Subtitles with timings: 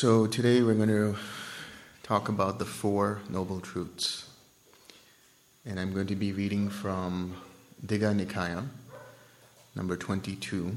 [0.00, 1.16] So today we're going to
[2.04, 4.30] talk about the Four Noble Truths.
[5.66, 7.34] And I'm going to be reading from
[7.84, 8.64] Digha Nikaya,
[9.74, 10.76] number 22.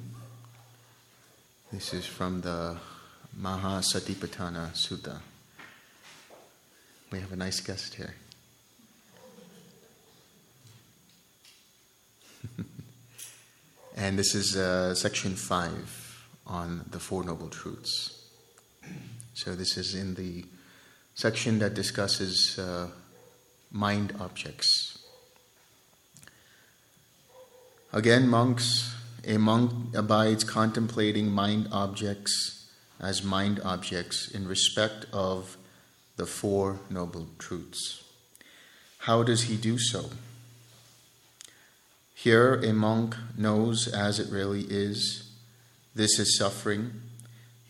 [1.72, 2.78] This is from the
[3.40, 5.20] Mahasatipatthana Sutta.
[7.12, 8.16] We have a nice guest here.
[13.96, 18.21] and this is uh, section 5 on the Four Noble Truths.
[19.34, 20.46] So, this is in the
[21.16, 22.88] section that discusses uh,
[23.72, 25.00] mind objects.
[27.94, 28.96] Again, monks,
[29.28, 35.58] a monk abides contemplating mind objects as mind objects in respect of
[36.16, 38.04] the Four Noble Truths.
[39.00, 40.12] How does he do so?
[42.14, 45.32] Here, a monk knows as it really is.
[45.96, 47.02] This is suffering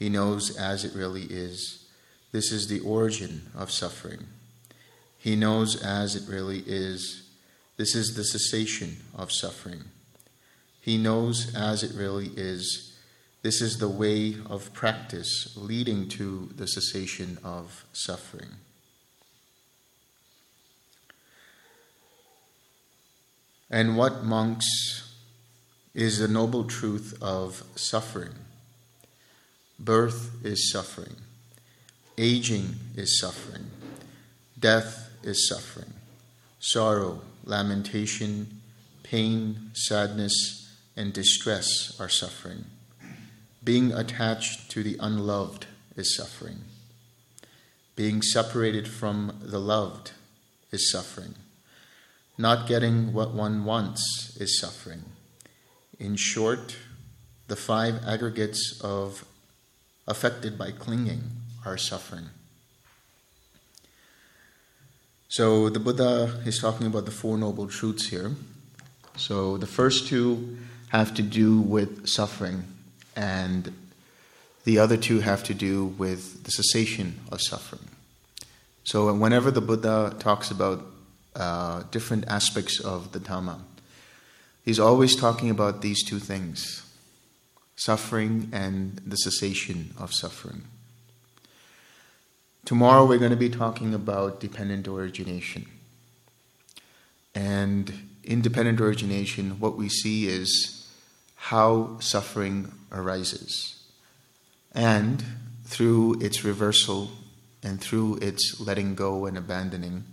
[0.02, 1.86] he knows as it really is.
[2.32, 4.26] This is the origin of suffering.
[5.20, 7.30] He knows as it really is.
[7.78, 9.84] This is the cessation of suffering.
[10.80, 12.98] He knows as it really is.
[13.44, 18.50] This is the way of practice leading to the cessation of suffering.
[23.70, 25.14] And what, monks,
[25.94, 28.34] is the noble truth of suffering?
[29.84, 31.16] Birth is suffering.
[32.16, 33.66] Aging is suffering.
[34.60, 35.92] Death is suffering.
[36.60, 38.62] Sorrow, lamentation,
[39.02, 42.66] pain, sadness, and distress are suffering.
[43.64, 46.60] Being attached to the unloved is suffering.
[47.96, 50.12] Being separated from the loved
[50.72, 51.34] is suffering.
[52.38, 55.06] Not getting what one wants is suffering.
[55.98, 56.78] In short,
[57.48, 59.26] the five aggregates of
[60.12, 61.22] affected by clinging
[61.66, 62.26] are suffering.
[65.30, 68.32] So the Buddha is talking about the Four Noble Truths here.
[69.16, 70.58] So the first two
[70.90, 72.66] have to do with suffering,
[73.16, 73.74] and
[74.66, 77.88] the other two have to do with the cessation of suffering.
[78.84, 80.86] So whenever the Buddha talks about
[81.36, 83.60] uh, different aspects of the Dhamma,
[84.66, 86.91] he's always talking about these two things
[87.82, 90.62] suffering and the cessation of suffering.
[92.64, 95.66] Tomorrow we're going to be talking about dependent origination.
[97.34, 100.88] And in dependent origination, what we see is
[101.36, 103.82] how suffering arises.
[104.74, 105.24] And
[105.66, 107.10] through its reversal
[107.64, 110.04] and through its letting go and abandoning,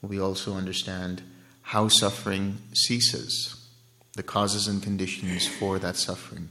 [0.00, 1.20] we also understand
[1.60, 3.68] how suffering ceases,
[4.16, 6.48] the causes and conditions for that suffering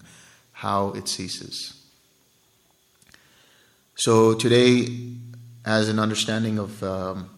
[0.59, 1.74] how it ceases.
[3.96, 4.88] So, today,
[5.66, 7.30] as an understanding of, um,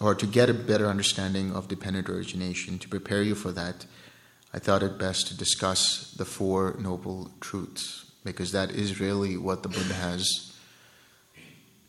[0.00, 3.84] or to get a better understanding of dependent origination, to prepare you for that,
[4.54, 9.62] I thought it best to discuss the Four Noble Truths, because that is really what
[9.62, 10.56] the Buddha has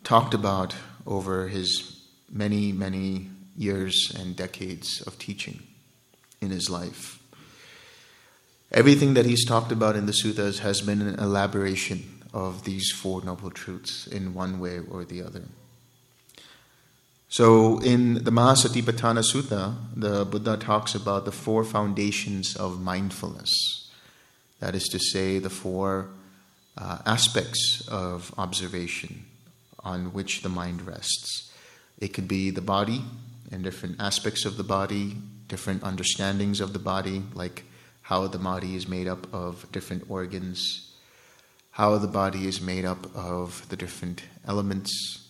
[0.04, 0.76] talked about
[1.08, 5.64] over his many, many years and decades of teaching
[6.42, 7.19] in his life.
[8.72, 13.24] Everything that he's talked about in the suttas has been an elaboration of these Four
[13.24, 15.44] Noble Truths in one way or the other.
[17.30, 23.90] So, in the Mahasatipatthana Sutta, the Buddha talks about the four foundations of mindfulness.
[24.60, 26.10] That is to say, the four
[26.78, 29.26] uh, aspects of observation
[29.84, 31.52] on which the mind rests.
[31.98, 33.02] It could be the body
[33.52, 37.64] and different aspects of the body, different understandings of the body, like
[38.10, 40.96] how the body is made up of different organs,
[41.70, 45.28] how the body is made up of the different elements.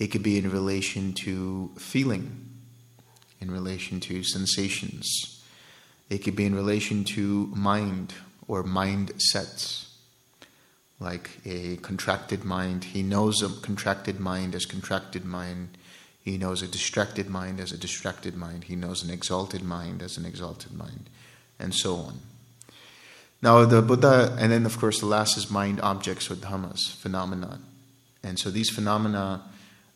[0.00, 2.50] It could be in relation to feeling,
[3.40, 5.44] in relation to sensations.
[6.10, 8.14] It could be in relation to mind
[8.48, 9.94] or mind sets,
[10.98, 12.82] like a contracted mind.
[12.82, 15.78] He knows a contracted mind as contracted mind.
[16.20, 18.64] He knows a distracted mind as a distracted mind.
[18.64, 21.08] He knows an exalted mind as an exalted mind
[21.58, 22.20] and so on.
[23.40, 27.60] Now, the Buddha, and then of course the last is mind objects or dhammas, phenomena.
[28.22, 29.42] And so these phenomena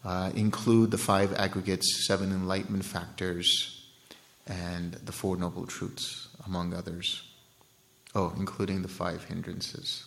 [0.05, 3.85] uh, include the five aggregates, seven enlightenment factors,
[4.47, 7.23] and the Four Noble Truths, among others.
[8.15, 10.05] Oh, including the five hindrances.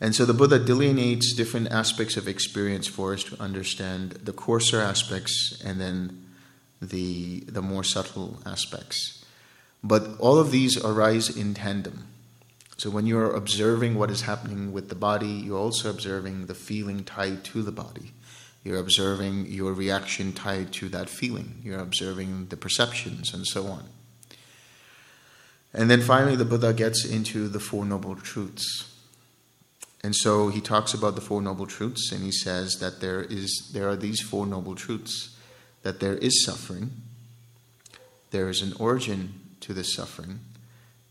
[0.00, 4.80] And so the Buddha delineates different aspects of experience for us to understand the coarser
[4.80, 6.24] aspects and then
[6.80, 9.15] the, the more subtle aspects.
[9.86, 12.08] But all of these arise in tandem.
[12.76, 17.04] So when you're observing what is happening with the body, you're also observing the feeling
[17.04, 18.12] tied to the body.
[18.64, 21.60] You're observing your reaction tied to that feeling.
[21.62, 23.84] You're observing the perceptions and so on.
[25.72, 28.92] And then finally, the Buddha gets into the Four Noble Truths.
[30.02, 33.70] And so he talks about the Four Noble Truths and he says that there, is,
[33.72, 35.36] there are these Four Noble Truths
[35.84, 36.90] that there is suffering,
[38.32, 40.40] there is an origin to this suffering,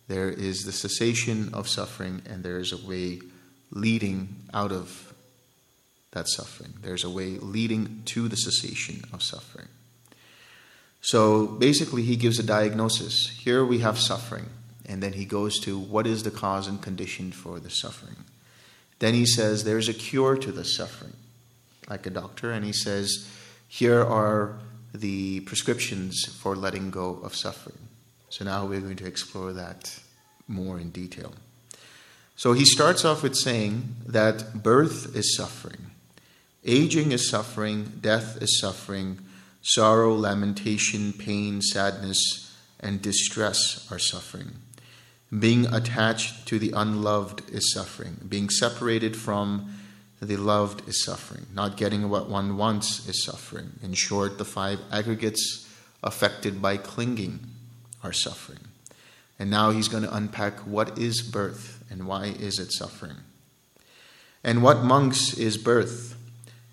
[0.08, 3.20] there is the cessation of suffering, and there is a way
[3.72, 5.14] leading out of
[6.12, 6.74] that suffering.
[6.82, 9.68] There's a way leading to the cessation of suffering.
[11.02, 13.30] So basically, he gives a diagnosis.
[13.30, 14.46] Here we have suffering,
[14.86, 18.16] and then he goes to what is the cause and condition for the suffering.
[19.00, 21.14] Then he says there's a cure to the suffering,
[21.90, 23.30] like a doctor, and he says
[23.68, 24.58] here are
[24.94, 27.85] the prescriptions for letting go of suffering.
[28.36, 29.98] So now we're going to explore that
[30.50, 31.34] more in detail.
[32.36, 35.92] So he starts off with saying that birth is suffering,
[36.66, 39.20] aging is suffering, death is suffering,
[39.62, 44.52] sorrow, lamentation, pain, sadness, and distress are suffering.
[45.40, 48.18] Being attached to the unloved is suffering.
[48.28, 49.74] Being separated from
[50.22, 51.46] the loved is suffering.
[51.54, 53.80] Not getting what one wants is suffering.
[53.82, 55.66] In short, the five aggregates
[56.04, 57.55] affected by clinging
[58.14, 58.60] suffering.
[59.38, 63.18] And now he's going to unpack what is birth and why is it suffering.
[64.44, 66.16] And what monks is birth?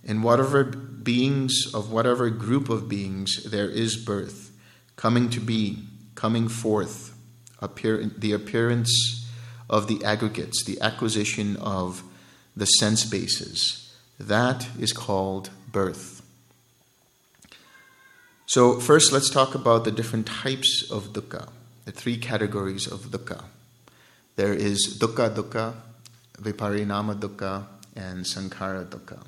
[0.04, 4.52] In whatever beings of whatever group of beings there is birth,
[4.96, 5.78] coming to be,
[6.14, 7.16] coming forth,
[7.60, 9.28] appear, the appearance
[9.70, 12.02] of the aggregates, the acquisition of
[12.54, 13.94] the sense bases.
[14.18, 16.21] That is called birth.
[18.52, 21.48] So, first, let's talk about the different types of dukkha,
[21.86, 23.44] the three categories of dukkha.
[24.36, 25.72] There is dukkha dukkha,
[26.38, 27.64] viparinama dukkha,
[27.96, 29.22] and sankhara dukkha.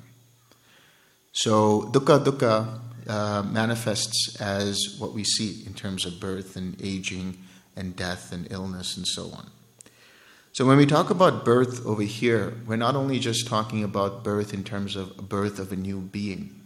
[1.31, 7.39] So, dukkha dukkha uh, manifests as what we see in terms of birth and aging
[7.75, 9.49] and death and illness and so on.
[10.51, 14.53] So, when we talk about birth over here, we're not only just talking about birth
[14.53, 16.64] in terms of birth of a new being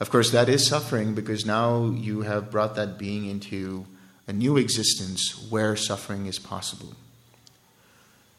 [0.00, 3.86] of course, that is suffering because now you have brought that being into
[4.28, 6.94] a new existence where suffering is possible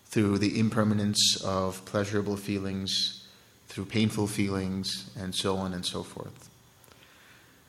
[0.05, 3.27] through the impermanence of pleasurable feelings,
[3.67, 6.49] through painful feelings, and so on and so forth.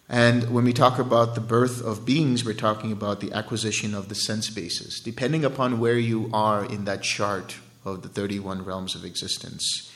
[0.09, 4.09] And when we talk about the birth of beings, we're talking about the acquisition of
[4.09, 5.01] the sense bases.
[5.01, 9.91] Depending upon where you are in that chart of the 31 realms of existence,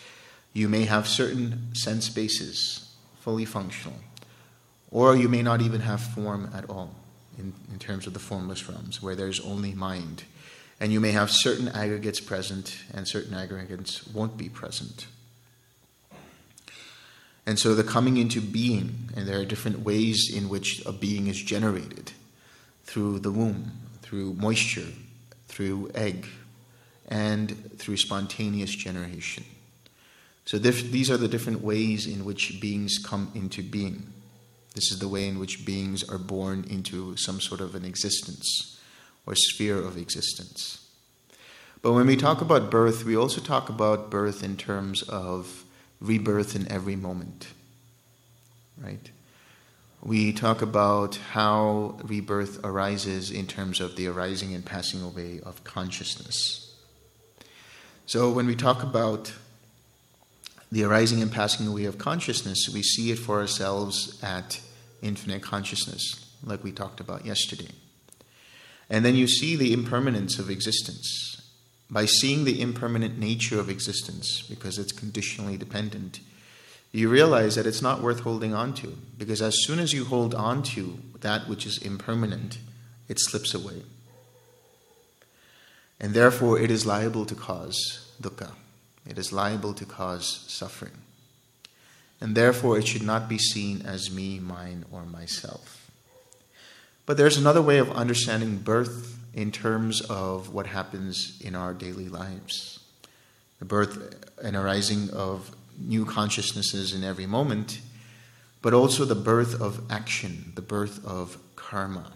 [0.53, 2.84] you may have certain sense bases
[3.25, 3.97] fully functional.
[4.91, 6.95] Or you may not even have form at all
[7.39, 10.25] in, in terms of the formless realms, where there's only mind.
[10.79, 15.07] And you may have certain aggregates present, and certain aggregates won't be present.
[17.47, 21.27] And so the coming into being, and there are different ways in which a being
[21.27, 22.13] is generated
[22.85, 23.73] through the womb,
[24.03, 24.93] through moisture,
[25.49, 26.27] through egg,
[27.09, 29.45] and through spontaneous generation.
[30.47, 34.13] So these are the different ways in which beings come into being.
[34.75, 38.81] This is the way in which beings are born into some sort of an existence
[39.25, 40.87] or sphere of existence.
[41.81, 45.65] But when we talk about birth, we also talk about birth in terms of
[46.01, 47.49] rebirth in every moment.
[48.77, 49.11] Right?
[50.03, 55.65] We talk about how rebirth arises in terms of the arising and passing away of
[55.65, 56.75] consciousness.
[58.07, 59.33] So when we talk about
[60.75, 64.61] the arising and passing away of consciousness, we see it for ourselves at
[65.03, 67.69] infinite consciousness, like we talked about yesterday.
[68.91, 71.41] And then you see the impermanence of existence.
[71.89, 76.19] By seeing the impermanent nature of existence, because it's conditionally dependent,
[76.91, 78.99] you realize that it's not worth holding on to.
[79.17, 82.59] Because as soon as you hold on to that which is impermanent,
[83.09, 83.85] it slips away.
[86.01, 88.55] And therefore, it is liable to cause dukkha
[89.07, 90.93] it is liable to cause suffering.
[92.21, 95.91] And therefore, it should not be seen as me, mine, or myself.
[97.07, 102.09] But there's another way of understanding birth in terms of what happens in our daily
[102.09, 102.81] lives.
[103.59, 107.81] The birth and arising of new consciousnesses in every moment,
[108.63, 112.13] but also the birth of action, the birth of karma.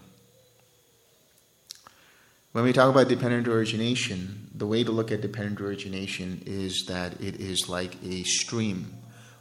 [2.51, 7.21] When we talk about dependent origination, the way to look at dependent origination is that
[7.21, 8.93] it is like a stream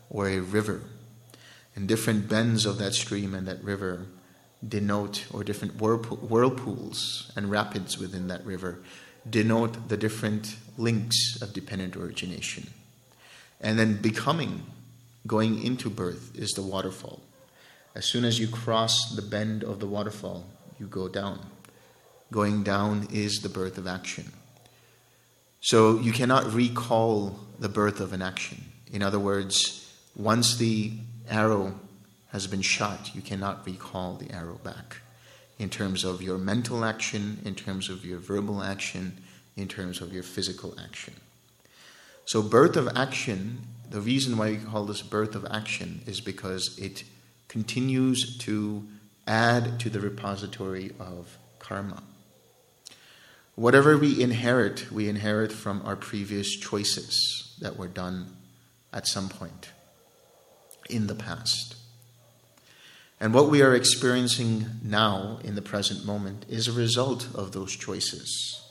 [0.09, 0.83] or a river.
[1.75, 4.07] And different bends of that stream and that river
[4.67, 8.81] denote, or different whirlpools and rapids within that river
[9.29, 12.71] denote the different links of dependent origination.
[13.61, 14.63] And then becoming,
[15.27, 17.23] going into birth, is the waterfall.
[17.95, 20.47] As soon as you cross the bend of the waterfall,
[20.79, 21.41] you go down.
[22.31, 24.33] Going down is the birth of action.
[25.61, 28.65] So you cannot recall the birth of an action.
[28.93, 30.93] In other words, once the
[31.29, 31.75] arrow
[32.33, 34.99] has been shot, you cannot recall the arrow back
[35.59, 39.17] in terms of your mental action, in terms of your verbal action,
[39.57, 41.15] in terms of your physical action.
[42.25, 46.79] So, birth of action, the reason why we call this birth of action is because
[46.79, 47.03] it
[47.49, 48.87] continues to
[49.27, 52.03] add to the repository of karma.
[53.59, 58.37] Whatever we inherit, we inherit from our previous choices that were done
[58.93, 59.71] at some point
[60.89, 61.75] in the past.
[63.19, 67.75] And what we are experiencing now in the present moment is a result of those
[67.75, 68.63] choices.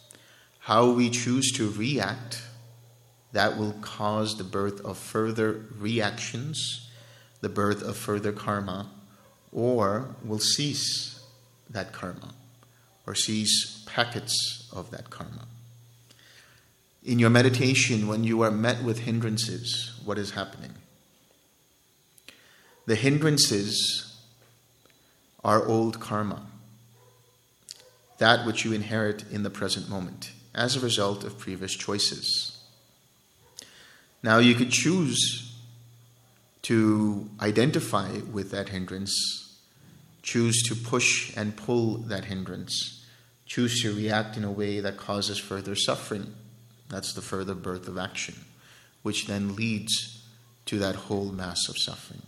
[0.59, 2.41] How we choose to react,
[3.33, 6.89] that will cause the birth of further reactions,
[7.41, 8.89] the birth of further karma,
[9.51, 11.25] or will cease
[11.69, 12.33] that karma,
[13.07, 15.47] or cease packets of that karma.
[17.03, 20.73] In your meditation, when you are met with hindrances, what is happening?
[22.85, 24.21] The hindrances
[25.43, 26.45] are old karma,
[28.17, 32.57] that which you inherit in the present moment as a result of previous choices.
[34.21, 35.55] Now, you could choose
[36.63, 39.57] to identify with that hindrance,
[40.23, 42.96] choose to push and pull that hindrance,
[43.47, 46.35] choose to react in a way that causes further suffering.
[46.89, 48.35] That's the further birth of action,
[49.01, 50.23] which then leads
[50.65, 52.21] to that whole mass of suffering.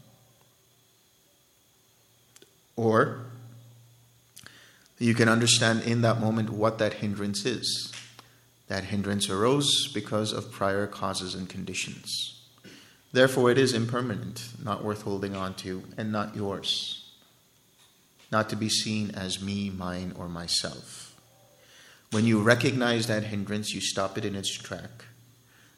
[2.75, 3.25] Or
[4.97, 7.93] you can understand in that moment what that hindrance is.
[8.67, 12.39] That hindrance arose because of prior causes and conditions.
[13.11, 17.11] Therefore, it is impermanent, not worth holding on to, and not yours.
[18.31, 21.08] Not to be seen as me, mine, or myself.
[22.11, 25.05] When you recognize that hindrance, you stop it in its track.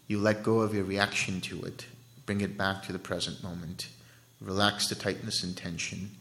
[0.08, 1.86] You let go of your reaction to it,
[2.26, 3.90] bring it back to the present moment,
[4.40, 6.12] relax the tightness and tension,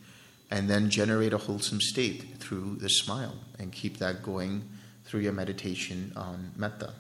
[0.50, 4.68] and then generate a wholesome state through the smile and keep that going
[5.04, 6.92] through your meditation on metta.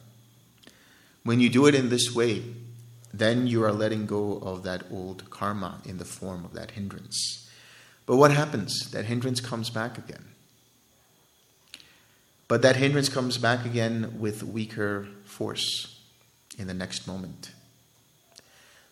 [1.24, 2.44] When you do it in this way,
[3.12, 7.50] then you are letting go of that old karma in the form of that hindrance.
[8.06, 8.90] But what happens?
[8.92, 10.29] That hindrance comes back again.
[12.50, 16.00] But that hindrance comes back again with weaker force
[16.58, 17.52] in the next moment.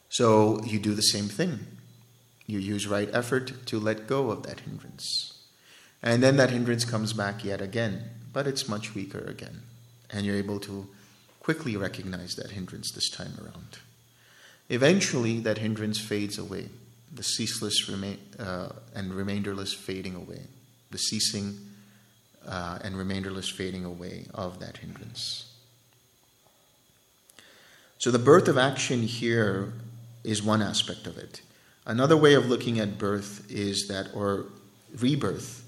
[0.08, 1.66] So you do the same thing.
[2.46, 5.42] You use right effort to let go of that hindrance.
[6.04, 9.62] And then that hindrance comes back yet again, but it's much weaker again.
[10.08, 10.86] And you're able to
[11.40, 13.78] quickly recognize that hindrance this time around.
[14.68, 16.68] Eventually, that hindrance fades away,
[17.12, 20.42] the ceaseless remain, uh, and remainderless fading away,
[20.92, 21.67] the ceasing
[22.48, 25.52] uh, and remainderless fading away of that hindrance.
[27.98, 29.72] So, the birth of action here
[30.24, 31.42] is one aspect of it.
[31.84, 34.46] Another way of looking at birth is that, or
[34.98, 35.64] rebirth,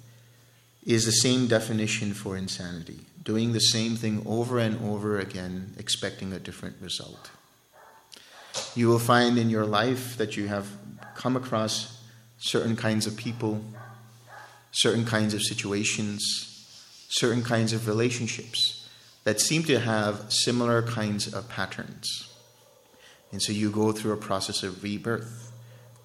[0.84, 6.32] is the same definition for insanity doing the same thing over and over again, expecting
[6.32, 7.30] a different result.
[8.74, 10.66] You will find in your life that you have
[11.14, 12.02] come across
[12.38, 13.62] certain kinds of people,
[14.72, 16.49] certain kinds of situations,
[17.10, 18.88] certain kinds of relationships
[19.24, 22.32] that seem to have similar kinds of patterns.
[23.32, 25.52] And so you go through a process of rebirth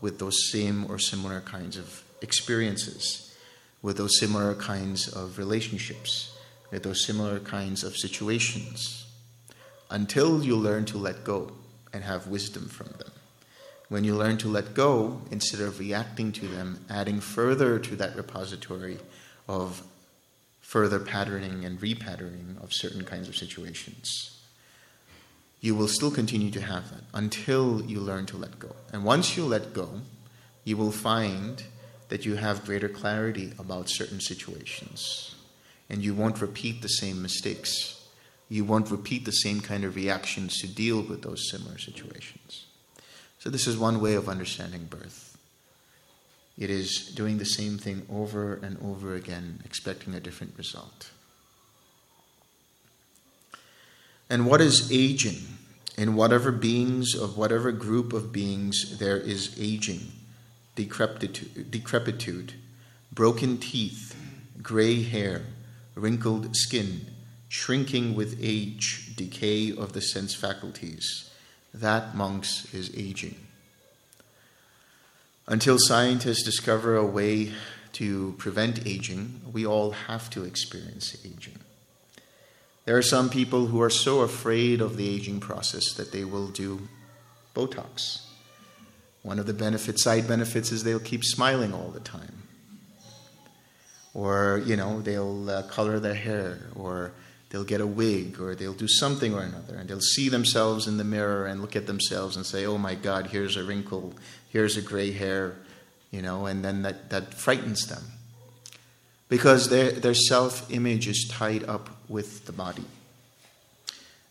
[0.01, 3.35] with those same or similar kinds of experiences,
[3.81, 6.35] with those similar kinds of relationships,
[6.71, 9.05] with those similar kinds of situations,
[9.91, 11.51] until you learn to let go
[11.93, 13.11] and have wisdom from them.
[13.89, 18.15] When you learn to let go, instead of reacting to them, adding further to that
[18.15, 18.97] repository
[19.47, 19.83] of
[20.65, 24.35] further patterning and repatterning of certain kinds of situations
[25.65, 28.75] you will still continue to have that until you learn to let go.
[28.93, 30.01] And once you let go,
[30.63, 31.63] you will find
[32.09, 35.33] that you have greater clarity about certain situations.
[35.89, 38.07] And you won't repeat the same mistakes.
[38.47, 42.67] You won't repeat the same kind of reactions to deal with those similar situations.
[43.39, 45.24] So, this is one way of understanding birth.
[46.57, 51.11] It is doing the same thing over and over again, expecting a different result.
[54.29, 55.57] And what is aging?
[55.97, 60.11] In whatever beings of whatever group of beings there is aging,
[60.75, 62.53] decrepitude,
[63.13, 64.15] broken teeth,
[64.61, 65.43] gray hair,
[65.93, 67.05] wrinkled skin,
[67.47, 71.29] shrinking with age, decay of the sense faculties.
[71.73, 73.44] That, monks, is aging.
[75.47, 77.51] Until scientists discover a way
[77.93, 81.59] to prevent aging, we all have to experience aging.
[82.85, 86.47] There are some people who are so afraid of the aging process that they will
[86.47, 86.87] do
[87.55, 88.25] Botox.
[89.23, 92.43] One of the benefits, side benefits, is they'll keep smiling all the time.
[94.13, 97.11] Or, you know, they'll uh, color their hair, or
[97.49, 100.97] they'll get a wig, or they'll do something or another, and they'll see themselves in
[100.97, 104.13] the mirror and look at themselves and say, oh my God, here's a wrinkle,
[104.55, 105.53] here's a gray hair,
[106.11, 108.01] you know, and then that, that frightens them.
[109.27, 112.85] Because their, their self image is tied up with the body.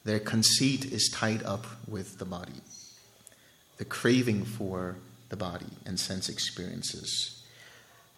[0.05, 2.63] Their conceit is tied up with the body.
[3.77, 4.97] The craving for
[5.29, 7.43] the body and sense experiences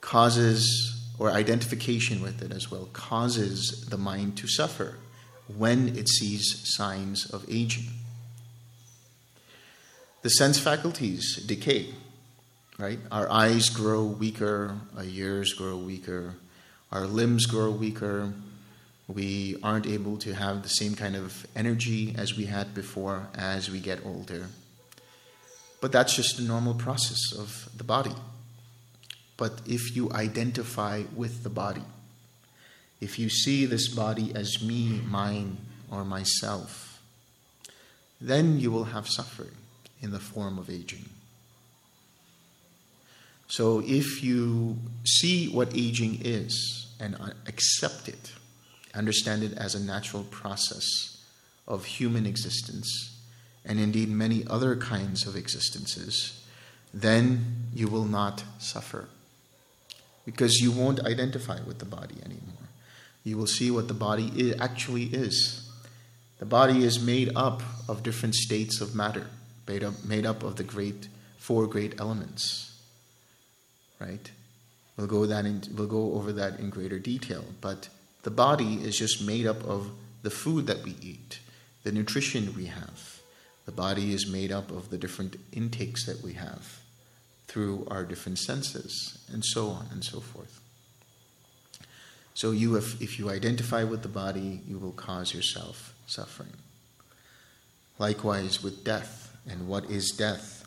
[0.00, 4.94] causes, or identification with it as well, causes the mind to suffer
[5.56, 7.88] when it sees signs of aging.
[10.26, 11.94] The sense faculties decay,
[12.78, 12.98] right?
[13.12, 16.34] Our eyes grow weaker, our ears grow weaker,
[16.90, 18.32] our limbs grow weaker,
[19.06, 23.70] we aren't able to have the same kind of energy as we had before as
[23.70, 24.48] we get older.
[25.80, 28.16] But that's just a normal process of the body.
[29.36, 31.84] But if you identify with the body,
[33.00, 37.00] if you see this body as me, mine, or myself,
[38.20, 39.54] then you will have suffering
[40.00, 41.08] in the form of aging.
[43.48, 48.32] So if you see what aging is and uh, accept it,
[48.94, 51.22] understand it as a natural process
[51.68, 53.16] of human existence,
[53.64, 56.44] and indeed many other kinds of existences,
[56.94, 59.08] then you will not suffer.
[60.24, 62.68] Because you won't identify with the body anymore.
[63.22, 65.68] You will see what the body actually is.
[66.38, 69.26] The body is made up of different states of matter,
[69.66, 71.08] made up, made up of the great
[71.38, 72.72] four great elements.
[74.00, 74.30] Right?
[74.96, 77.88] We'll go that in, we'll go over that in greater detail, but
[78.22, 79.90] the body is just made up of
[80.22, 81.38] the food that we eat,
[81.84, 83.20] the nutrition we have.
[83.66, 86.80] The body is made up of the different intakes that we have
[87.46, 90.60] through our different senses, and so on and so forth.
[92.34, 96.52] So, you have, if you identify with the body, you will cause yourself suffering.
[97.98, 99.25] Likewise with death.
[99.48, 100.66] And what is death?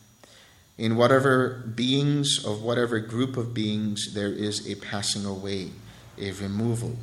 [0.78, 5.72] In whatever beings, of whatever group of beings, there is a passing away,
[6.18, 6.96] a removal,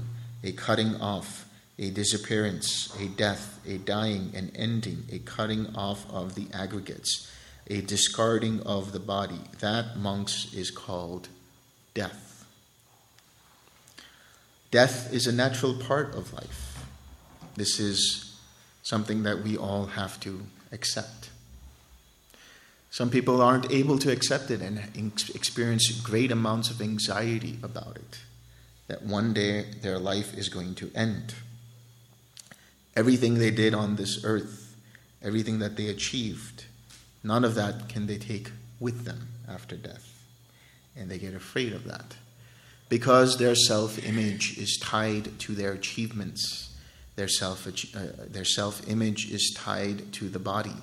[0.42, 1.46] a cutting off,
[1.78, 7.30] a disappearance, a death, a dying, an ending, a cutting off of the aggregates,
[7.66, 9.40] a discarding of the body.
[9.60, 11.28] That, monks, is called
[11.92, 12.46] death.
[14.70, 16.84] Death is a natural part of life.
[17.56, 18.38] This is
[18.82, 21.25] something that we all have to accept.
[22.96, 24.80] Some people aren't able to accept it and
[25.35, 28.20] experience great amounts of anxiety about it
[28.87, 31.35] that one day their life is going to end.
[32.96, 34.74] Everything they did on this earth,
[35.22, 36.64] everything that they achieved,
[37.22, 40.24] none of that can they take with them after death.
[40.96, 42.16] And they get afraid of that.
[42.88, 46.74] Because their self image is tied to their achievements,
[47.14, 50.76] their self uh, image is tied to the body.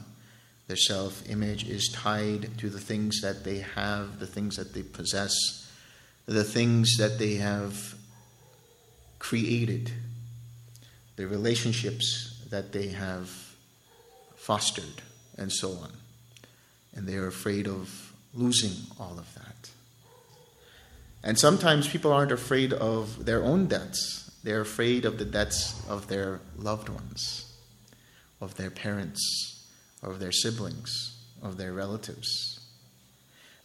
[0.68, 4.84] Their self image is tied to the things that they have, the things that they
[4.84, 5.34] possess,
[6.26, 7.96] the things that they have
[9.20, 9.92] created,
[11.16, 13.30] the relationships that they have
[14.36, 15.02] fostered,
[15.38, 15.92] and so on.
[16.94, 19.70] And they are afraid of losing all of that.
[21.24, 26.08] And sometimes people aren't afraid of their own debts, they're afraid of the debts of
[26.08, 27.54] their loved ones,
[28.42, 29.53] of their parents,
[30.04, 32.60] of their siblings, of their relatives.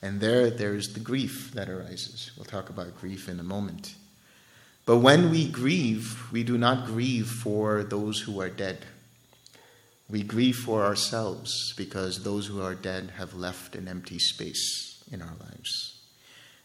[0.01, 2.31] And there, there is the grief that arises.
[2.37, 3.95] We'll talk about grief in a moment.
[4.87, 8.87] But when we grieve, we do not grieve for those who are dead.
[10.09, 15.21] We grieve for ourselves because those who are dead have left an empty space in
[15.21, 16.01] our lives.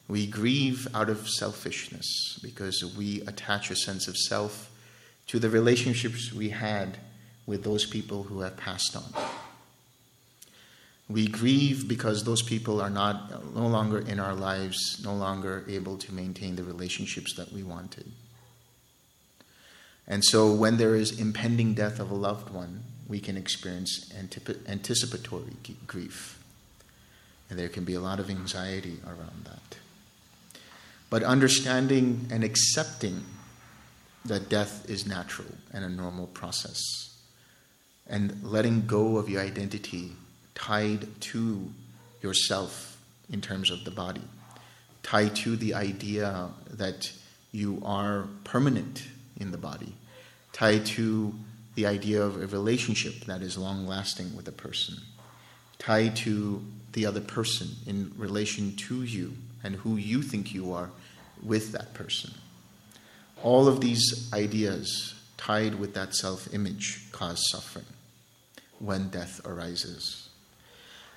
[0.08, 4.70] We grieve out of selfishness because we attach a sense of self
[5.28, 6.98] to the relationships we had
[7.46, 9.24] with those people who have passed on.
[11.10, 15.98] We grieve because those people are not no longer in our lives, no longer able
[15.98, 18.10] to maintain the relationships that we wanted.
[20.08, 24.68] And so when there is impending death of a loved one, we can experience antip-
[24.68, 25.54] anticipatory
[25.88, 26.39] grief.
[27.50, 29.78] And there can be a lot of anxiety around that.
[31.10, 33.24] But understanding and accepting
[34.26, 36.82] that death is natural and a normal process.
[38.08, 40.13] And letting go of your identity
[40.56, 41.72] tied to
[42.22, 42.98] yourself
[43.30, 44.22] in terms of the body,
[45.02, 47.12] tied to the idea that
[47.52, 49.04] you are permanent
[49.39, 49.94] in the body,
[50.52, 51.34] tied to
[51.76, 54.96] the idea of a relationship that is long lasting with a person,
[55.80, 56.63] tied to
[56.94, 60.92] the other person in relation to you and who you think you are
[61.42, 62.32] with that person.
[63.42, 67.86] All of these ideas tied with that self image cause suffering
[68.80, 70.23] when death arises.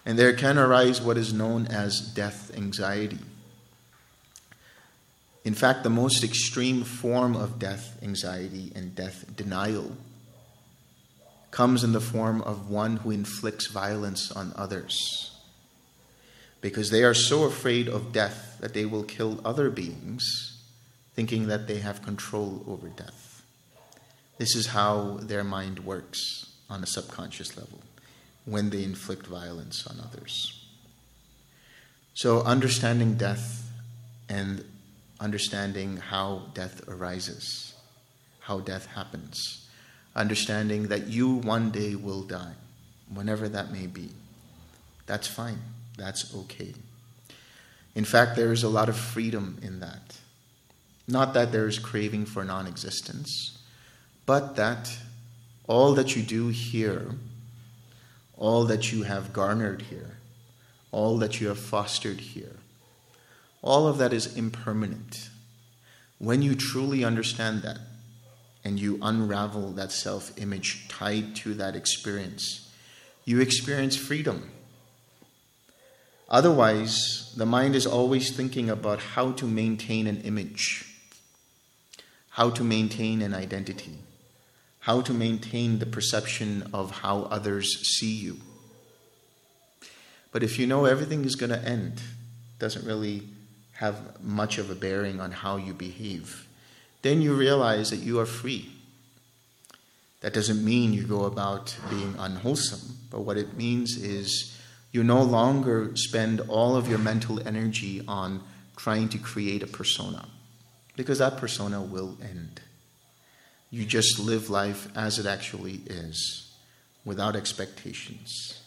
[0.06, 3.18] And there can arise what is known as death anxiety.
[5.44, 9.96] In fact, the most extreme form of death anxiety and death denial
[11.50, 15.32] comes in the form of one who inflicts violence on others.
[16.60, 20.62] Because they are so afraid of death that they will kill other beings,
[21.14, 23.42] thinking that they have control over death.
[24.38, 27.80] This is how their mind works on a subconscious level
[28.46, 30.64] when they inflict violence on others.
[32.14, 33.70] So, understanding death
[34.28, 34.64] and
[35.20, 37.74] understanding how death arises,
[38.40, 39.66] how death happens
[40.16, 42.54] understanding that you one day will die,
[43.12, 44.08] whenever that may be.
[45.04, 45.58] That's fine.
[45.96, 46.74] That's okay.
[47.94, 50.16] In fact, there is a lot of freedom in that.
[51.06, 53.58] Not that there is craving for non existence,
[54.24, 54.96] but that
[55.68, 57.12] all that you do here,
[58.36, 60.18] all that you have garnered here,
[60.92, 62.56] all that you have fostered here,
[63.62, 65.30] all of that is impermanent.
[66.18, 67.78] When you truly understand that,
[68.66, 72.68] and you unravel that self image tied to that experience,
[73.24, 74.50] you experience freedom.
[76.28, 80.84] Otherwise, the mind is always thinking about how to maintain an image,
[82.30, 83.98] how to maintain an identity,
[84.86, 87.68] how to maintain the perception of how others
[87.98, 88.38] see you.
[90.32, 92.00] But if you know everything is going to end,
[92.58, 93.22] doesn't really
[93.74, 96.46] have much of a bearing on how you behave
[97.06, 98.68] then you realize that you are free.
[100.22, 104.58] That doesn't mean you go about being unwholesome, but what it means is
[104.90, 108.42] you no longer spend all of your mental energy on
[108.76, 110.26] trying to create a persona,
[110.96, 112.60] because that persona will end.
[113.76, 116.50] You just live life as it actually is,
[117.04, 118.62] without expectations.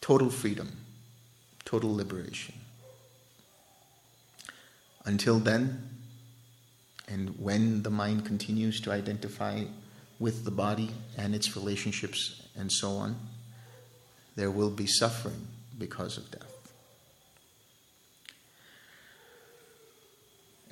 [0.00, 0.76] Total freedom,
[1.64, 2.56] total liberation.
[5.04, 5.88] Until then,
[7.06, 9.62] and when the mind continues to identify
[10.18, 13.14] with the body and its relationships and so on,
[14.34, 15.46] there will be suffering
[15.78, 16.72] because of death.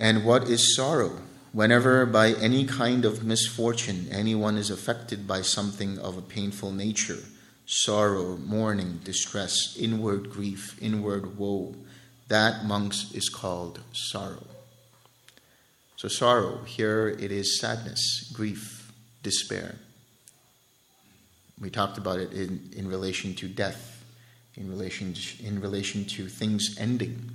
[0.00, 1.20] And what is sorrow?
[1.52, 7.18] Whenever by any kind of misfortune anyone is affected by something of a painful nature,
[7.66, 11.74] sorrow, mourning, distress, inward grief, inward woe,
[12.28, 14.46] that, monks, is called sorrow.
[15.96, 18.90] So, sorrow, here it is sadness, grief,
[19.22, 19.76] despair.
[21.60, 24.02] We talked about it in, in relation to death,
[24.56, 27.32] in relation, to, in relation to things ending.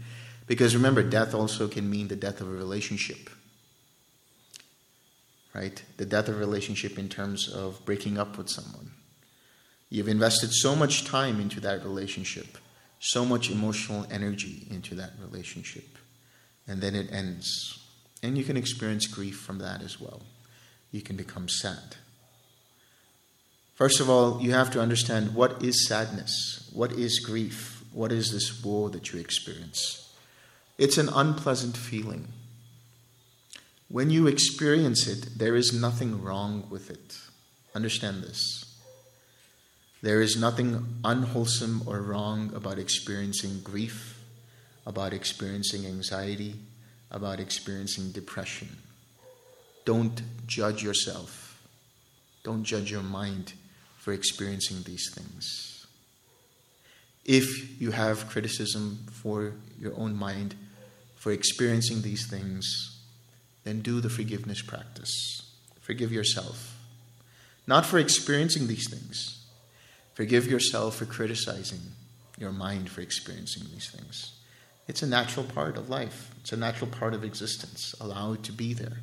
[0.47, 3.29] Because remember, death also can mean the death of a relationship.
[5.57, 5.83] Right?
[5.97, 8.91] The death of relationship in terms of breaking up with someone.
[9.89, 12.57] You've invested so much time into that relationship,
[12.99, 15.97] so much emotional energy into that relationship,
[16.67, 17.79] and then it ends
[18.23, 20.21] and you can experience grief from that as well.
[20.91, 21.97] You can become sad.
[23.75, 26.69] First of all, you have to understand what is sadness?
[26.73, 27.83] What is grief?
[27.93, 30.13] What is this woe that you experience?
[30.77, 32.27] It's an unpleasant feeling.
[33.89, 37.17] When you experience it, there is nothing wrong with it.
[37.73, 38.65] Understand this.
[40.01, 44.21] There is nothing unwholesome or wrong about experiencing grief,
[44.85, 46.55] about experiencing anxiety,
[47.11, 48.77] about experiencing depression.
[49.85, 51.61] Don't judge yourself.
[52.43, 53.53] Don't judge your mind
[53.97, 55.87] for experiencing these things.
[57.23, 60.55] If you have criticism for your own mind
[61.15, 62.96] for experiencing these things,
[63.67, 65.41] then do the forgiveness practice.
[65.81, 66.77] Forgive yourself.
[67.67, 69.45] Not for experiencing these things,
[70.13, 71.81] forgive yourself for criticizing
[72.37, 74.33] your mind for experiencing these things.
[74.87, 77.93] It's a natural part of life, it's a natural part of existence.
[77.99, 78.99] Allow it to be there.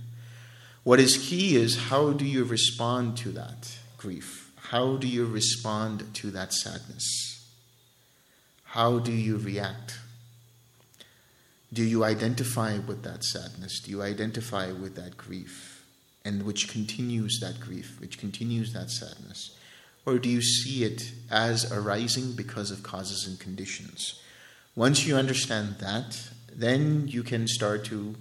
[0.83, 4.53] What is key is how do you respond to that grief?
[4.57, 7.47] How do you respond to that sadness?
[8.65, 9.99] How do you react?
[11.75, 13.81] Do you identify with that sadness?
[13.81, 15.85] Do you identify with that grief?
[16.25, 19.57] And which continues that grief, which continues that sadness?
[20.07, 24.21] Or do you see it as arising because of causes and conditions?
[24.77, 28.15] Once you understand that, then you can start to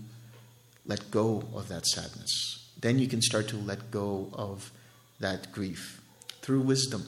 [0.88, 2.70] let go of that sadness.
[2.82, 4.72] Then you can start to let go of
[5.20, 6.02] that grief
[6.42, 7.06] through wisdom.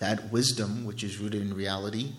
[0.00, 2.14] That wisdom, which is rooted in reality,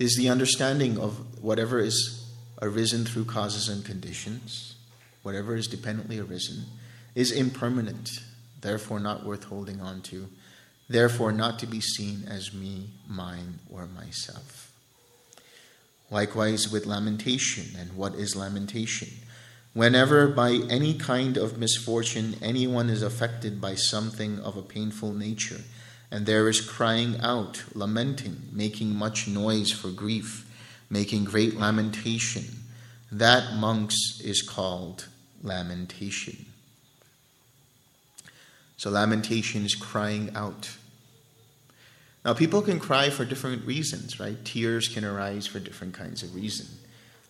[0.00, 2.19] is the understanding of whatever is
[2.62, 4.76] arisen through causes and conditions,
[5.22, 6.64] whatever is dependently arisen,
[7.14, 8.10] is impermanent,
[8.60, 10.28] therefore not worth holding on to,
[10.88, 14.72] therefore not to be seen as me, mine, or myself.
[16.10, 17.78] Likewise with lamentation.
[17.78, 19.08] And what is lamentation?
[19.72, 25.60] Whenever by any kind of misfortune anyone is affected by something of a painful nature,
[26.10, 30.49] and there is crying out, lamenting, making much noise for grief,
[30.90, 32.44] making great lamentation,
[33.12, 35.06] that, monks, is called
[35.42, 36.46] lamentation.
[38.76, 40.70] So, lamentation is crying out.
[42.24, 44.42] Now, people can cry for different reasons, right?
[44.44, 46.66] Tears can arise for different kinds of reason.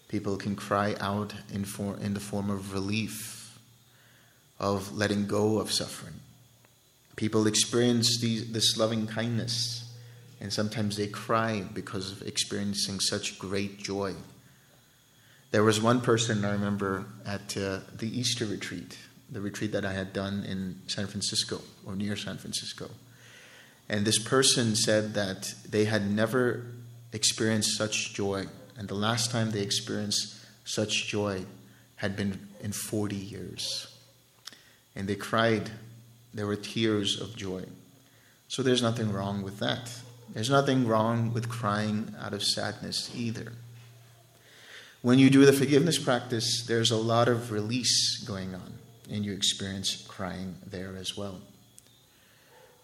[0.09, 3.59] People can cry out in, for, in the form of relief,
[4.59, 6.14] of letting go of suffering.
[7.14, 9.80] People experience these, this loving kindness,
[10.40, 14.14] and sometimes they cry because of experiencing such great joy.
[15.50, 18.96] There was one person I remember at uh, the Easter retreat,
[19.31, 22.88] the retreat that I had done in San Francisco or near San Francisco.
[23.88, 26.64] And this person said that they had never
[27.12, 28.46] experienced such joy
[28.81, 31.44] and the last time they experienced such joy
[31.96, 33.94] had been in 40 years.
[34.96, 35.70] And they cried.
[36.33, 37.64] There were tears of joy.
[38.48, 39.92] So there's nothing wrong with that.
[40.33, 43.53] There's nothing wrong with crying out of sadness either.
[45.03, 48.75] When you do the forgiveness practice, there's a lot of release going on,
[49.11, 51.40] and you experience crying there as well.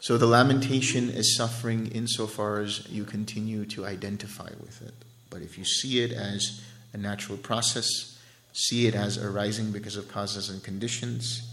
[0.01, 4.95] So the lamentation is suffering insofar as you continue to identify with it.
[5.31, 8.19] But if you see it as a natural process,
[8.53, 11.53] see it as arising because of causes and conditions,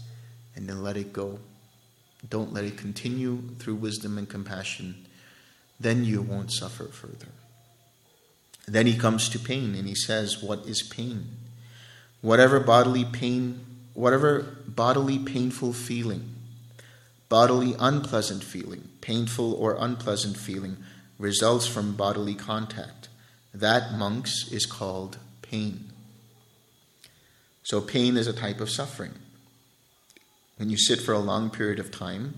[0.56, 1.38] and then let it go.
[2.30, 5.04] Don't let it continue through wisdom and compassion.
[5.78, 7.28] Then you won't suffer further.
[8.66, 11.26] Then he comes to pain and he says, What is pain?
[12.22, 13.60] Whatever bodily pain,
[13.92, 16.34] whatever bodily painful feeling,
[17.28, 20.78] bodily unpleasant feeling, painful or unpleasant feeling
[21.18, 23.08] results from bodily contact
[23.54, 25.92] that, monks, is called pain.
[27.62, 29.12] So, pain is a type of suffering.
[30.56, 32.34] When you sit for a long period of time,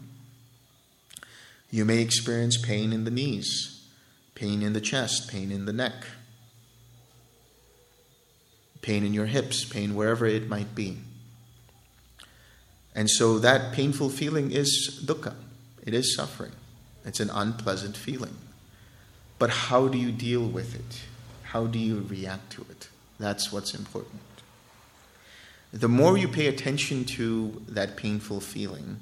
[1.76, 3.86] you may experience pain in the knees,
[4.34, 6.06] pain in the chest, pain in the neck,
[8.80, 10.96] pain in your hips, pain wherever it might be.
[12.94, 15.34] And so that painful feeling is dukkha,
[15.84, 16.52] it is suffering,
[17.04, 18.38] it's an unpleasant feeling.
[19.38, 21.02] But how do you deal with it?
[21.42, 22.88] How do you react to it?
[23.18, 24.22] That's what's important.
[25.74, 29.00] The more you pay attention to that painful feeling,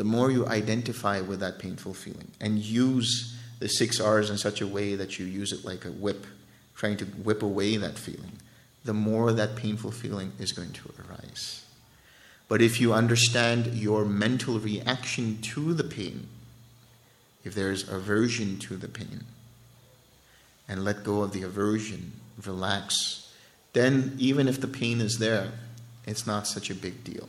[0.00, 4.62] the more you identify with that painful feeling and use the six R's in such
[4.62, 6.26] a way that you use it like a whip,
[6.74, 8.32] trying to whip away that feeling,
[8.82, 11.66] the more that painful feeling is going to arise.
[12.48, 16.28] But if you understand your mental reaction to the pain,
[17.44, 19.24] if there's aversion to the pain,
[20.66, 22.12] and let go of the aversion,
[22.46, 23.30] relax,
[23.74, 25.52] then even if the pain is there,
[26.06, 27.28] it's not such a big deal.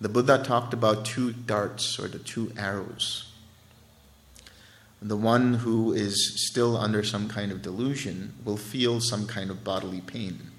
[0.00, 3.30] The Buddha talked about two darts or the two arrows.
[5.02, 9.64] The one who is still under some kind of delusion will feel some kind of
[9.64, 10.50] bodily pain,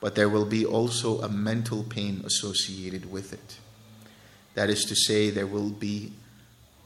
[0.00, 3.58] but there will be also a mental pain associated with it.
[4.54, 6.12] That is to say, there will be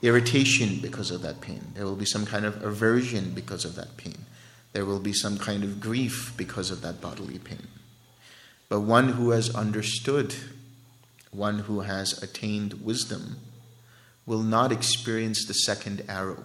[0.02, 1.72] irritation because of that pain.
[1.74, 4.26] There will be some kind of aversion because of that pain.
[4.72, 7.66] There will be some kind of grief because of that bodily pain.
[8.68, 10.34] But one who has understood,
[11.30, 13.38] one who has attained wisdom,
[14.26, 16.44] will not experience the second arrow,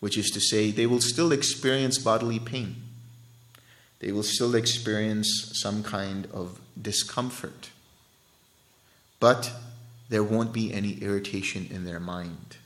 [0.00, 2.76] which is to say, they will still experience bodily pain.
[3.98, 7.70] They will still experience some kind of discomfort.
[9.18, 9.52] But
[10.08, 12.58] there won't be any irritation in their mind.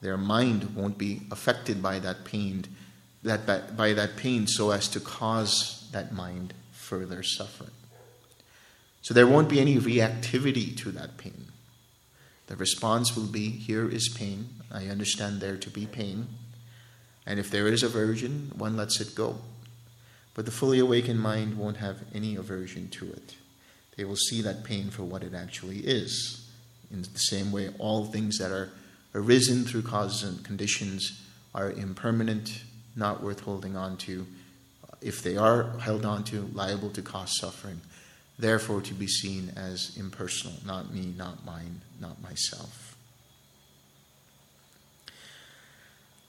[0.00, 2.64] Their mind won't be affected by that pain,
[3.22, 7.70] that by, by that pain so as to cause that mind further suffering.
[9.06, 11.46] So there won't be any reactivity to that pain.
[12.48, 14.48] The response will be here is pain.
[14.68, 16.26] I understand there to be pain.
[17.24, 19.36] And if there is aversion, one lets it go.
[20.34, 23.36] But the fully awakened mind won't have any aversion to it.
[23.96, 26.44] They will see that pain for what it actually is.
[26.90, 28.72] In the same way, all things that are
[29.14, 31.22] arisen through causes and conditions
[31.54, 32.64] are impermanent,
[32.96, 34.26] not worth holding on to.
[35.00, 37.80] If they are held on to, liable to cause suffering.
[38.38, 42.96] Therefore, to be seen as impersonal, not me, not mine, not myself.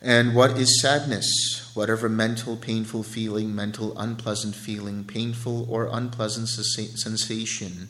[0.02, 1.72] And what is sadness?
[1.74, 7.90] Whatever mental, painful feeling, mental, unpleasant feeling, painful or unpleasant sensation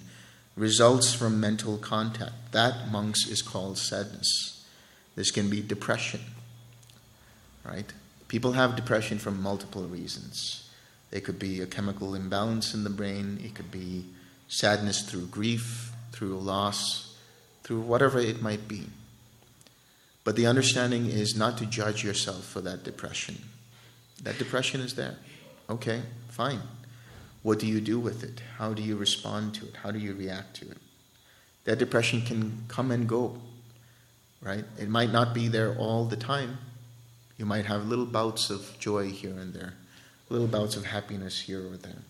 [0.56, 2.51] results from mental contact.
[2.51, 4.65] That, monks, is called sadness.
[5.15, 6.21] This can be depression,
[7.63, 7.91] right?
[8.27, 10.66] People have depression for multiple reasons.
[11.12, 14.06] It could be a chemical imbalance in the brain, it could be
[14.48, 17.15] sadness through grief, through loss,
[17.63, 18.88] through whatever it might be.
[20.24, 23.38] But the understanding is not to judge yourself for that depression.
[24.24, 25.15] That depression is there.
[25.70, 26.62] Okay, fine.
[27.43, 28.41] What do you do with it?
[28.58, 29.76] How do you respond to it?
[29.84, 30.78] How do you react to it?
[31.63, 33.38] That depression can come and go,
[34.41, 34.65] right?
[34.78, 36.58] It might not be there all the time.
[37.38, 39.76] You might have little bouts of joy here and there,
[40.29, 42.03] little bouts of happiness here or there.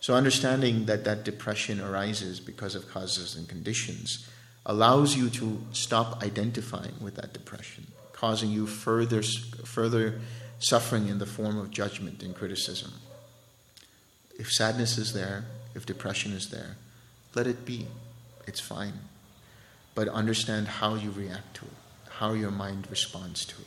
[0.00, 4.28] So, understanding that that depression arises because of causes and conditions
[4.66, 10.20] allows you to stop identifying with that depression, causing you further, further
[10.58, 12.92] suffering in the form of judgment and criticism.
[14.38, 16.76] If sadness is there, if depression is there,
[17.34, 17.86] let it be.
[18.46, 18.94] It's fine.
[19.94, 23.63] But understand how you react to it, how your mind responds to it.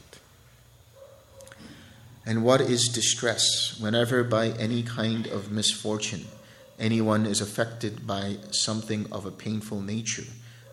[2.28, 3.80] And what is distress?
[3.80, 6.26] Whenever by any kind of misfortune
[6.78, 10.26] anyone is affected by something of a painful nature,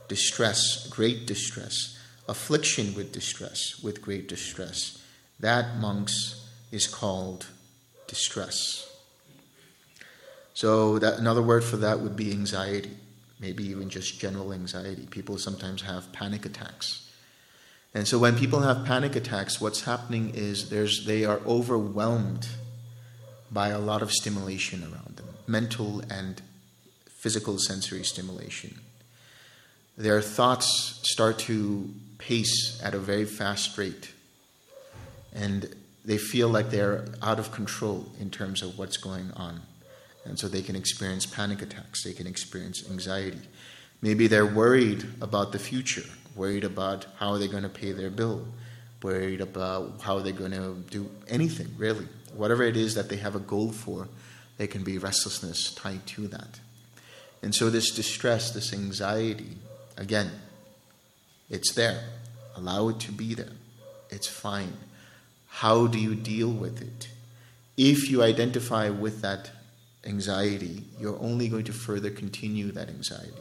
[0.08, 1.96] distress, great distress,
[2.28, 5.00] affliction with distress, with great distress.
[5.38, 7.46] That, monks, is called
[8.08, 8.90] distress.
[10.54, 12.96] So, that, another word for that would be anxiety,
[13.38, 15.06] maybe even just general anxiety.
[15.08, 17.03] People sometimes have panic attacks.
[17.94, 22.48] And so, when people have panic attacks, what's happening is there's, they are overwhelmed
[23.52, 26.42] by a lot of stimulation around them mental and
[27.06, 28.80] physical sensory stimulation
[29.96, 34.12] their thoughts start to pace at a very fast rate.
[35.32, 39.62] And they feel like they're out of control in terms of what's going on.
[40.24, 43.40] And so they can experience panic attacks, they can experience anxiety.
[44.00, 48.46] Maybe they're worried about the future, worried about how they're going to pay their bill,
[49.02, 52.06] worried about how they're going to do anything, really.
[52.34, 54.08] Whatever it is that they have a goal for,
[54.56, 56.60] there can be restlessness tied to that.
[57.42, 59.56] And so, this distress, this anxiety,
[59.96, 60.30] Again,
[61.48, 62.02] it's there.
[62.56, 63.52] Allow it to be there.
[64.10, 64.72] It's fine.
[65.48, 67.08] How do you deal with it?
[67.76, 69.50] If you identify with that
[70.04, 73.32] anxiety, you're only going to further continue that anxiety.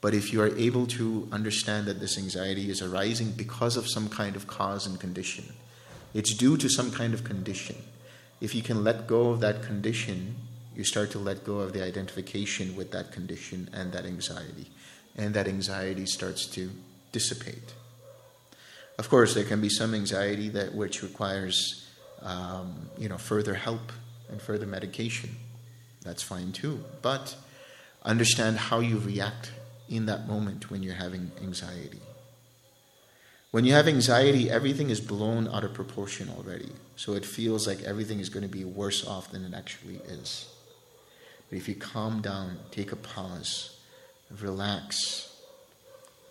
[0.00, 4.08] But if you are able to understand that this anxiety is arising because of some
[4.08, 5.52] kind of cause and condition,
[6.14, 7.76] it's due to some kind of condition.
[8.40, 10.36] If you can let go of that condition,
[10.74, 14.70] you start to let go of the identification with that condition and that anxiety
[15.16, 16.70] and that anxiety starts to
[17.12, 17.74] dissipate.
[18.98, 21.86] Of course, there can be some anxiety that which requires,
[22.22, 23.92] um, you know, further help
[24.30, 25.36] and further medication.
[26.02, 26.84] That's fine too.
[27.02, 27.36] But
[28.04, 29.50] understand how you react
[29.88, 32.00] in that moment when you're having anxiety.
[33.50, 36.70] When you have anxiety, everything is blown out of proportion already.
[36.96, 40.52] So it feels like everything is going to be worse off than it actually is.
[41.48, 43.78] But if you calm down, take a pause,
[44.40, 45.32] relax,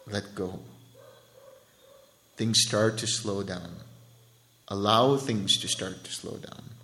[0.05, 0.59] let go.
[2.35, 3.77] Things start to slow down.
[4.67, 6.74] Allow things to start to slow down.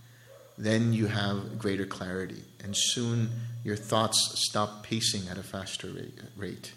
[0.58, 3.32] Then you have greater clarity, and soon
[3.64, 5.90] your thoughts stop pacing at a faster
[6.36, 6.74] rate.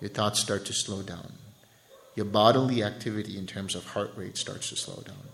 [0.00, 1.32] Your thoughts start to slow down.
[2.14, 5.28] Your bodily activity in terms of heart rate starts to slow down.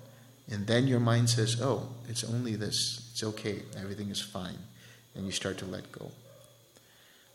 [0.50, 3.10] And then your mind says, Oh, it's only this.
[3.12, 3.62] It's okay.
[3.76, 4.58] Everything is fine.
[5.14, 6.12] And you start to let go.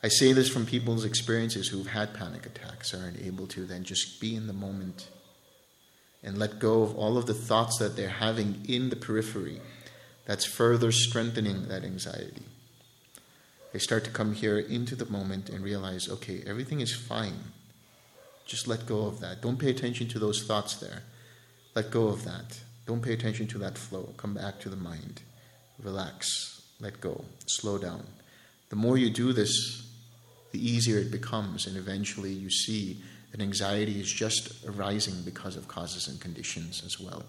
[0.02, 4.20] I say this from people's experiences who've had panic attacks, are able to then just
[4.20, 5.08] be in the moment
[6.24, 9.62] and let go of all of the thoughts that they're having in the periphery
[10.26, 12.44] that's further strengthening that anxiety.
[13.72, 17.40] They start to come here into the moment and realize, okay, everything is fine.
[18.46, 19.42] Just let go of that.
[19.42, 21.04] Don't pay attention to those thoughts there.
[21.76, 22.60] Let go of that.
[22.86, 24.14] Don't pay attention to that flow.
[24.18, 25.22] Come back to the mind.
[25.82, 26.62] Relax.
[26.80, 27.26] Let go.
[27.46, 28.04] Slow down.
[28.70, 29.88] The more you do this,
[30.52, 33.02] the easier it becomes, and eventually you see
[33.32, 37.24] that anxiety is just arising because of causes and conditions as well.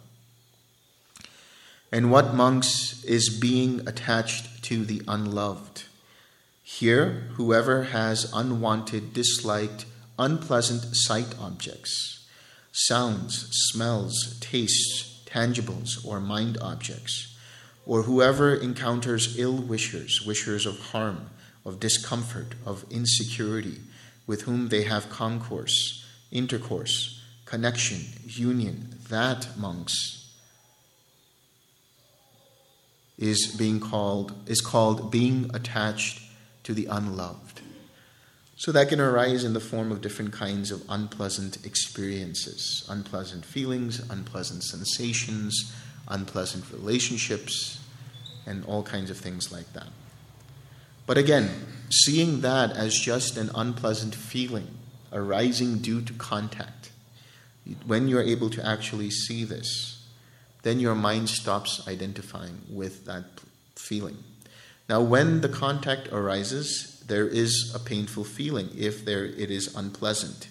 [1.94, 5.84] And what, monks, is being attached to the unloved?
[6.64, 9.86] Here, whoever has unwanted, disliked,
[10.18, 12.26] unpleasant sight objects,
[12.72, 17.38] sounds, smells, tastes, tangibles, or mind objects,
[17.86, 21.30] or whoever encounters ill wishers, wishers of harm,
[21.64, 23.78] of discomfort, of insecurity,
[24.26, 30.23] with whom they have concourse, intercourse, connection, union, that, monks,
[33.18, 36.20] is being called is called being attached
[36.64, 37.60] to the unloved.
[38.56, 44.00] So that can arise in the form of different kinds of unpleasant experiences, unpleasant feelings,
[44.10, 45.74] unpleasant sensations,
[46.08, 47.80] unpleasant relationships,
[48.46, 49.88] and all kinds of things like that.
[51.06, 51.50] But again,
[51.90, 54.68] seeing that as just an unpleasant feeling
[55.12, 56.90] arising due to contact,
[57.86, 59.93] when you're able to actually see this,
[60.64, 63.24] then your mind stops identifying with that
[63.76, 64.18] feeling.
[64.88, 70.48] Now, when the contact arises, there is a painful feeling if there it is unpleasant.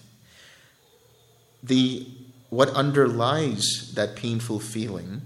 [1.62, 2.06] The
[2.50, 5.22] what underlies that painful feeling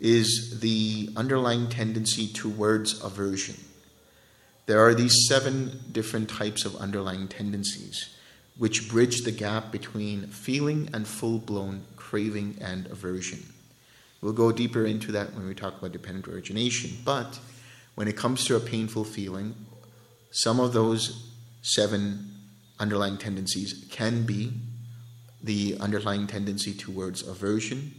[0.00, 3.56] is the underlying tendency towards aversion.
[4.66, 8.14] There are these seven different types of underlying tendencies
[8.56, 13.53] which bridge the gap between feeling and full blown craving and aversion.
[14.24, 16.92] We'll go deeper into that when we talk about dependent origination.
[17.04, 17.38] But
[17.94, 19.54] when it comes to a painful feeling,
[20.30, 22.30] some of those seven
[22.80, 24.54] underlying tendencies can be
[25.42, 27.96] the underlying tendency towards aversion,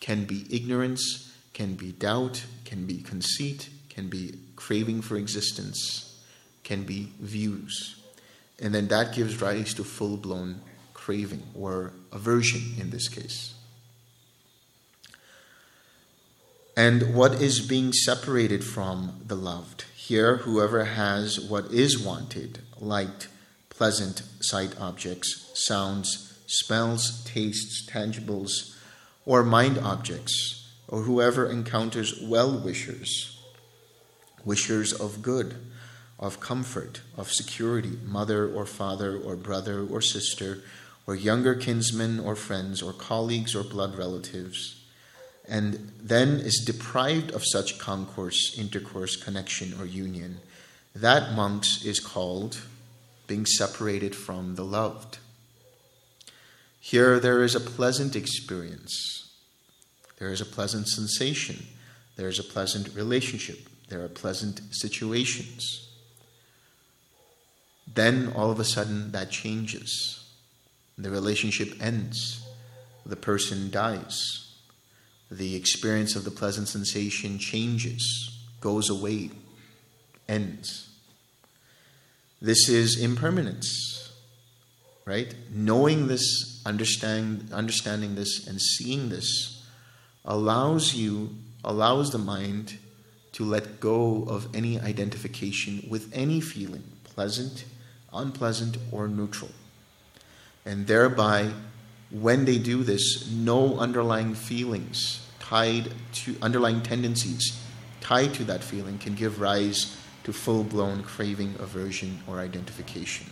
[0.00, 6.20] can be ignorance, can be doubt, can be conceit, can be craving for existence,
[6.64, 7.94] can be views.
[8.58, 10.62] And then that gives rise to full blown
[10.94, 13.54] craving or aversion in this case.
[16.80, 19.84] And what is being separated from the loved.
[19.94, 23.28] Here, whoever has what is wanted light,
[23.68, 28.78] pleasant sight objects, sounds, smells, tastes, tangibles,
[29.26, 33.38] or mind objects, or whoever encounters well wishers,
[34.42, 35.56] wishers of good,
[36.18, 40.62] of comfort, of security, mother or father or brother or sister,
[41.06, 44.79] or younger kinsmen or friends, or colleagues or blood relatives
[45.50, 50.38] and then is deprived of such concourse, intercourse, connection, or union,
[50.94, 52.62] that, monks, is called
[53.26, 55.18] being separated from the loved.
[56.78, 59.32] Here there is a pleasant experience,
[60.18, 61.66] there is a pleasant sensation,
[62.16, 65.88] there is a pleasant relationship, there are pleasant situations.
[67.92, 70.24] Then all of a sudden that changes.
[70.96, 72.46] The relationship ends,
[73.04, 74.49] the person dies
[75.30, 79.30] the experience of the pleasant sensation changes, goes away,
[80.28, 80.88] ends.
[82.42, 84.12] This is impermanence,
[85.04, 85.34] right?
[85.52, 89.64] Knowing this, understand, understanding this, and seeing this
[90.24, 92.78] allows you, allows the mind
[93.32, 97.64] to let go of any identification with any feeling, pleasant,
[98.12, 99.50] unpleasant, or neutral.
[100.66, 101.50] And thereby
[102.10, 105.19] when they do this, no underlying feelings
[105.50, 107.60] tied to underlying tendencies
[108.00, 113.26] tied to that feeling can give rise to full blown craving, aversion, or identification.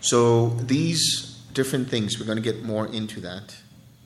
[0.00, 3.56] So, these different things, we're going to get more into that.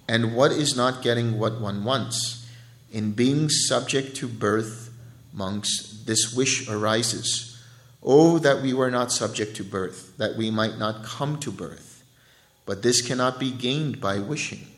[0.08, 2.46] And what is not getting what one wants?
[2.92, 4.92] In being subject to birth,
[5.32, 7.60] monks, this wish arises.
[8.02, 12.04] Oh, that we were not subject to birth, that we might not come to birth.
[12.66, 14.68] But this cannot be gained by wishing.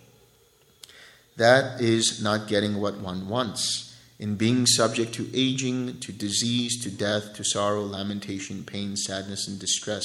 [1.38, 3.96] That is not getting what one wants.
[4.18, 9.56] In being subject to aging, to disease, to death, to sorrow, lamentation, pain, sadness, and
[9.56, 10.04] distress,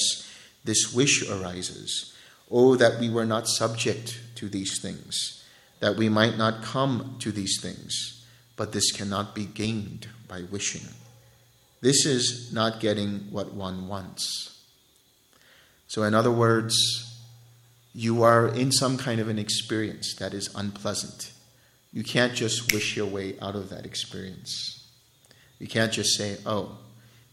[0.63, 2.13] this wish arises.
[2.51, 5.43] Oh, that we were not subject to these things,
[5.79, 8.23] that we might not come to these things.
[8.55, 10.87] But this cannot be gained by wishing.
[11.81, 14.61] This is not getting what one wants.
[15.87, 16.75] So, in other words,
[17.93, 21.31] you are in some kind of an experience that is unpleasant.
[21.91, 24.89] You can't just wish your way out of that experience.
[25.59, 26.77] You can't just say, oh,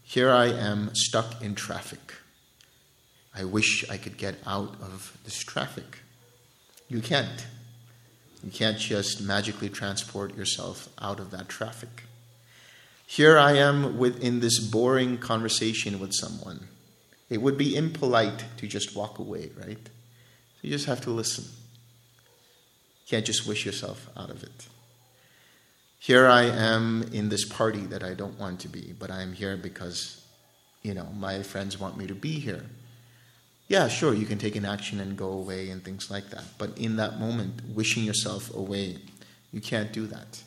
[0.03, 2.13] here I am stuck in traffic.
[3.33, 5.99] I wish I could get out of this traffic.
[6.89, 7.45] You can't.
[8.43, 12.03] You can't just magically transport yourself out of that traffic.
[13.07, 16.67] Here I am within this boring conversation with someone.
[17.29, 19.89] It would be impolite to just walk away, right?
[20.61, 21.45] You just have to listen.
[21.45, 24.67] You can't just wish yourself out of it.
[25.97, 29.55] here I am in this party that I don't want to be, but I'm here
[29.55, 30.25] because,
[30.81, 32.65] you know, my friends want me to be here.
[33.67, 36.43] Yeah, sure, you can take an action and go away and things like that.
[36.57, 38.97] But in that moment, wishing yourself away,
[39.51, 40.41] you can't do that.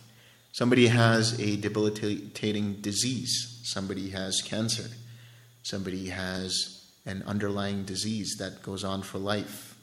[0.52, 4.90] Somebody has a debilitating disease, somebody has cancer,
[5.62, 9.74] somebody has an underlying disease that goes on for life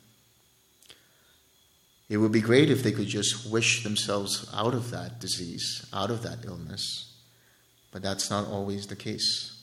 [2.11, 6.11] it would be great if they could just wish themselves out of that disease, out
[6.11, 7.09] of that illness.
[7.89, 9.57] But that's not always the case.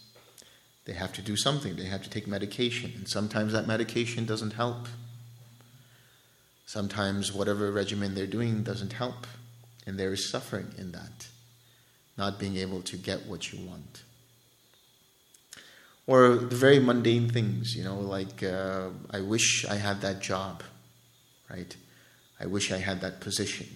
[0.87, 4.55] They have to do something, they have to take medication, and sometimes that medication doesn't
[4.55, 4.89] help.
[6.65, 9.27] Sometimes whatever regimen they're doing doesn't help,
[9.87, 11.29] and there is suffering in that,
[12.17, 14.05] not being able to get what you want.
[16.07, 20.63] Or the very mundane things, you know, like uh, I wish I had that job,
[21.51, 21.77] right?
[22.41, 23.67] I wish I had that position,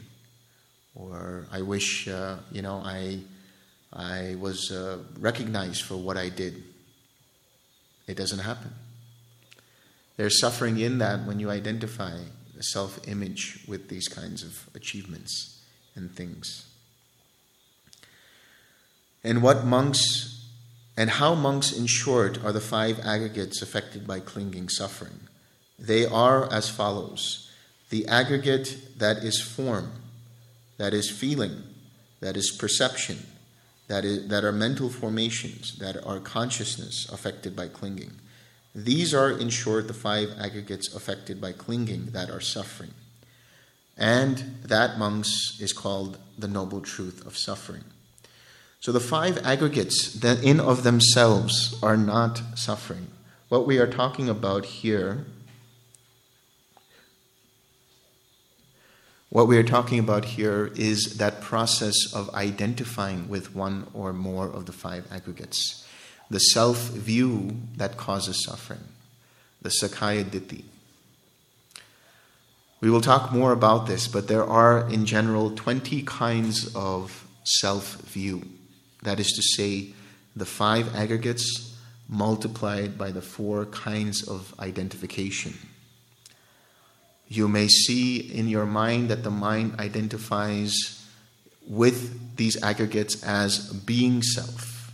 [0.94, 3.20] or I wish uh, you know I
[3.92, 6.62] I was uh, recognized for what I did.
[8.06, 8.72] It doesn't happen.
[10.16, 12.18] There's suffering in that when you identify
[12.60, 15.60] self image with these kinds of achievements
[15.94, 16.66] and things.
[19.24, 20.32] And what monks
[20.96, 25.20] and how monks, in short, are the five aggregates affected by clinging suffering.
[25.78, 27.50] They are as follows
[27.92, 29.92] the aggregate that is form,
[30.78, 31.62] that is feeling,
[32.20, 33.18] that is perception,
[33.88, 38.12] that, is, that are mental formations, that are consciousness affected by clinging.
[38.74, 42.94] These are, in short, the five aggregates affected by clinging that are suffering.
[43.98, 47.84] And that, monks, is called the noble truth of suffering.
[48.80, 53.08] So the five aggregates that in of themselves are not suffering.
[53.50, 55.26] What we are talking about here
[59.32, 64.46] What we are talking about here is that process of identifying with one or more
[64.46, 65.86] of the five aggregates.
[66.28, 68.84] The self view that causes suffering,
[69.62, 70.64] the Sakkaya Ditthi.
[72.82, 78.02] We will talk more about this, but there are in general 20 kinds of self
[78.02, 78.42] view.
[79.02, 79.94] That is to say,
[80.36, 81.74] the five aggregates
[82.06, 85.54] multiplied by the four kinds of identification
[87.34, 91.04] you may see in your mind that the mind identifies
[91.66, 94.92] with these aggregates as being self,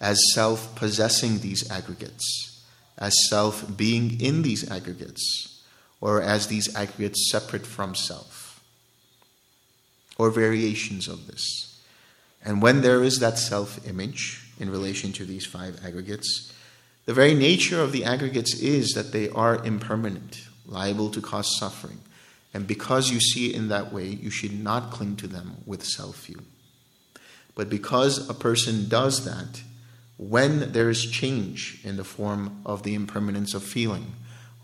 [0.00, 2.62] as self possessing these aggregates,
[2.98, 5.62] as self being in these aggregates,
[6.00, 8.60] or as these aggregates separate from self,
[10.18, 11.80] or variations of this.
[12.44, 16.52] And when there is that self image in relation to these five aggregates,
[17.06, 22.00] the very nature of the aggregates is that they are impermanent liable to cause suffering.
[22.54, 25.84] And because you see it in that way, you should not cling to them with
[25.84, 26.42] self view.
[27.54, 29.62] But because a person does that,
[30.18, 34.12] when there is change in the form of the impermanence of feeling,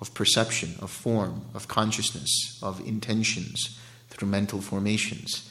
[0.01, 3.79] of perception, of form, of consciousness, of intentions
[4.09, 5.51] through mental formations,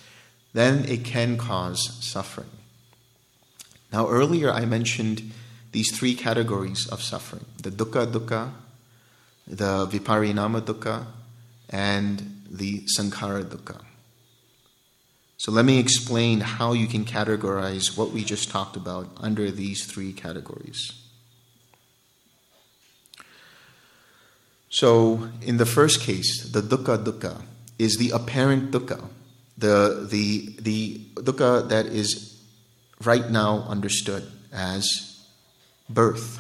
[0.54, 2.50] then it can cause suffering.
[3.92, 5.32] Now, earlier I mentioned
[5.72, 8.52] these three categories of suffering the dukkha dukkha,
[9.52, 11.06] the viparinama dukkha
[11.70, 13.82] and the sankhara dukkha.
[15.38, 19.86] So let me explain how you can categorize what we just talked about under these
[19.86, 20.94] three categories.
[24.70, 27.42] So, in the first case, the dukkha dukkha
[27.78, 29.10] is the apparent dukkha,
[29.58, 32.42] the, the, the dukkha that is
[33.04, 35.20] right now understood as
[35.90, 36.40] birth,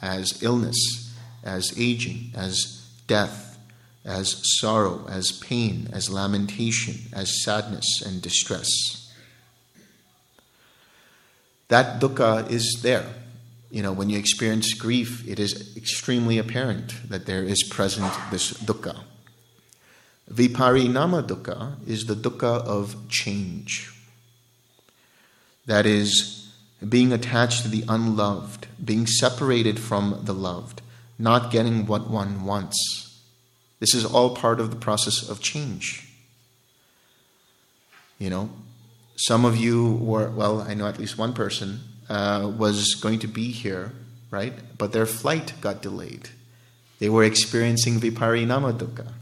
[0.00, 1.01] as illness,
[1.42, 3.58] as aging, as death,
[4.04, 8.68] as sorrow, as pain, as lamentation, as sadness and distress.
[11.68, 13.06] That dukkha is there.
[13.70, 18.52] You know, when you experience grief, it is extremely apparent that there is present this
[18.52, 19.00] dukkha.
[20.30, 23.90] Viparinama dukkha is the dukkha of change.
[25.64, 26.52] That is,
[26.86, 30.81] being attached to the unloved, being separated from the loved,
[31.22, 33.20] not getting what one wants.
[33.78, 36.08] This is all part of the process of change.
[38.18, 38.50] You know,
[39.14, 43.28] some of you were, well, I know at least one person uh, was going to
[43.28, 43.92] be here,
[44.32, 44.52] right?
[44.76, 46.30] But their flight got delayed.
[46.98, 49.12] They were experiencing Viparinama Dukkha.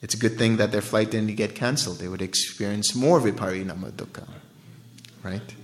[0.00, 1.98] It's a good thing that their flight didn't get canceled.
[1.98, 4.26] They would experience more Viparinama Dukkha,
[5.22, 5.54] right?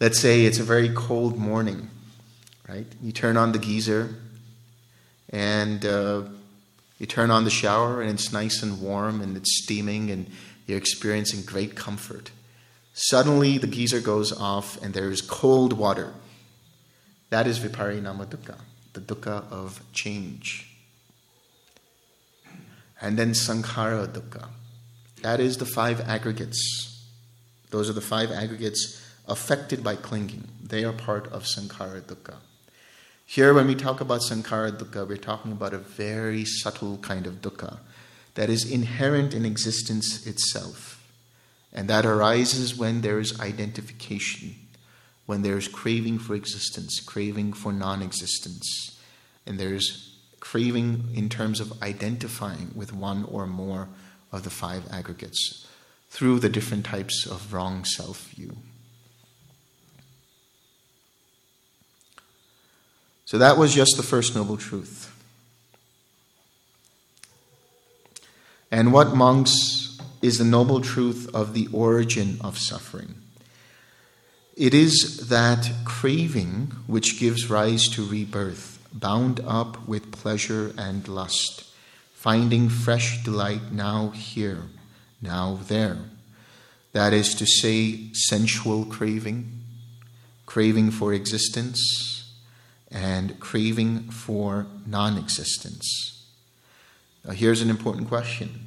[0.00, 1.90] Let's say it's a very cold morning
[2.68, 2.86] right?
[3.02, 4.14] You turn on the geyser
[5.30, 6.22] and uh,
[6.98, 10.26] you turn on the shower and it's nice and warm and it's steaming and
[10.68, 12.30] You're experiencing great comfort.
[12.92, 16.12] Suddenly, the geyser goes off and there is cold water.
[17.30, 18.58] That is viparinama dukkha,
[18.92, 20.68] the dukkha of change.
[23.00, 24.48] And then sankhara dukkha.
[25.22, 27.02] That is the five aggregates.
[27.70, 30.48] Those are the five aggregates affected by clinging.
[30.62, 32.36] They are part of sankhara dukkha.
[33.30, 37.42] Here, when we talk about sankhara dukkha, we're talking about a very subtle kind of
[37.42, 37.76] dukkha
[38.36, 41.06] that is inherent in existence itself.
[41.70, 44.54] And that arises when there is identification,
[45.26, 48.98] when there is craving for existence, craving for non existence,
[49.46, 53.90] and there's craving in terms of identifying with one or more
[54.32, 55.66] of the five aggregates
[56.08, 58.56] through the different types of wrong self view.
[63.28, 65.14] So that was just the first noble truth.
[68.70, 73.16] And what, monks, is the noble truth of the origin of suffering?
[74.56, 81.64] It is that craving which gives rise to rebirth, bound up with pleasure and lust,
[82.14, 84.62] finding fresh delight now here,
[85.20, 85.98] now there.
[86.92, 89.52] That is to say, sensual craving,
[90.46, 92.17] craving for existence,
[92.90, 96.24] and craving for non existence.
[97.32, 98.66] here's an important question.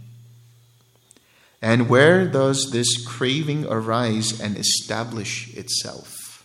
[1.62, 6.44] And where does this craving arise and establish itself?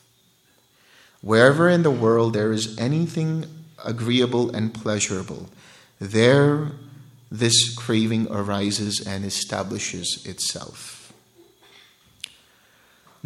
[1.22, 3.46] Wherever in the world there is anything
[3.84, 5.48] agreeable and pleasurable,
[5.98, 6.72] there
[7.30, 10.95] this craving arises and establishes itself.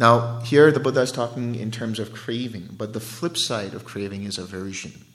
[0.01, 3.85] Now, here the Buddha is talking in terms of craving, but the flip side of
[3.85, 5.05] craving is aversion.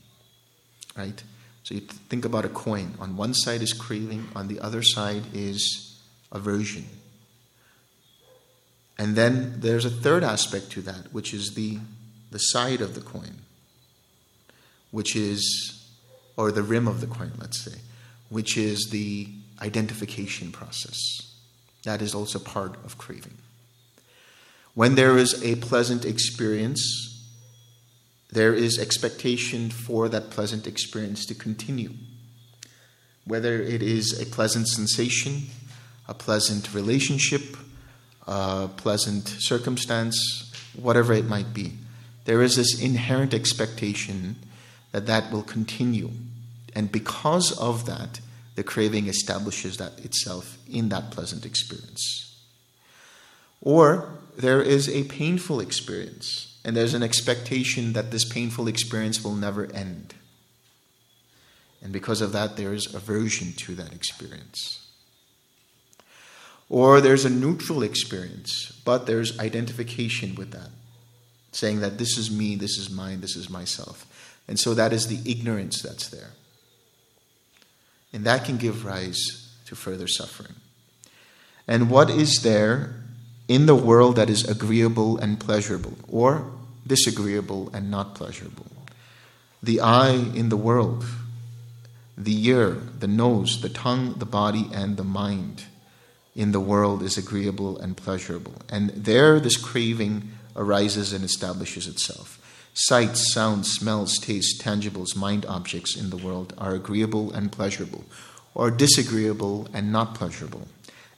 [0.97, 1.25] Right?
[1.65, 2.95] So you think about a coin.
[3.01, 6.85] On one side is craving, on the other side is aversion.
[8.97, 11.81] And then there's a third aspect to that, which is the,
[12.31, 13.39] the side of the coin,
[14.93, 15.85] which is,
[16.37, 17.81] or the rim of the coin, let's say,
[18.29, 19.29] which is the
[19.61, 20.97] identification process.
[21.83, 23.39] That is also part of craving.
[24.77, 27.25] When there is a pleasant experience,
[28.31, 31.95] there is expectation for that pleasant experience to continue.
[33.25, 35.45] Whether it is a pleasant sensation,
[36.07, 37.57] a pleasant relationship,
[38.27, 41.79] a pleasant circumstance, whatever it might be,
[42.27, 44.37] there is this inherent expectation
[44.93, 46.11] that that will continue.
[46.75, 48.21] And because of that,
[48.57, 52.37] the craving establishes that itself in that pleasant experience.
[53.63, 59.35] Or there is a painful experience, and there's an expectation that this painful experience will
[59.35, 60.15] never end.
[61.83, 64.87] And because of that, there is aversion to that experience.
[66.69, 70.71] Or there's a neutral experience, but there's identification with that,
[71.53, 74.05] saying that this is me, this is mine, this is myself.
[74.49, 76.31] And so that is the ignorance that's there.
[78.13, 80.57] And that can give rise to further suffering.
[81.69, 83.06] And what is there
[83.49, 86.51] in the world that is agreeable and pleasurable, or
[86.87, 88.67] disagreeable and not pleasurable.
[89.63, 91.05] The eye in the world,
[92.17, 95.65] the ear, the nose, the tongue, the body, and the mind
[96.35, 98.55] in the world is agreeable and pleasurable.
[98.69, 102.43] And there, this craving arises and establishes itself.
[102.75, 108.05] Sights, sounds, smells, tastes, tangibles, mind objects in the world are agreeable and pleasurable,
[108.55, 110.69] or disagreeable and not pleasurable.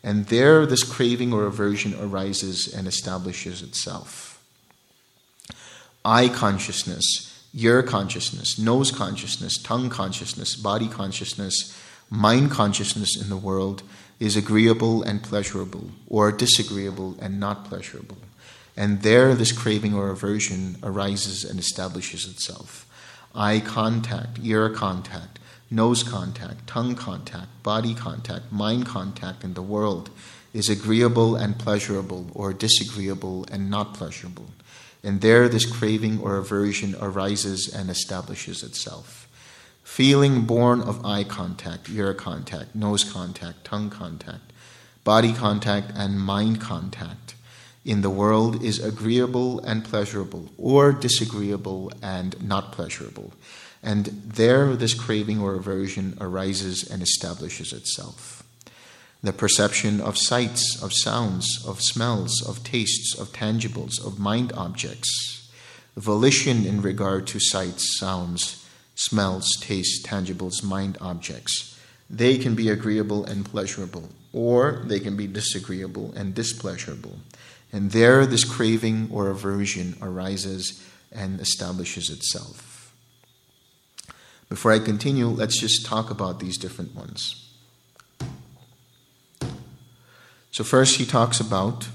[0.02, 4.42] And there, this craving or aversion arises and establishes itself.
[6.04, 11.76] Eye consciousness, ear consciousness, nose consciousness, tongue consciousness, body consciousness,
[12.10, 13.82] mind consciousness in the world
[14.20, 18.18] is agreeable and pleasurable, or disagreeable and not pleasurable.
[18.76, 22.86] And there, this craving or aversion arises and establishes itself.
[23.34, 25.37] Eye contact, ear contact,
[25.70, 30.10] nose contact, tongue contact, body contact, mind contact in the world
[30.54, 34.46] is agreeable and pleasurable or disagreeable and not pleasurable.
[35.04, 39.28] And there, this craving or aversion arises and establishes itself.
[39.84, 44.52] Feeling born of eye contact, ear contact, nose contact, tongue contact,
[45.04, 47.34] body contact, and mind contact
[47.84, 53.32] in the world is agreeable and pleasurable or disagreeable and not pleasurable.
[53.82, 58.42] And there, this craving or aversion arises and establishes itself.
[59.22, 65.50] The perception of sights, of sounds, of smells, of tastes, of tangibles, of mind objects,
[65.96, 68.64] volition in regard to sights, sounds,
[68.94, 71.76] smells, tastes, tangibles, mind objects,
[72.10, 77.18] They can be agreeable and pleasurable, or they can be disagreeable and displeasurable.
[77.70, 82.67] And there, this craving or aversion arises and establishes itself.
[84.48, 87.44] Before I continue, let's just talk about these different ones.
[90.50, 91.88] So, first, he talks about.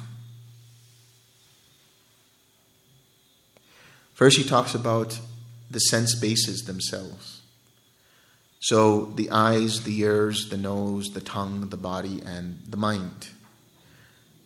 [4.13, 5.19] First, he talks about
[5.71, 7.41] the sense bases themselves.
[8.59, 13.29] So, the eyes, the ears, the nose, the tongue, the body, and the mind.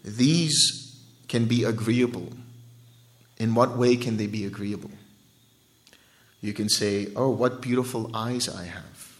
[0.04, 0.98] These
[1.28, 2.30] can be agreeable.
[3.38, 4.97] In what way can they be agreeable?
[6.42, 9.18] You can say, Oh, what beautiful eyes I have.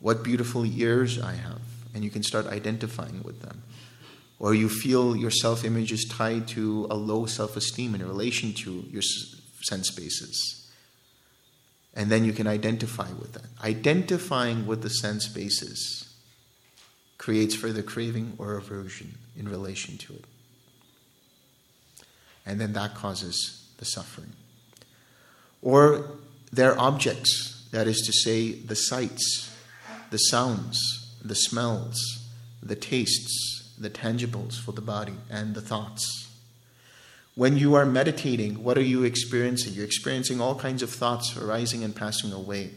[0.00, 1.60] What beautiful ears I have.
[1.94, 3.62] And you can start identifying with them.
[4.38, 8.52] Or you feel your self image is tied to a low self esteem in relation
[8.54, 9.02] to your
[9.62, 10.62] sense bases
[11.94, 13.46] and then you can identify with that.
[13.62, 16.14] Identifying with the sense bases
[17.18, 20.24] creates further craving or aversion in relation to it.
[22.46, 24.32] And then that causes the suffering.
[25.62, 26.10] Or
[26.52, 29.56] their objects, that is to say, the sights,
[30.10, 30.78] the sounds,
[31.24, 32.28] the smells,
[32.62, 36.22] the tastes, the tangibles for the body, and the thoughts
[37.34, 39.72] when you are meditating, what are you experiencing?
[39.72, 42.70] You're experiencing all kinds of thoughts arising and passing away.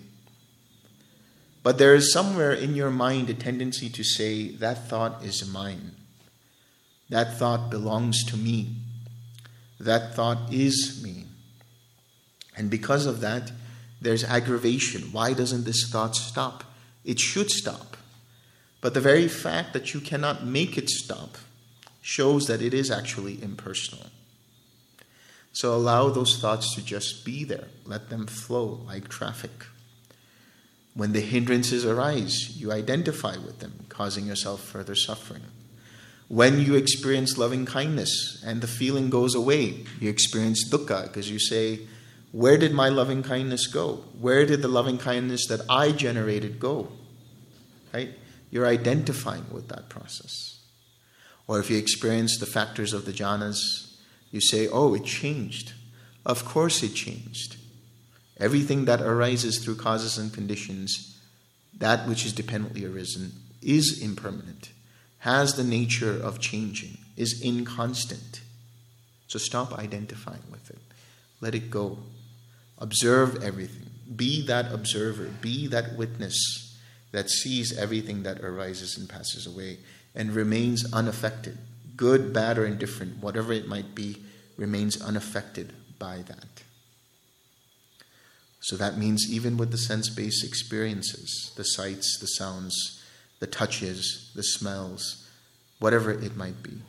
[1.61, 5.91] But there is somewhere in your mind a tendency to say, that thought is mine.
[7.09, 8.75] That thought belongs to me.
[9.79, 11.24] That thought is me.
[12.55, 13.51] And because of that,
[14.01, 15.11] there's aggravation.
[15.11, 16.63] Why doesn't this thought stop?
[17.03, 17.97] It should stop.
[18.81, 21.37] But the very fact that you cannot make it stop
[22.01, 24.07] shows that it is actually impersonal.
[25.53, 27.69] So allow those thoughts to just be there.
[27.85, 29.65] Let them flow like traffic.
[30.93, 35.43] When the hindrances arise, you identify with them, causing yourself further suffering.
[36.27, 41.39] When you experience loving kindness and the feeling goes away, you experience dukkha because you
[41.39, 41.81] say,
[42.35, 44.03] Where did my loving kindness go?
[44.19, 46.89] Where did the loving kindness that I generated go?
[47.93, 48.09] Right?
[48.51, 50.59] You're identifying with that process.
[51.47, 53.95] Or if you experience the factors of the jhanas,
[54.31, 55.75] you say, oh, it changed.
[56.25, 57.55] Of course it changed.
[58.37, 61.17] Everything that arises through causes and conditions,
[61.77, 63.31] that which is dependently arisen,
[63.61, 64.71] is impermanent,
[65.19, 68.41] has the nature of changing, is inconstant.
[69.27, 70.79] So stop identifying with it.
[71.39, 71.99] Let it go.
[72.77, 73.89] Observe everything.
[74.15, 75.29] Be that observer.
[75.41, 76.77] Be that witness
[77.11, 79.77] that sees everything that arises and passes away
[80.13, 81.57] and remains unaffected.
[81.95, 84.17] Good, bad, or indifferent, whatever it might be,
[84.57, 86.63] remains unaffected by that.
[88.59, 93.03] So that means even with the sense based experiences, the sights, the sounds,
[93.39, 95.29] the touches, the smells,
[95.79, 96.81] whatever it might be.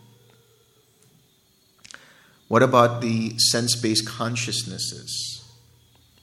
[2.48, 5.35] What about the sense based consciousnesses?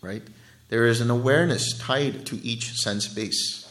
[0.04, 0.22] Right?
[0.70, 3.62] There is an awareness tied to each sense base.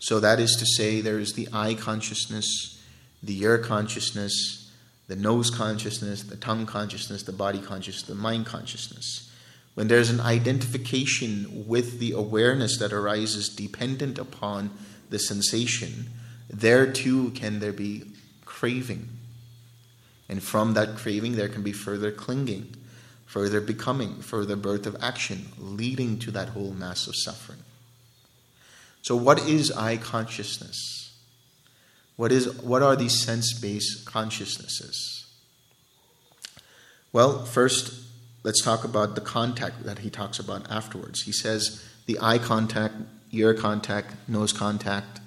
[0.00, 2.82] So that is to say, there is the eye consciousness,
[3.22, 4.70] the ear consciousness,
[5.06, 9.30] the nose consciousness, the tongue consciousness, the body consciousness, the mind consciousness.
[9.74, 14.70] When there's an identification with the awareness that arises dependent upon
[15.10, 16.10] the sensation,
[16.48, 18.04] there too can there be
[18.44, 19.08] craving.
[20.28, 22.74] And from that craving, there can be further clinging,
[23.32, 27.60] further becoming, further birth of action, leading to that whole mass of suffering.
[29.00, 31.16] So, what is eye consciousness?
[32.16, 35.24] What, is, what are these sense based consciousnesses?
[37.10, 37.94] Well, first,
[38.42, 41.22] let's talk about the contact that he talks about afterwards.
[41.22, 42.96] He says the eye contact,
[43.30, 45.20] ear contact, nose contact,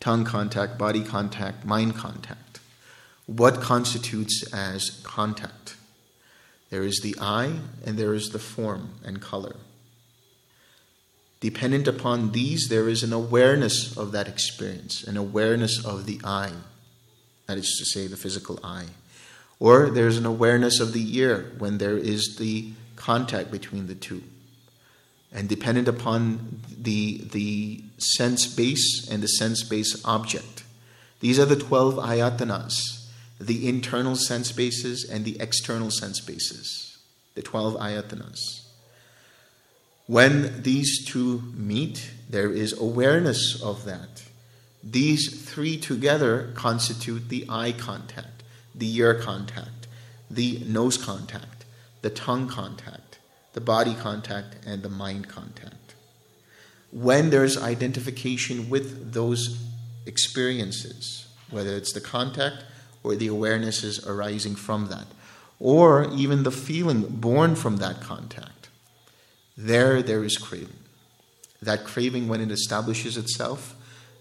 [0.00, 2.58] tongue contact, body contact, mind contact.
[3.26, 5.73] What constitutes as contact?
[6.70, 9.56] There is the eye and there is the form and color.
[11.40, 16.52] Dependent upon these, there is an awareness of that experience, an awareness of the eye,
[17.46, 18.86] that is to say, the physical eye.
[19.60, 24.22] Or there's an awareness of the ear when there is the contact between the two.
[25.32, 30.64] And dependent upon the, the sense base and the sense base object.
[31.20, 33.03] These are the 12 ayatanas,
[33.40, 36.98] the internal sense bases and the external sense bases,
[37.34, 38.62] the 12 ayatanas.
[40.06, 44.22] When these two meet, there is awareness of that.
[44.82, 48.42] These three together constitute the eye contact,
[48.74, 49.86] the ear contact,
[50.30, 51.64] the nose contact,
[52.02, 53.18] the tongue contact,
[53.54, 55.94] the body contact, and the mind contact.
[56.94, 59.58] when there's identification with those
[60.06, 62.62] experiences, whether it's the contact
[63.04, 65.06] or the awarenesses arising from that,
[65.60, 68.68] or even the feeling born from that contact,
[69.56, 70.82] there there is craving.
[71.62, 73.76] That craving, when it establishes itself,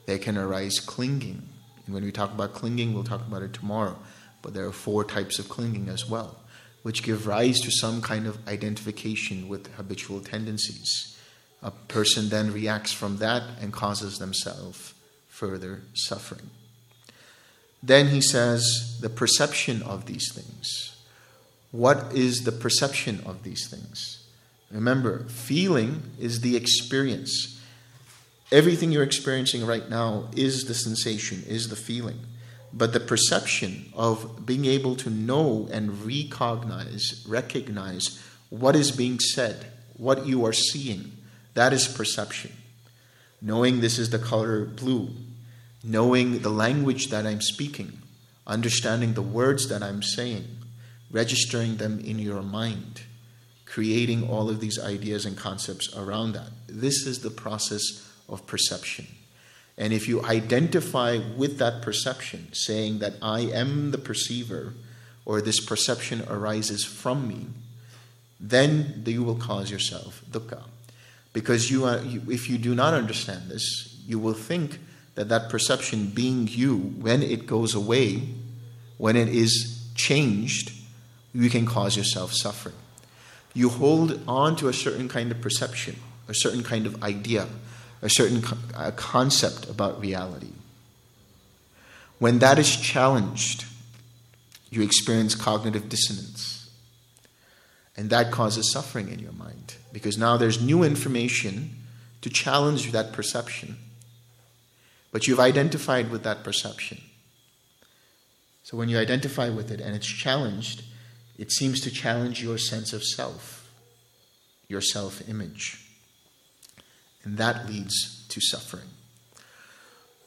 [0.05, 1.41] there can arise clinging.
[1.85, 3.97] And when we talk about clinging, we'll talk about it tomorrow.
[4.41, 6.37] But there are four types of clinging as well,
[6.83, 11.17] which give rise to some kind of identification with habitual tendencies.
[11.61, 14.93] A person then reacts from that and causes themselves
[15.27, 16.49] further suffering.
[17.85, 20.95] Then he says the perception of these things.
[21.71, 24.25] What is the perception of these things?
[24.71, 27.61] Remember, feeling is the experience.
[28.53, 32.19] Everything you're experiencing right now is the sensation, is the feeling.
[32.71, 38.19] But the perception of being able to know and recognize, recognize
[38.49, 39.65] what is being said,
[39.97, 41.11] what you are seeing,
[41.53, 42.53] that is perception.
[43.41, 45.09] Knowing this is the color blue,
[45.83, 47.99] knowing the language that I'm speaking,
[48.47, 50.47] understanding the words that I'm saying,
[51.11, 53.01] registering them in your mind,
[53.65, 56.49] creating all of these ideas and concepts around that.
[56.67, 59.07] This is the process of perception.
[59.77, 64.73] And if you identify with that perception, saying that I am the perceiver,
[65.25, 67.47] or this perception arises from me,
[68.39, 70.63] then you will cause yourself dukkha.
[71.31, 74.79] Because you are, you, if you do not understand this, you will think
[75.15, 78.23] that that perception being you, when it goes away,
[78.97, 80.71] when it is changed,
[81.33, 82.75] you can cause yourself suffering.
[83.53, 85.97] You hold on to a certain kind of perception,
[86.27, 87.47] a certain kind of idea,
[88.01, 90.53] a certain co- a concept about reality.
[92.17, 93.65] When that is challenged,
[94.71, 96.69] you experience cognitive dissonance.
[97.95, 101.75] And that causes suffering in your mind because now there's new information
[102.21, 103.77] to challenge that perception
[105.13, 106.99] but you've identified with that perception.
[108.63, 110.83] So when you identify with it and it's challenged,
[111.37, 113.71] it seems to challenge your sense of self,
[114.67, 115.85] your self image.
[117.23, 118.89] And that leads to suffering.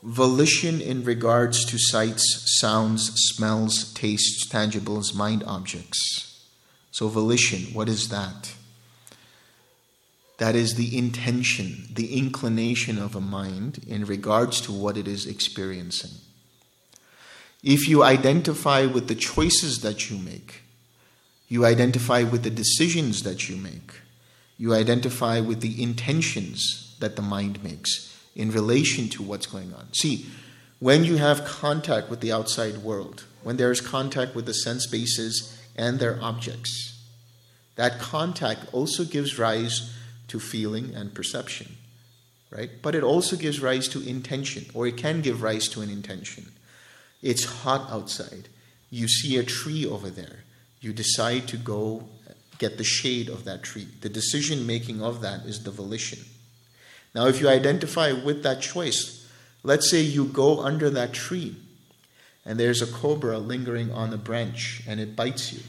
[0.02, 6.44] Volition in regards to sights, sounds, smells, tastes, tangibles, mind objects.
[6.92, 8.54] So, volition, what is that?
[10.38, 15.26] That is the intention, the inclination of a mind in regards to what it is
[15.26, 16.10] experiencing.
[17.62, 20.62] If you identify with the choices that you make,
[21.48, 24.02] you identify with the decisions that you make,
[24.58, 29.92] you identify with the intentions that the mind makes in relation to what's going on.
[29.92, 30.26] See,
[30.78, 34.86] when you have contact with the outside world, when there is contact with the sense
[34.86, 37.02] bases and their objects,
[37.76, 39.94] that contact also gives rise
[40.28, 41.76] to feeling and perception,
[42.50, 42.70] right?
[42.82, 46.52] But it also gives rise to intention, or it can give rise to an intention.
[47.22, 48.48] It's hot outside.
[48.90, 50.44] You see a tree over there.
[50.80, 52.08] You decide to go
[52.58, 53.88] get the shade of that tree.
[54.00, 56.20] The decision making of that is the volition.
[57.14, 59.26] Now, if you identify with that choice,
[59.62, 61.56] let's say you go under that tree
[62.44, 65.60] and there's a cobra lingering on the branch and it bites you.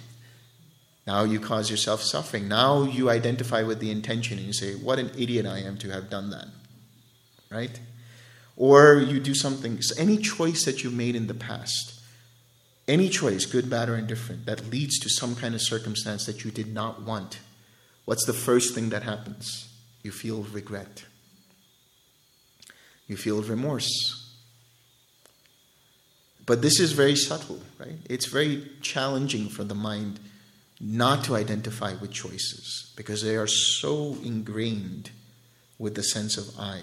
[1.08, 2.50] Now you cause yourself suffering.
[2.50, 5.90] Now you identify with the intention and you say, What an idiot I am to
[5.90, 6.48] have done that.
[7.50, 7.80] Right?
[8.58, 12.02] Or you do something, any choice that you made in the past,
[12.88, 16.52] any choice, good, bad, or indifferent, that leads to some kind of circumstance that you
[16.52, 17.40] did not want,
[18.06, 19.70] what's the first thing that happens?
[20.04, 21.06] You feel regret.
[23.08, 24.34] You feel remorse.
[26.46, 28.00] But this is very subtle, right?
[28.10, 30.20] It's very challenging for the mind
[30.80, 35.12] not to identify with choices because they are so ingrained
[35.80, 36.82] with the sense of I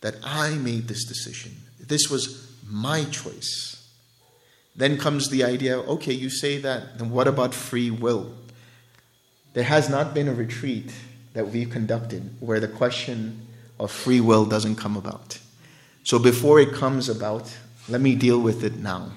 [0.00, 1.52] that I made this decision.
[1.80, 3.88] This was my choice.
[4.74, 8.34] Then comes the idea okay, you say that, then what about free will?
[9.54, 10.92] There has not been a retreat
[11.34, 13.46] that we've conducted where the question
[13.78, 15.38] of free will doesn't come about.
[16.04, 17.54] So before it comes about,
[17.88, 19.12] let me deal with it now.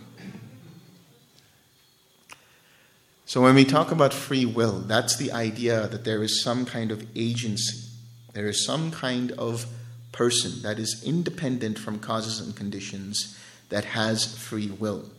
[3.28, 6.92] So, when we talk about free will, that's the idea that there is some kind
[6.92, 7.90] of agency,
[8.34, 9.66] there is some kind of
[10.12, 13.38] person that is independent from causes and conditions
[13.70, 15.10] that has free will.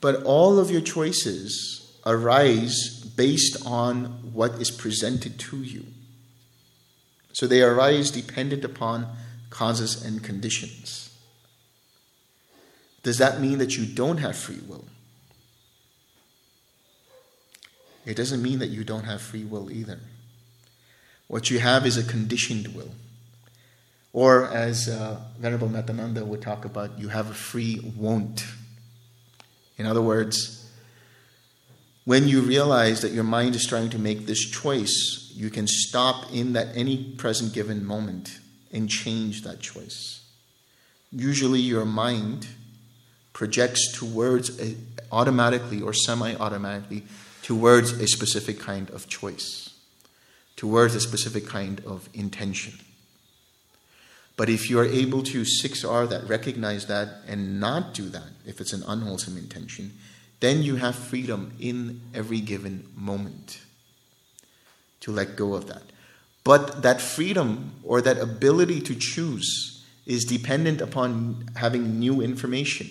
[0.00, 5.86] But all of your choices arise based on what is presented to you.
[7.32, 9.06] So they arise dependent upon
[9.50, 11.10] causes and conditions.
[13.02, 14.84] Does that mean that you don't have free will?
[18.08, 20.00] It doesn't mean that you don't have free will either.
[21.26, 22.92] What you have is a conditioned will.
[24.14, 28.46] Or, as uh, Venerable Metananda would talk about, you have a free won't.
[29.76, 30.72] In other words,
[32.06, 36.32] when you realize that your mind is trying to make this choice, you can stop
[36.32, 38.38] in that any present given moment
[38.72, 40.24] and change that choice.
[41.12, 42.46] Usually, your mind
[43.34, 44.58] projects towards
[45.12, 47.04] automatically or semi automatically
[47.48, 49.70] towards a specific kind of choice,
[50.54, 52.74] towards a specific kind of intention.
[54.36, 58.60] But if you are able to 6R that, recognize that, and not do that, if
[58.60, 59.94] it's an unwholesome intention,
[60.40, 63.60] then you have freedom in every given moment
[65.00, 65.84] to let go of that.
[66.44, 72.90] But that freedom or that ability to choose is dependent upon having new information.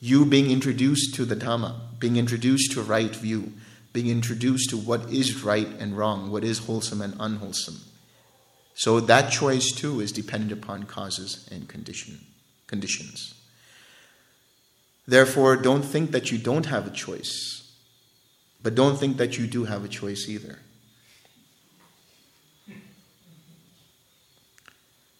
[0.00, 3.52] You being introduced to the Dhamma, being introduced to right view,
[3.92, 7.80] being introduced to what is right and wrong, what is wholesome and unwholesome.
[8.74, 12.20] So that choice too is dependent upon causes and condition,
[12.66, 13.32] conditions.
[15.08, 17.72] Therefore, don't think that you don't have a choice,
[18.62, 20.58] but don't think that you do have a choice either.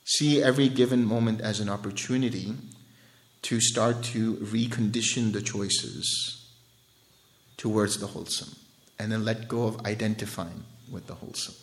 [0.04, 2.54] See every given moment as an opportunity
[3.46, 6.50] to start to recondition the choices
[7.56, 8.56] towards the wholesome
[8.98, 11.54] and then let go of identifying with the wholesome.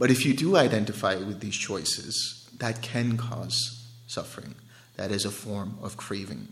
[0.00, 4.56] But if you do identify with these choices, that can cause suffering.
[4.96, 6.48] That is a form of craving.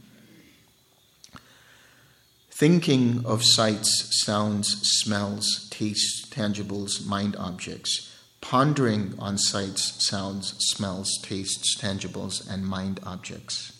[2.53, 4.69] Thinking of sights, sounds,
[5.03, 8.14] smells, tastes, tangibles, mind objects,
[8.45, 13.73] pondering on sights, sounds, smells, tastes, tangibles, and mind objects.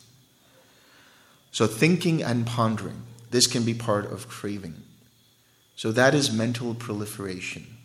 [1.51, 4.81] So, thinking and pondering, this can be part of craving.
[5.75, 7.77] So, that is mental proliferation.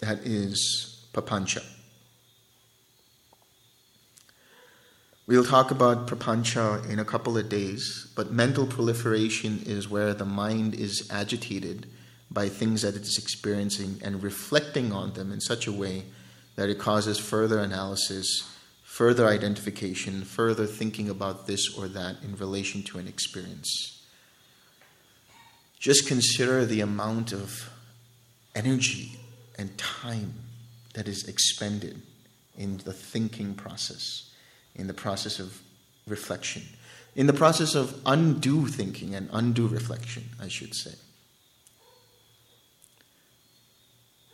[0.00, 1.64] That is papancha.
[5.26, 10.24] We'll talk about prapancha in a couple of days, but mental proliferation is where the
[10.24, 11.88] mind is agitated
[12.30, 16.04] by things that it is experiencing and reflecting on them in such a way
[16.56, 18.48] that it causes further analysis,
[18.82, 24.04] further identification, further thinking about this or that in relation to an experience.
[25.78, 27.70] Just consider the amount of
[28.54, 29.18] energy
[29.56, 30.34] and time
[30.94, 32.02] that is expended
[32.56, 34.34] in the thinking process,
[34.74, 35.62] in the process of
[36.08, 36.62] reflection,
[37.14, 40.94] in the process of undue thinking and undue reflection, I should say.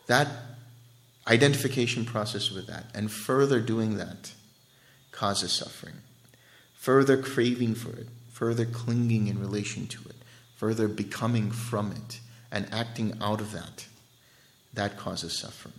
[0.06, 0.28] That
[1.26, 4.32] identification process with that and further doing that
[5.10, 5.94] causes suffering.
[6.74, 10.16] Further craving for it, further clinging in relation to it,
[10.56, 13.86] further becoming from it, and acting out of that
[14.74, 15.74] that causes suffering.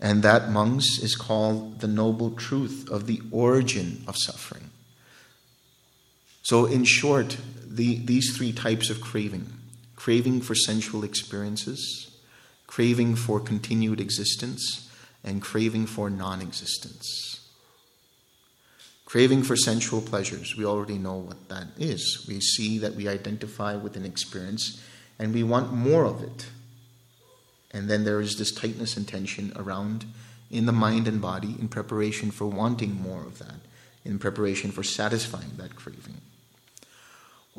[0.00, 4.70] And that, monks, is called the noble truth of the origin of suffering.
[6.42, 7.36] So, in short,
[7.66, 9.52] the, these three types of craving
[10.00, 12.10] craving for sensual experiences,
[12.66, 14.90] craving for continued existence,
[15.22, 17.50] and craving for non existence.
[19.04, 22.24] Craving for sensual pleasures, we already know what that is.
[22.26, 24.82] We see that we identify with an experience
[25.18, 26.46] and we want more of it.
[27.70, 30.06] And then there is this tightness and tension around
[30.50, 33.60] in the mind and body in preparation for wanting more of that,
[34.06, 36.22] in preparation for satisfying that craving.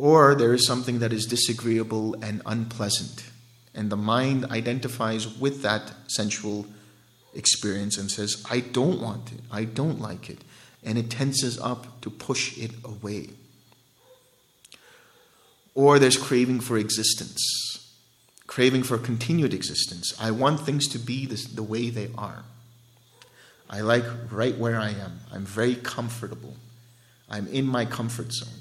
[0.01, 3.23] Or there is something that is disagreeable and unpleasant,
[3.75, 6.65] and the mind identifies with that sensual
[7.35, 10.39] experience and says, I don't want it, I don't like it,
[10.83, 13.29] and it tenses up to push it away.
[15.75, 17.95] Or there's craving for existence,
[18.47, 20.19] craving for continued existence.
[20.19, 22.43] I want things to be this, the way they are.
[23.69, 25.19] I like right where I am.
[25.31, 26.55] I'm very comfortable.
[27.29, 28.60] I'm in my comfort zone.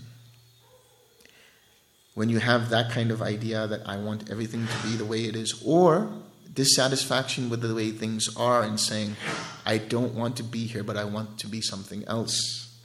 [2.14, 5.24] When you have that kind of idea that I want everything to be the way
[5.24, 6.12] it is, or
[6.52, 9.16] dissatisfaction with the way things are and saying,
[9.64, 12.76] I don't want to be here, but I want to be something else.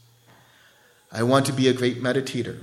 [1.12, 2.62] I want to be a great meditator.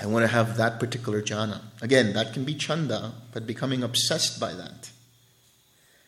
[0.00, 1.60] I want to have that particular jhana.
[1.82, 4.90] Again, that can be chanda, but becoming obsessed by that.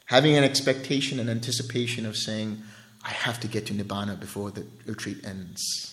[0.06, 2.62] Having an expectation and anticipation of saying,
[3.04, 5.91] I have to get to Nibbana before the retreat ends.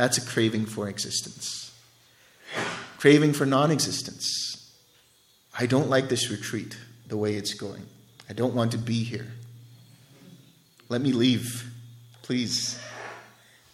[0.00, 1.78] That's a craving for existence.
[2.96, 4.74] Craving for non existence.
[5.58, 7.84] I don't like this retreat the way it's going.
[8.26, 9.26] I don't want to be here.
[10.88, 11.70] Let me leave,
[12.22, 12.80] please.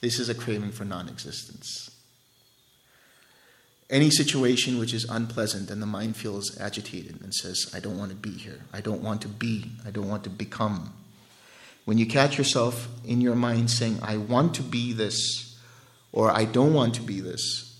[0.00, 1.92] This is a craving for non existence.
[3.88, 8.10] any situation which is unpleasant and the mind feels agitated and says, I don't want
[8.10, 8.62] to be here.
[8.72, 9.70] I don't want to be.
[9.86, 10.92] I don't want to become.
[11.84, 15.45] When you catch yourself in your mind saying, I want to be this,
[16.16, 17.78] or I don't want to be this,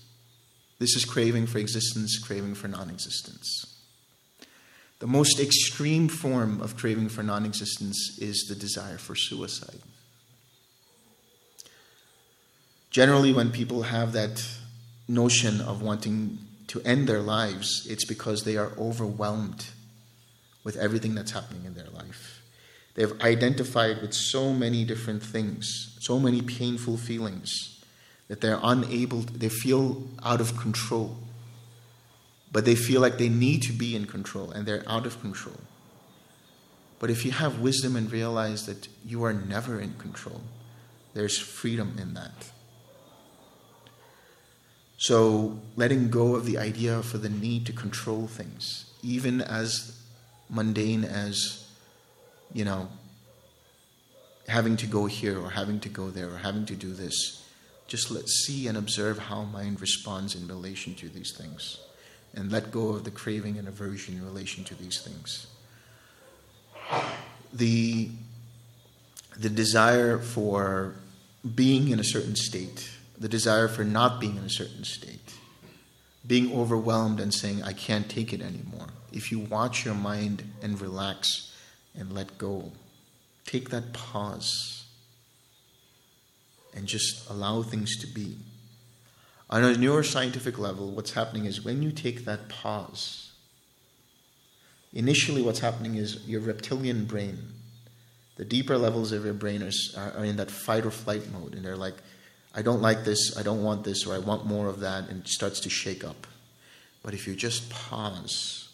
[0.77, 3.65] this is craving for existence, craving for non existence.
[4.99, 9.79] The most extreme form of craving for non existence is the desire for suicide.
[12.91, 14.47] Generally, when people have that
[15.07, 19.65] notion of wanting to end their lives, it's because they are overwhelmed
[20.63, 22.43] with everything that's happening in their life.
[22.93, 27.76] They've identified with so many different things, so many painful feelings,
[28.27, 31.17] that they're unable, they feel out of control.
[32.51, 35.59] But they feel like they need to be in control and they're out of control.
[36.99, 40.41] But if you have wisdom and realize that you are never in control,
[41.13, 42.51] there's freedom in that.
[44.99, 49.99] So, letting go of the idea for the need to control things, even as
[50.49, 51.67] mundane as,
[52.51, 52.89] you know,
[54.47, 57.46] having to go here or having to go there or having to do this.
[57.87, 61.79] Just let's see and observe how mind responds in relation to these things.
[62.33, 65.47] And let go of the craving and aversion in relation to these things.
[67.53, 68.09] The,
[69.37, 70.95] the desire for
[71.55, 75.33] being in a certain state the desire for not being in a certain state,
[76.25, 78.87] being overwhelmed and saying, I can't take it anymore.
[79.11, 81.53] If you watch your mind and relax
[81.97, 82.71] and let go,
[83.45, 84.76] take that pause
[86.77, 88.37] and just allow things to be.
[89.49, 93.31] On a neuroscientific level, what's happening is when you take that pause,
[94.93, 97.39] initially what's happening is your reptilian brain,
[98.35, 99.71] the deeper levels of your brain are,
[100.15, 101.95] are in that fight or flight mode, and they're like,
[102.53, 105.21] I don't like this, I don't want this, or I want more of that, and
[105.21, 106.27] it starts to shake up.
[107.01, 108.69] But if you just pause,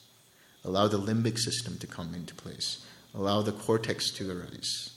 [0.66, 2.86] allow the limbic system to come into place,
[3.16, 4.92] allow the cortex to arise,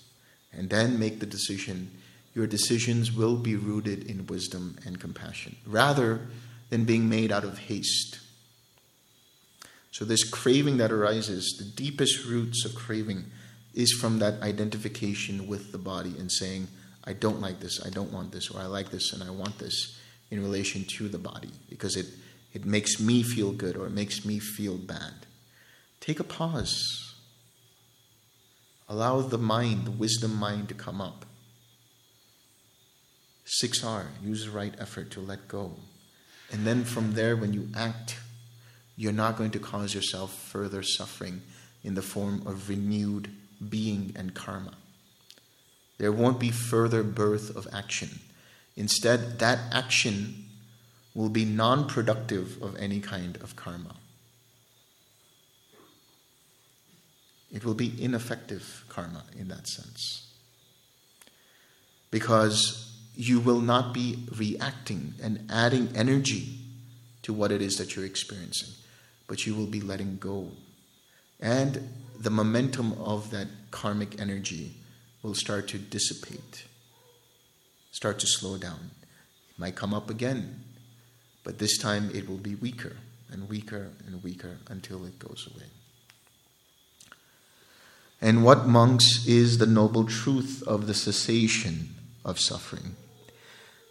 [0.53, 1.91] and then make the decision,
[2.37, 6.21] your decisions will be rooted in wisdom and compassion, rather
[6.69, 8.19] than being made out of haste.
[9.91, 13.25] So, this craving that arises, the deepest roots of craving
[13.73, 16.69] is from that identification with the body and saying,
[17.05, 19.59] I don't like this, I don't want this, or I like this and I want
[19.59, 19.99] this
[20.31, 22.07] in relation to the body because it,
[22.53, 25.15] it makes me feel good or it makes me feel bad.
[26.01, 27.15] Take a pause.
[28.91, 31.25] Allow the mind, the wisdom mind, to come up.
[33.47, 35.77] 6R, use the right effort to let go.
[36.53, 38.17] And then from there, when you act,
[38.97, 41.43] you're not going to cause yourself further suffering
[41.85, 43.31] in the form of renewed
[43.69, 44.73] being and karma.
[45.99, 48.21] There won't be further birth of action.
[48.77, 50.45] Instead, that action
[51.15, 53.97] will be non productive of any kind of karma.
[57.53, 60.27] It will be ineffective karma in that sense.
[62.11, 62.86] Because
[63.17, 66.59] you will not be reacting and adding energy
[67.23, 68.69] to what it is that you're experiencing,
[69.27, 70.51] but you will be letting go.
[71.41, 71.89] And
[72.19, 74.75] the momentum of that karmic energy
[75.23, 76.65] will start to dissipate,
[77.91, 78.91] start to slow down.
[79.51, 80.63] It might come up again,
[81.43, 82.97] but this time it will be weaker
[83.33, 85.67] and weaker and weaker until it goes away.
[88.21, 92.97] And what, monks, is the noble truth of the cessation of suffering?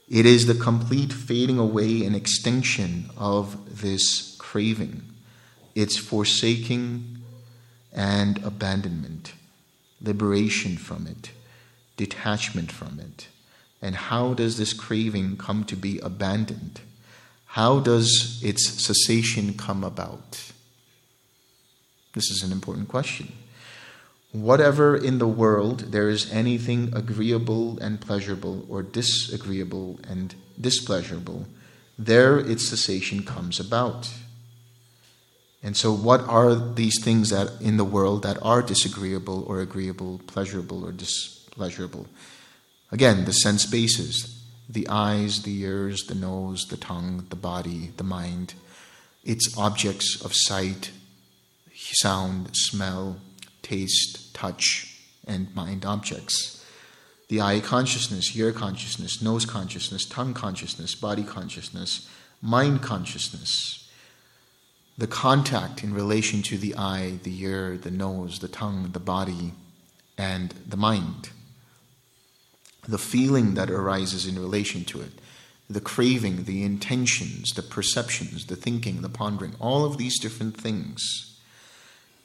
[0.09, 5.01] It is the complete fading away and extinction of this craving,
[5.73, 7.17] its forsaking
[7.91, 9.33] and abandonment
[10.01, 11.31] liberation from it,
[11.97, 13.27] detachment from it.
[13.81, 16.81] And how does this craving come to be abandoned?
[17.47, 20.51] How does its cessation come about?
[22.13, 23.31] This is an important question.
[24.35, 31.47] Whatever in the world there is anything agreeable and pleasurable, or disagreeable and displeasurable,
[31.97, 34.13] there its cessation comes about.
[35.63, 40.19] And so, what are these things that in the world that are disagreeable or agreeable,
[40.27, 42.07] pleasurable or displeasurable?
[42.91, 48.03] Again, the sense bases the eyes, the ears, the nose, the tongue, the body, the
[48.03, 48.55] mind.
[49.23, 50.91] It's objects of sight,
[51.73, 53.21] sound, smell,
[53.61, 56.63] taste, touch, and mind objects.
[57.29, 62.07] The eye consciousness, ear consciousness, nose consciousness, tongue consciousness, body consciousness,
[62.41, 63.85] mind consciousness
[64.97, 69.53] the contact in relation to the eye, the ear, the nose, the tongue, the body,
[70.17, 71.29] and the mind.
[72.87, 75.11] The feeling that arises in relation to it.
[75.67, 81.34] the craving, the intentions, the perceptions, the thinking, the pondering, all of these different things,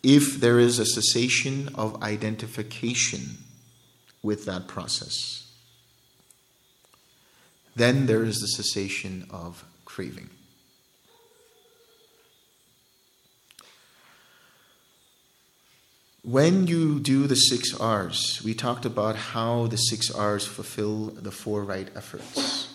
[0.03, 3.39] if there is a cessation of identification
[4.23, 5.53] with that process,
[7.77, 10.31] then there is the cessation of craving.
[16.23, 21.31] When you do the six R's, we talked about how the six R's fulfill the
[21.31, 22.69] four right efforts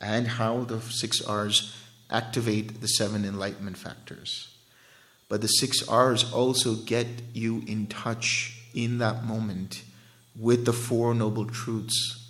[0.00, 1.76] and how the six R's
[2.10, 4.51] activate the seven enlightenment factors.
[5.32, 9.82] But the six R's also get you in touch in that moment
[10.38, 12.28] with the Four Noble Truths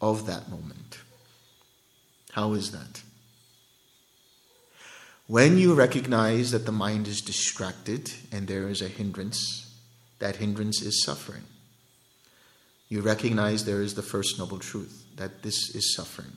[0.00, 1.00] of that moment.
[2.32, 3.02] How is that?
[5.26, 9.74] When you recognize that the mind is distracted and there is a hindrance,
[10.18, 11.44] that hindrance is suffering.
[12.88, 16.32] You recognize there is the first noble truth, that this is suffering.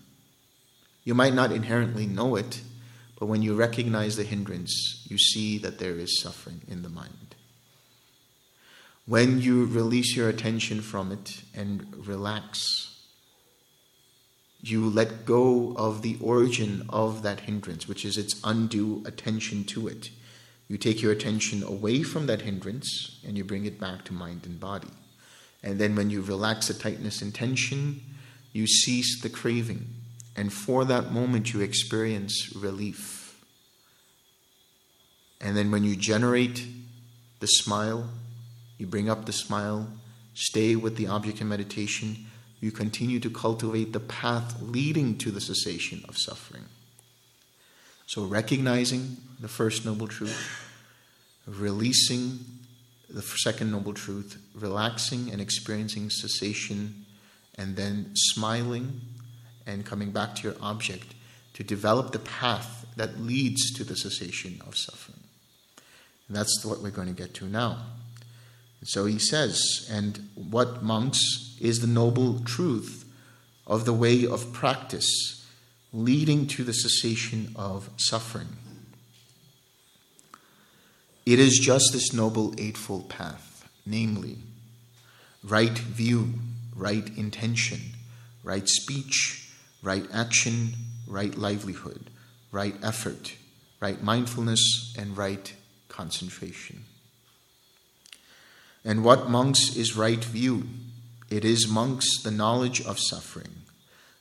[1.05, 2.59] You might not inherently know it,
[3.23, 7.35] but when you recognize the hindrance, you see that there is suffering in the mind.
[9.05, 12.99] When you release your attention from it and relax,
[14.59, 19.87] you let go of the origin of that hindrance, which is its undue attention to
[19.87, 20.09] it.
[20.67, 24.41] You take your attention away from that hindrance and you bring it back to mind
[24.45, 24.91] and body.
[25.63, 28.01] And then when you relax the tightness and tension,
[28.51, 30.02] you cease the craving.
[30.35, 33.39] And for that moment, you experience relief.
[35.39, 36.65] And then when you generate
[37.39, 38.09] the smile,
[38.77, 39.87] you bring up the smile,
[40.33, 42.25] stay with the object in meditation,
[42.59, 46.63] you continue to cultivate the path leading to the cessation of suffering.
[48.05, 50.71] So, recognizing the first noble truth,
[51.45, 52.39] releasing
[53.09, 57.05] the second noble truth, relaxing and experiencing cessation,
[57.57, 59.01] and then smiling
[59.65, 61.15] and coming back to your object
[61.53, 65.19] to develop the path that leads to the cessation of suffering.
[66.27, 67.77] And that's what we're going to get to now.
[68.83, 73.05] so he says, and what monks is the noble truth
[73.65, 75.45] of the way of practice
[75.93, 78.57] leading to the cessation of suffering.
[81.25, 84.37] It is just this noble Eightfold Path, namely,
[85.43, 86.33] right view,
[86.75, 87.79] right intention,
[88.43, 89.42] right speech,
[89.83, 90.73] right action,
[91.07, 92.09] right livelihood,
[92.51, 93.35] right effort,
[93.79, 95.53] right mindfulness, and right
[95.89, 96.85] concentration.
[98.85, 100.63] And what monks is right view?
[101.29, 103.53] It is monks the knowledge of suffering,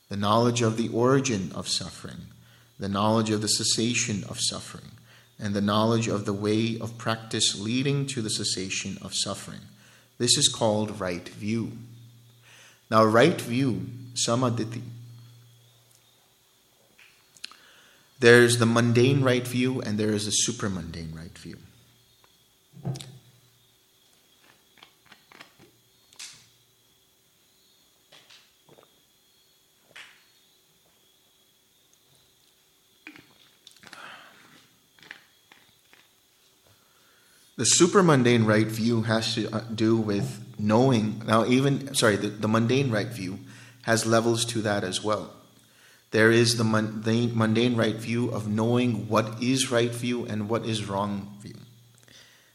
[0.08, 2.26] the knowledge of the origin of suffering,
[2.78, 4.92] the knowledge of the cessation of suffering
[5.38, 9.60] and the knowledge of the way of practice leading to the cessation of suffering.
[10.18, 11.72] This is called right view.
[12.90, 14.82] Now, right view, samma ditthi.
[18.22, 21.58] There's the mundane right view and there is the supramundane right view.
[37.56, 41.22] The supramundane right view has to uh, do with knowing.
[41.26, 43.40] Now, even, sorry, the, the mundane right view
[43.82, 45.41] has levels to that as well.
[46.12, 50.64] There is the mundane, mundane right view of knowing what is right view and what
[50.66, 51.56] is wrong view.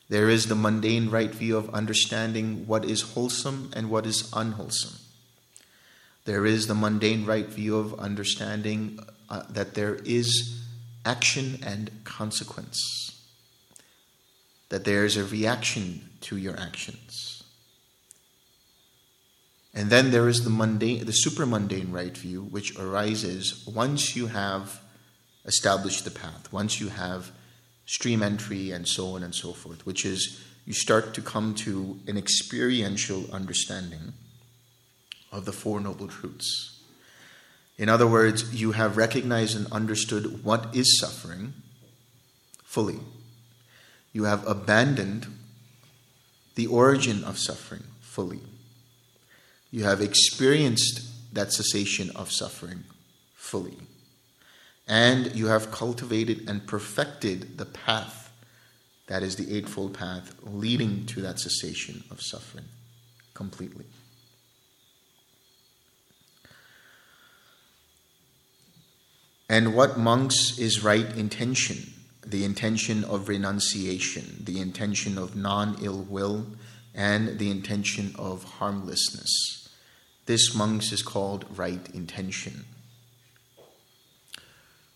[0.09, 4.99] There is the mundane right view of understanding what is wholesome and what is unwholesome.
[6.25, 10.63] There is the mundane right view of understanding uh, that there is
[11.03, 13.07] action and consequence
[14.69, 17.26] that there's a reaction to your actions.
[19.73, 24.81] And then there is the mundane, the supramundane right view, which arises once you have
[25.45, 27.31] established the path, once you have
[27.85, 31.99] stream entry and so on and so forth, which is you start to come to
[32.07, 34.13] an experiential understanding
[35.31, 36.81] of the Four Noble Truths.
[37.77, 41.53] In other words, you have recognized and understood what is suffering
[42.63, 42.99] fully
[44.17, 45.27] you have abandoned
[46.55, 48.41] the origin of suffering fully.
[49.71, 51.01] You have experienced
[51.33, 52.83] that cessation of suffering
[53.35, 53.77] fully.
[54.87, 58.31] And you have cultivated and perfected the path
[59.07, 62.65] that is the Eightfold Path leading to that cessation of suffering
[63.33, 63.85] completely.
[69.49, 71.93] And what monks is right intention?
[72.29, 76.45] the intention of renunciation, the intention of non ill will,
[76.93, 79.56] and the intention of harmlessness.
[80.27, 82.65] This, monks, is called right intention.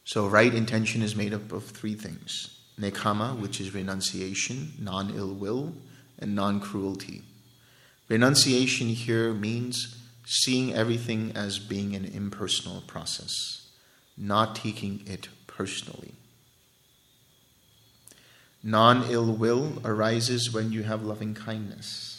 [0.03, 5.33] So, right intention is made up of three things nekkhamma, which is renunciation, non ill
[5.33, 5.73] will,
[6.19, 7.23] and non cruelty.
[8.09, 13.69] Renunciation here means seeing everything as being an impersonal process,
[14.17, 16.13] not taking it personally.
[18.63, 22.10] Non ill will arises when you have loving kindness.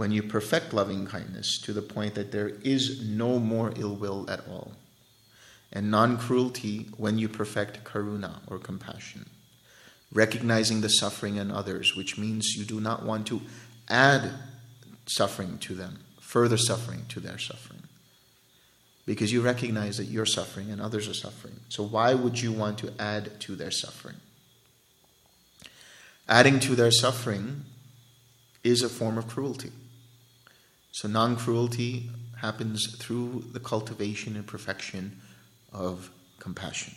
[0.00, 4.24] When you perfect loving kindness to the point that there is no more ill will
[4.30, 4.72] at all.
[5.74, 9.26] And non cruelty when you perfect karuna or compassion.
[10.10, 13.42] Recognizing the suffering in others, which means you do not want to
[13.90, 14.30] add
[15.04, 17.82] suffering to them, further suffering to their suffering.
[19.04, 21.60] Because you recognize that you're suffering and others are suffering.
[21.68, 24.16] So why would you want to add to their suffering?
[26.26, 27.66] Adding to their suffering
[28.64, 29.72] is a form of cruelty.
[30.92, 32.10] So non cruelty
[32.40, 35.20] happens through the cultivation and perfection
[35.72, 36.94] of compassion.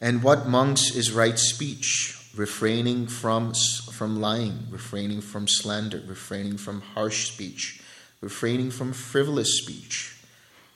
[0.00, 2.18] And what monks is right speech?
[2.34, 3.52] Refraining from,
[3.92, 7.82] from lying, refraining from slander, refraining from harsh speech,
[8.20, 10.16] refraining from frivolous speech.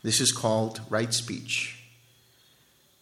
[0.02, 1.82] This is called right speech.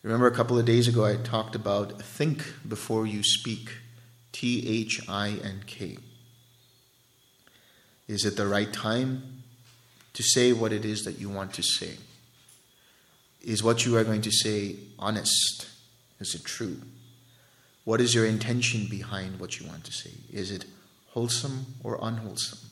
[0.04, 3.70] Remember a couple of days ago I talked about think before you speak.
[4.32, 5.98] T H I N K.
[8.06, 9.42] Is it the right time
[10.12, 11.96] to say what it is that you want to say?
[13.42, 15.68] Is what you are going to say honest?
[16.20, 16.80] Is it true?
[17.84, 20.10] What is your intention behind what you want to say?
[20.32, 20.64] Is it
[21.10, 22.70] wholesome or unwholesome?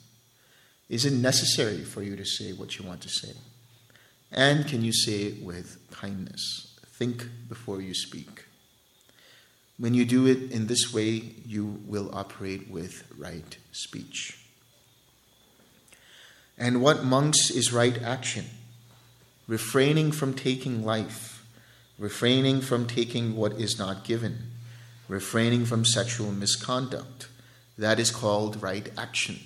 [0.89, 3.33] Is it necessary for you to say what you want to say?
[4.31, 6.79] And can you say it with kindness?
[6.87, 8.45] Think before you speak.
[9.79, 14.42] When you do it in this way, you will operate with right speech.
[16.63, 18.45] And what monks is right action?
[19.49, 21.45] Refraining from taking life,
[21.99, 24.53] refraining from taking what is not given,
[25.09, 27.27] refraining from sexual misconduct.
[27.77, 29.41] That is called right action.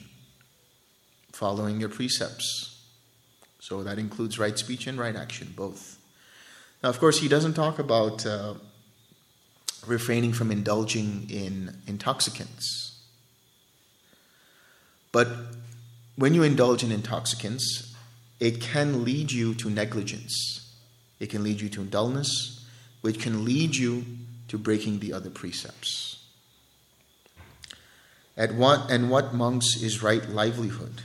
[1.33, 2.85] Following your precepts.
[3.61, 5.99] So that includes right speech and right action, both.
[6.83, 8.57] Now, of course, he doesn't talk about uh,
[9.87, 13.01] refraining from indulging in intoxicants.
[15.13, 15.29] But
[16.17, 17.95] when you indulge in intoxicants,
[18.41, 20.75] it can lead you to negligence.
[21.21, 22.67] It can lead you to dullness,
[23.01, 24.05] which can lead you
[24.49, 26.25] to breaking the other precepts.
[28.37, 31.03] At what and what monks is right livelihood?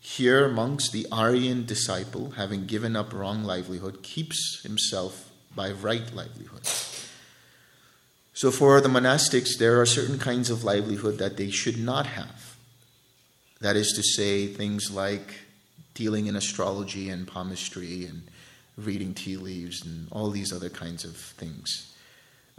[0.00, 6.66] Here, monks, the Aryan disciple, having given up wrong livelihood, keeps himself by right livelihood.
[8.32, 12.45] So, for the monastics, there are certain kinds of livelihood that they should not have.
[13.66, 15.40] That is to say, things like
[15.94, 18.22] dealing in astrology and palmistry and
[18.76, 21.92] reading tea leaves and all these other kinds of things.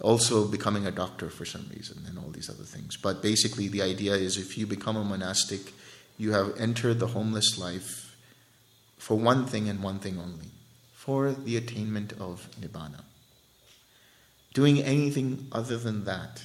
[0.02, 2.98] Also, becoming a doctor for some reason and all these other things.
[2.98, 5.72] But basically, the idea is if you become a monastic,
[6.18, 8.18] you have entered the homeless life
[8.98, 10.52] for one thing and one thing only
[10.94, 13.06] for the attainment of Nibbana.
[14.54, 16.44] Doing anything other than that,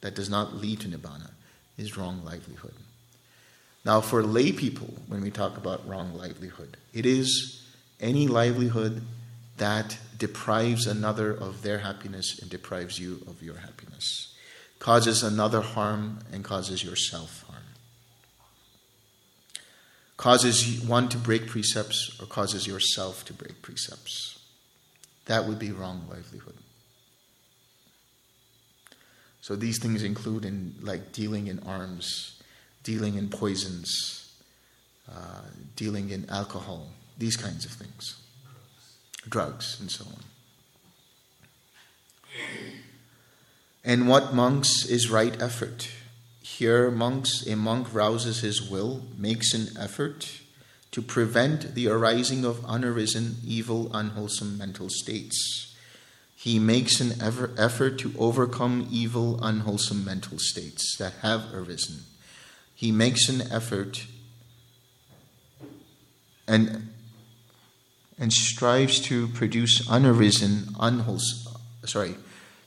[0.00, 1.30] that does not lead to Nibbana,
[1.78, 2.74] is wrong livelihood.
[3.84, 7.66] Now, for lay people, when we talk about wrong livelihood, it is
[8.00, 9.02] any livelihood
[9.56, 14.34] that deprives another of their happiness and deprives you of your happiness,
[14.78, 17.62] causes another harm and causes yourself harm,
[20.16, 24.38] causes one to break precepts or causes yourself to break precepts.
[25.26, 26.56] That would be wrong livelihood.
[29.40, 32.41] So these things include in like dealing in arms,
[32.82, 34.32] dealing in poisons,
[35.10, 35.42] uh,
[35.76, 36.88] dealing in alcohol,
[37.18, 38.20] these kinds of things,
[39.28, 40.22] drugs, and so on.
[43.84, 45.90] And what monks is right effort?
[46.40, 50.40] Here, monks, a monk rouses his will, makes an effort
[50.92, 55.74] to prevent the arising of unarisen, evil, unwholesome mental states.
[56.36, 62.04] He makes an effort to overcome evil, unwholesome mental states that have arisen.
[62.82, 64.06] He makes an effort
[66.48, 66.88] and,
[68.18, 72.16] and strives to produce unarisen, unwholesome, sorry,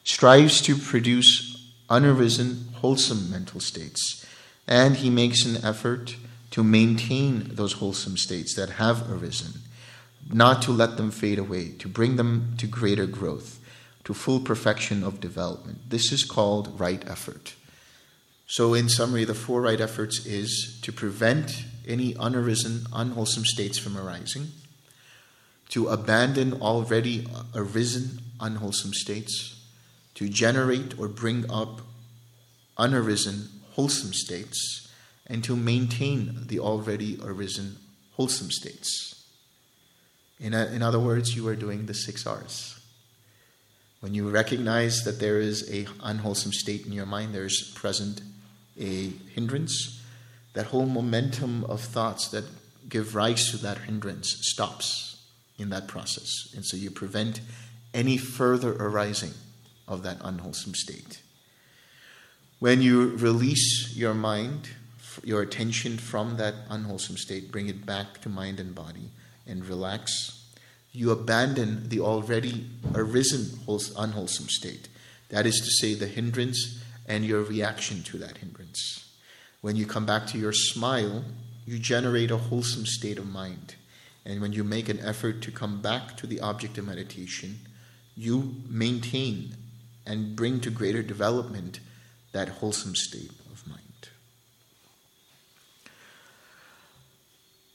[0.05, 4.25] strives to produce unarisen, wholesome mental states.
[4.69, 6.15] And he makes an effort
[6.51, 9.63] to maintain those wholesome states that have arisen,
[10.31, 13.59] not to let them fade away, to bring them to greater growth,
[14.05, 15.89] to full perfection of development.
[15.89, 17.55] This is called right effort.
[18.47, 23.97] So, in summary, the four right efforts is to prevent any unarisen, unwholesome states from
[23.97, 24.49] arising,
[25.69, 29.65] to abandon already arisen unwholesome states,
[30.13, 31.81] to generate or bring up
[32.77, 34.91] unarisen wholesome states,
[35.27, 37.77] and to maintain the already arisen
[38.13, 39.25] wholesome states.
[40.39, 42.79] In, a, in other words, you are doing the six R's.
[44.01, 48.21] When you recognize that there is a unwholesome state in your mind, there's present
[48.79, 50.01] a hindrance,
[50.53, 52.45] that whole momentum of thoughts that
[52.87, 55.25] give rise to that hindrance stops
[55.57, 56.53] in that process.
[56.55, 57.41] And so you prevent
[57.93, 59.33] any further arising
[59.87, 61.21] of that unwholesome state.
[62.59, 64.69] When you release your mind,
[65.23, 69.11] your attention from that unwholesome state, bring it back to mind and body,
[69.47, 70.43] and relax,
[70.91, 73.59] you abandon the already arisen
[73.97, 74.87] unwholesome state.
[75.29, 78.64] That is to say, the hindrance and your reaction to that hindrance.
[79.65, 81.23] When you come back to your smile,
[81.65, 83.73] you generate a wholesome state of mind.
[84.23, 87.61] And when you make an effort to come back to the object of meditation,
[88.15, 89.55] you maintain
[90.05, 91.79] and bring to greater development
[92.31, 94.09] that wholesome state of mind.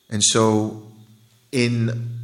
[0.08, 0.92] And so,
[1.50, 2.20] in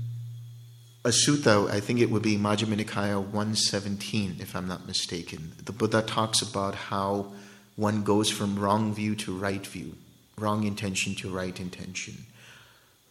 [1.05, 5.55] a sutta, I think it would be Majjhima Nikaya 117, if I'm not mistaken.
[5.65, 7.33] The Buddha talks about how
[7.77, 9.95] one goes from wrong view to right view,
[10.39, 12.27] wrong intention to right intention,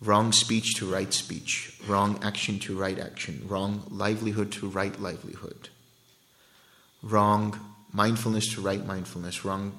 [0.02, 5.70] wrong speech to right speech, wrong action to right action, wrong livelihood to right livelihood,
[7.02, 7.60] wrong
[7.94, 9.78] mindfulness to right mindfulness, wrong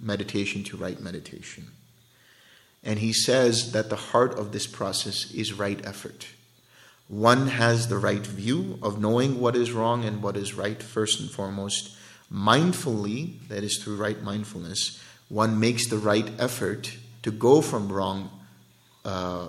[0.00, 1.68] meditation to right meditation.
[2.82, 6.28] And he says that the heart of this process is right effort
[7.08, 11.20] one has the right view of knowing what is wrong and what is right, first
[11.20, 11.96] and foremost.
[12.32, 18.30] Mindfully, that is through right mindfulness, one makes the right effort to go from wrong,
[19.04, 19.48] uh,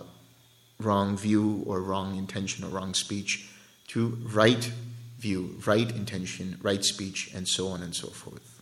[0.80, 3.50] wrong view or wrong intention or wrong speech
[3.88, 4.72] to right
[5.20, 8.62] view, right intention, right speech, and so on and so forth.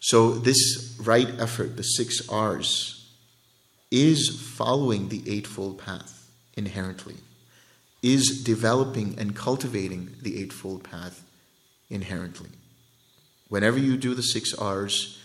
[0.00, 3.08] So, this right effort, the six R's,
[3.90, 7.16] is following the Eightfold Path inherently
[8.02, 11.22] is developing and cultivating the Eightfold Path
[11.88, 12.50] inherently.
[13.52, 15.20] Whenever you do the six R's,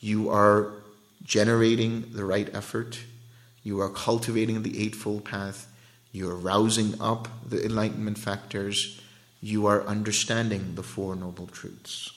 [0.00, 0.74] you are
[1.24, 3.00] generating the right effort,
[3.62, 5.66] you are cultivating the Eightfold Path,
[6.12, 9.00] you are rousing up the enlightenment factors,
[9.40, 12.12] you are understanding the Four Noble Truths.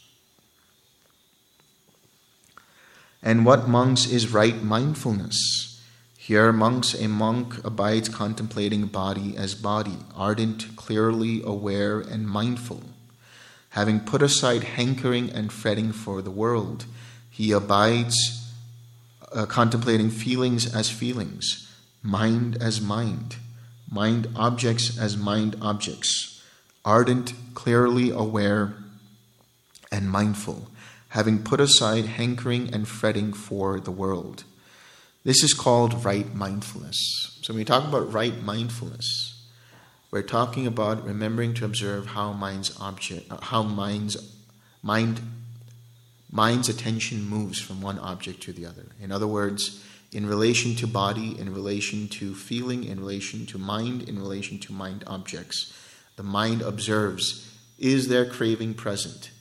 [3.22, 5.82] And what, monks, is right mindfulness?
[6.18, 12.84] Here, monks, a monk abides contemplating body as body, ardent, clearly aware, and mindful.
[13.74, 16.86] Having put aside hankering and fretting for the world,
[17.32, 18.54] he abides
[19.32, 21.68] uh, contemplating feelings as feelings,
[22.04, 23.38] mind as mind,
[23.90, 26.40] mind objects as mind objects,
[26.86, 28.76] ardent, clearly aware,
[29.92, 30.70] and mindful,
[31.10, 34.44] having put aside hankering and fretting for the world.
[35.24, 37.40] This is called right mindfulness.
[37.42, 39.33] So when we talk about right mindfulness,
[40.14, 44.16] we're talking about remembering to observe how mind's object, uh, how mind's
[44.84, 45.20] mind,
[46.32, 48.86] mind's attention moves from one object to the other.
[49.02, 54.08] In other words, in relation to body, in relation to feeling, in relation to mind,
[54.08, 55.74] in relation to mind objects,
[56.16, 59.32] the mind observes: is there craving present?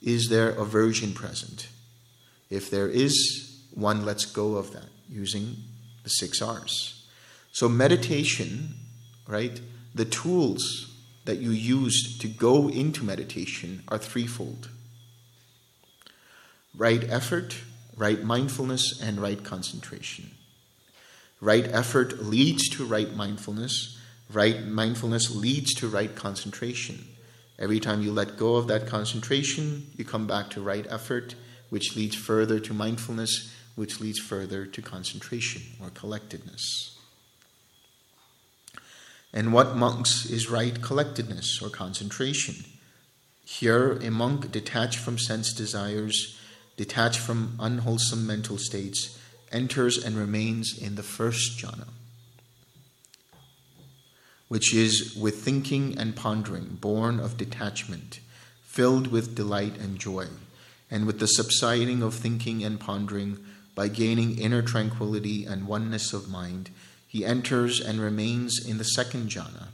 [0.00, 1.68] Is there aversion present?
[2.48, 5.56] If there is, one lets go of that using
[6.04, 7.06] the six R's.
[7.52, 8.76] So, meditation,
[9.28, 9.60] right,
[9.94, 10.94] the tools
[11.24, 14.68] that you use to go into meditation are threefold
[16.74, 17.56] right effort,
[17.96, 20.30] right mindfulness, and right concentration.
[21.40, 23.98] Right effort leads to right mindfulness,
[24.32, 27.04] right mindfulness leads to right concentration.
[27.58, 31.34] Every time you let go of that concentration, you come back to right effort,
[31.68, 36.98] which leads further to mindfulness, which leads further to concentration or collectedness.
[39.32, 42.64] And what monks is right collectedness or concentration?
[43.44, 46.38] Here, a monk detached from sense desires,
[46.76, 49.18] detached from unwholesome mental states,
[49.50, 51.88] enters and remains in the first jhana,
[54.48, 58.20] which is with thinking and pondering, born of detachment,
[58.62, 60.26] filled with delight and joy,
[60.90, 63.38] and with the subsiding of thinking and pondering,
[63.74, 66.70] by gaining inner tranquility and oneness of mind,
[67.12, 69.66] he enters and remains in the second jhana,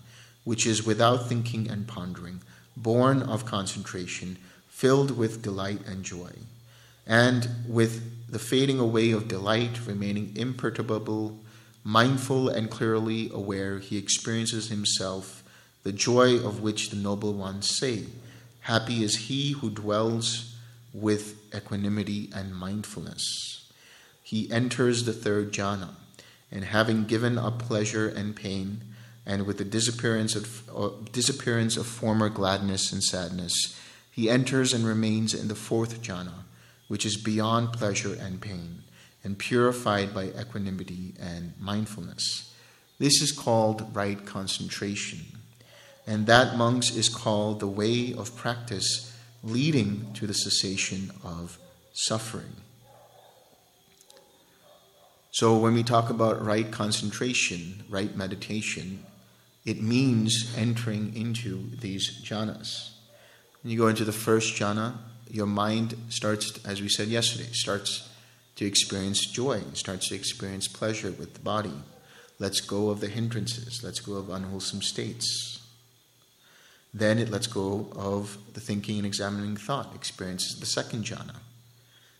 [0.42, 2.40] which is without thinking and pondering,
[2.76, 4.36] born of concentration,
[4.68, 6.32] filled with delight and joy.
[7.06, 11.38] And with the fading away of delight remaining imperturbable,
[11.84, 15.44] mindful and clearly aware, he experiences himself
[15.84, 18.06] the joy of which the noble ones say,
[18.62, 20.56] Happy is he who dwells
[20.92, 23.70] with equanimity and mindfulness.
[24.24, 25.90] He enters the third jhana,
[26.50, 28.82] and having given up pleasure and pain,
[29.26, 33.78] and with the disappearance of, uh, disappearance of former gladness and sadness,
[34.10, 36.44] he enters and remains in the fourth jhana,
[36.88, 38.82] which is beyond pleasure and pain,
[39.22, 42.54] and purified by equanimity and mindfulness.
[42.98, 45.20] This is called right concentration.
[46.06, 51.58] And that, monks, is called the way of practice leading to the cessation of
[51.92, 52.56] suffering.
[55.38, 59.06] So, when we talk about right concentration, right meditation,
[59.64, 62.90] it means entering into these jhanas.
[63.62, 64.94] When you go into the first jhana,
[65.30, 68.08] your mind starts, as we said yesterday, starts
[68.56, 71.84] to experience joy, starts to experience pleasure with the body.
[72.40, 75.64] Lets go of the hindrances, lets go of unwholesome states.
[76.92, 81.36] Then it lets go of the thinking and examining thought, experiences the second jhana.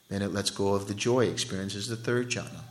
[0.08, 2.62] Then it lets go of the joy, experiences the third jhana.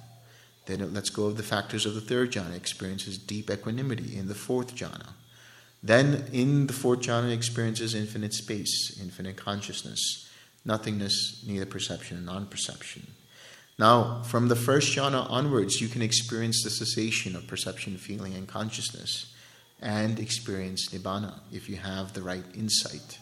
[0.68, 4.28] Then it lets go of the factors of the third jhana, experiences deep equanimity in
[4.28, 5.14] the fourth jhana.
[5.82, 10.30] Then in the fourth jhana, experiences infinite space, infinite consciousness,
[10.66, 13.08] nothingness, neither perception and non perception.
[13.80, 18.48] Now, from the first jhana onwards, you can experience the cessation of perception, feeling, and
[18.48, 19.34] consciousness
[19.82, 23.20] and experience nibbana if you have the right insight.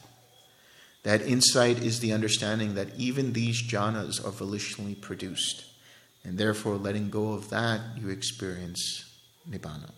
[1.03, 5.65] That insight is the understanding that even these jhanas are volitionally produced,
[6.25, 9.05] and therefore, letting go of that, you experience
[9.49, 9.91] nibbana.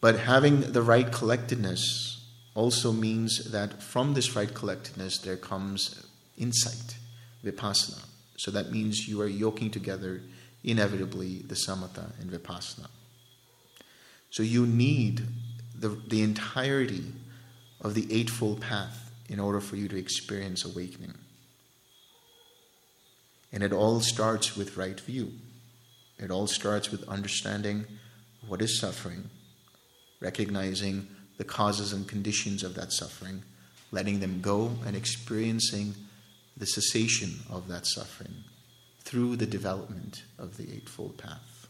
[0.00, 2.20] But having the right collectedness
[2.54, 6.04] also means that from this right collectedness there comes
[6.36, 6.96] insight,
[7.44, 8.04] vipassana.
[8.36, 10.20] So that means you are yoking together
[10.62, 12.88] inevitably the samatha and vipassana.
[14.30, 15.22] So you need
[15.74, 17.04] the, the entirety
[17.80, 21.14] of the Eightfold Path in order for you to experience awakening.
[23.54, 25.32] And it all starts with right view.
[26.18, 27.86] It all starts with understanding
[28.48, 29.30] what is suffering,
[30.20, 31.06] recognizing
[31.38, 33.44] the causes and conditions of that suffering,
[33.92, 35.94] letting them go, and experiencing
[36.56, 38.34] the cessation of that suffering
[39.00, 41.68] through the development of the Eightfold Path.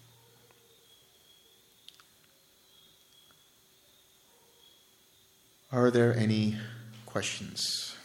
[5.70, 6.56] Are there any
[7.04, 7.96] questions?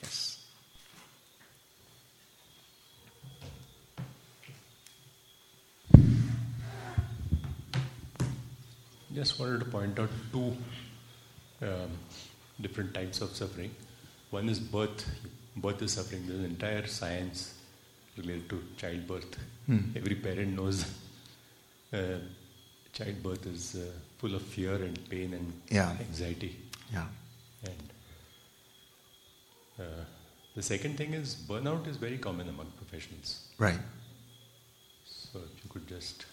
[0.00, 0.44] Yes.
[9.16, 10.54] Just wanted to point out two
[11.62, 11.90] um,
[12.60, 13.70] different types of suffering.
[14.28, 15.06] One is birth.
[15.56, 16.26] Birth is suffering.
[16.26, 17.54] There's an entire science
[18.18, 19.38] related to childbirth.
[19.64, 19.78] Hmm.
[19.96, 20.84] Every parent knows
[21.94, 22.18] uh,
[22.92, 25.96] childbirth is uh, full of fear and pain and yeah.
[25.98, 26.54] anxiety.
[26.92, 27.06] Yeah.
[27.64, 27.90] And
[29.80, 30.04] uh,
[30.54, 33.48] the second thing is burnout is very common among professionals.
[33.56, 33.80] Right.
[35.06, 36.26] So if you could just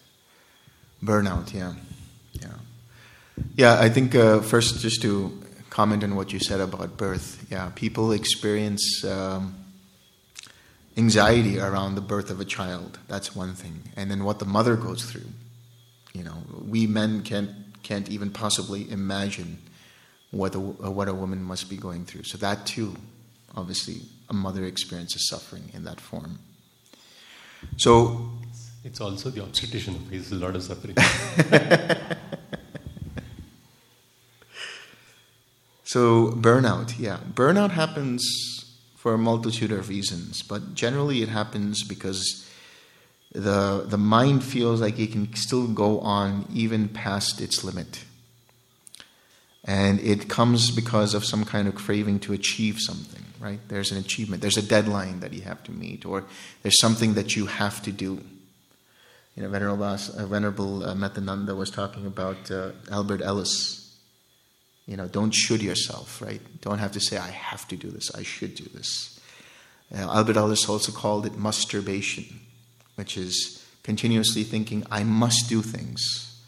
[1.02, 1.74] burnout, yeah,
[2.34, 2.58] yeah,
[3.56, 3.80] yeah.
[3.80, 5.40] I think uh, first just to
[5.70, 7.46] comment on what you said about birth.
[7.50, 9.04] Yeah, people experience.
[9.04, 9.56] Um,
[10.96, 13.00] anxiety around the birth of a child.
[13.08, 13.82] That's one thing.
[13.96, 15.26] And then what the mother goes through
[16.14, 17.50] you know, we men can't
[17.82, 19.58] can't even possibly imagine
[20.32, 22.24] what a, what a woman must be going through.
[22.24, 22.96] So that too,
[23.56, 26.40] obviously, a mother experiences suffering in that form.
[27.76, 28.32] So
[28.86, 30.96] it's also the obstetrician who faces a lot of suffering.
[35.94, 38.24] so burnout, yeah, burnout happens
[38.96, 42.50] for a multitude of reasons, but generally it happens because
[43.32, 48.06] the, the mind feels like it can still go on even past its limit.
[49.66, 53.60] And it comes because of some kind of craving to achieve something, right?
[53.68, 56.24] There's an achievement, there's a deadline that you have to meet, or
[56.64, 58.20] there's something that you have to do.
[59.36, 63.83] You know, Venerable, uh, Venerable uh, Metananda was talking about uh, Albert Ellis.
[64.88, 66.42] You know, don't should yourself, right?
[66.62, 69.20] Don't have to say, I have to do this, I should do this.
[69.94, 72.42] Uh, Albert Ellis also called it musturbation
[72.96, 76.42] which is continuously thinking, I must do things.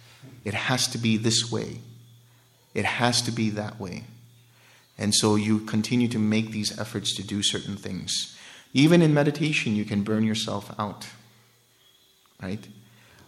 [0.43, 1.79] It has to be this way.
[2.73, 4.03] It has to be that way.
[4.97, 8.37] And so you continue to make these efforts to do certain things.
[8.73, 11.07] Even in meditation, you can burn yourself out.
[12.41, 12.67] Right?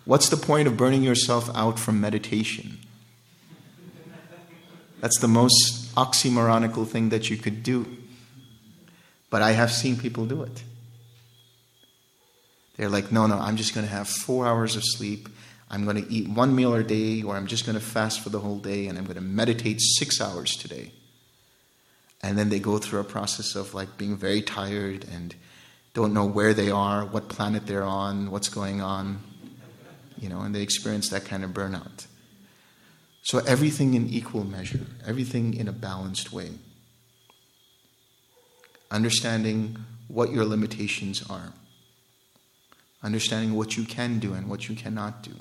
[0.05, 2.79] What's the point of burning yourself out from meditation?
[4.99, 7.85] That's the most oxymoronical thing that you could do.
[9.29, 10.63] But I have seen people do it.
[12.77, 15.29] They're like, no, no, I'm just going to have four hours of sleep.
[15.69, 18.29] I'm going to eat one meal a day, or I'm just going to fast for
[18.29, 20.91] the whole day, and I'm going to meditate six hours today.
[22.21, 25.35] And then they go through a process of like being very tired and
[25.93, 29.21] don't know where they are, what planet they're on, what's going on,
[30.19, 32.06] you know, and they experience that kind of burnout.
[33.27, 36.51] So everything in equal measure, everything in a balanced way.
[38.89, 39.75] Understanding
[40.07, 41.51] what your limitations are,
[43.03, 45.33] understanding what you can do and what you cannot do.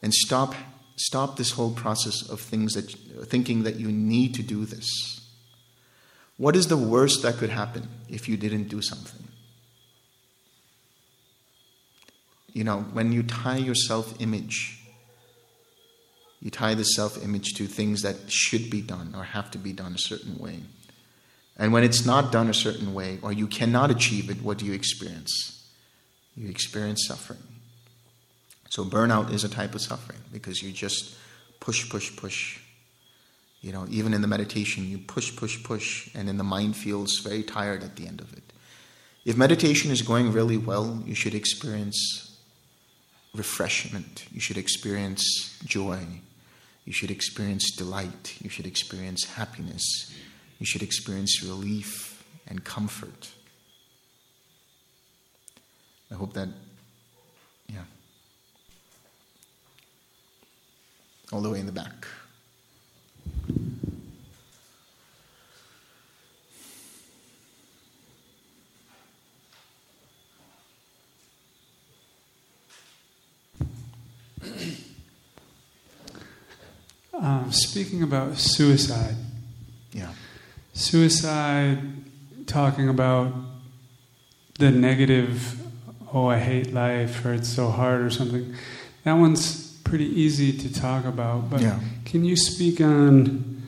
[0.00, 0.54] And stop
[0.96, 2.90] stop this whole process of things that
[3.28, 4.88] thinking that you need to do this.
[6.38, 9.28] What is the worst that could happen if you didn't do something?
[12.54, 14.79] You know, when you tie your self image,
[16.40, 19.72] you tie the self image to things that should be done or have to be
[19.72, 20.60] done a certain way.
[21.56, 24.64] And when it's not done a certain way or you cannot achieve it, what do
[24.64, 25.68] you experience?
[26.36, 27.42] You experience suffering.
[28.70, 31.14] So, burnout is a type of suffering because you just
[31.60, 32.60] push, push, push
[33.60, 37.18] you know, even in the meditation, you push, push, push, and then the mind feels
[37.18, 38.42] very tired at the end of it.
[39.24, 42.38] If meditation is going really well, you should experience
[43.34, 44.24] refreshment.
[44.32, 45.98] You should experience joy.
[46.84, 48.36] You should experience delight.
[48.40, 50.12] You should experience happiness.
[50.58, 53.30] You should experience relief and comfort.
[56.10, 56.48] I hope that,
[57.68, 57.84] yeah.
[61.32, 62.06] All the way in the back.
[77.20, 79.14] Um, speaking about suicide.
[79.92, 80.08] Yeah.
[80.72, 81.78] Suicide,
[82.46, 83.32] talking about
[84.58, 85.60] the negative,
[86.14, 88.54] oh, I hate life, or it's so hard, or something.
[89.04, 91.78] That one's pretty easy to talk about, but Yeah.
[92.06, 93.62] can you speak on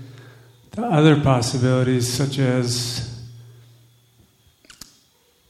[0.71, 3.11] the other possibilities, such as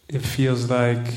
[0.08, 1.14] it feels like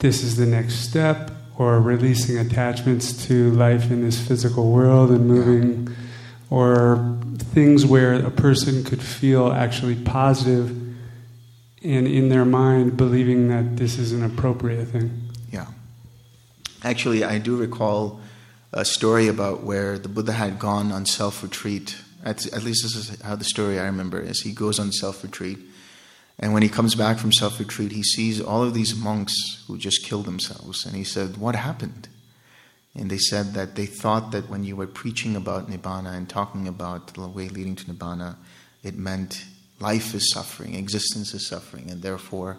[0.00, 5.26] this is the next step, or releasing attachments to life in this physical world and
[5.26, 5.94] moving,
[6.50, 10.70] or things where a person could feel actually positive
[11.84, 15.28] and in their mind believing that this is an appropriate thing.
[15.52, 15.66] Yeah.
[16.82, 18.20] Actually, I do recall
[18.72, 21.96] a story about where the Buddha had gone on self retreat.
[22.24, 24.40] At, at least this is how the story I remember is.
[24.40, 25.58] He goes on self retreat,
[26.38, 29.78] and when he comes back from self retreat, he sees all of these monks who
[29.78, 30.84] just killed themselves.
[30.84, 32.08] And he said, What happened?
[32.96, 36.68] And they said that they thought that when you were preaching about Nibbana and talking
[36.68, 38.36] about the way leading to Nibbana,
[38.82, 39.44] it meant
[39.80, 42.56] life is suffering, existence is suffering, and therefore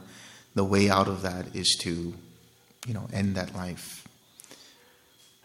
[0.54, 2.14] the way out of that is to,
[2.86, 4.06] you know, end that life.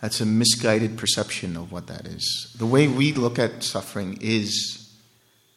[0.01, 2.55] That's a misguided perception of what that is.
[2.59, 4.93] The way we look at suffering is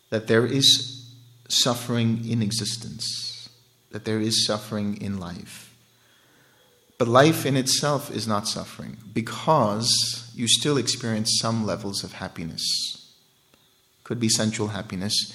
[0.10, 1.02] that there is
[1.61, 3.49] suffering in existence,
[3.91, 5.75] that there is suffering in life.
[6.97, 12.63] But life in itself is not suffering because you still experience some levels of happiness.
[14.03, 15.34] Could be sensual happiness,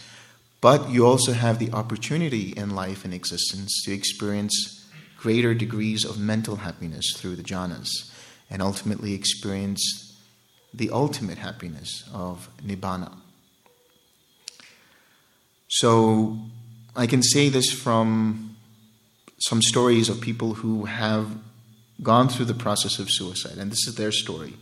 [0.61, 4.87] but you also have the opportunity in life and existence to experience
[5.19, 7.91] greater degrees of mental happiness through the jhanas
[8.51, 10.17] and ultimately experience
[10.73, 13.13] the ultimate happiness of nibbana.
[15.69, 16.39] So
[16.97, 18.57] I can say this from
[19.39, 21.29] some stories of people who have
[22.03, 24.55] gone through the process of suicide, and this is their story.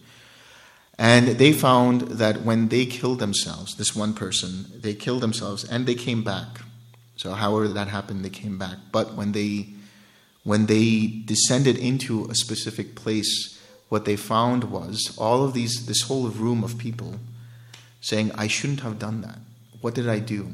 [0.99, 5.87] And they found that when they killed themselves, this one person, they killed themselves and
[5.87, 6.63] they came back.
[7.17, 8.77] So however that happened, they came back.
[8.93, 9.69] But when they
[10.45, 16.03] when they descended into a specific place, what they found was all of these this
[16.03, 17.17] whole room of people
[18.01, 19.39] saying, I shouldn't have done that.
[19.81, 20.53] What did I do?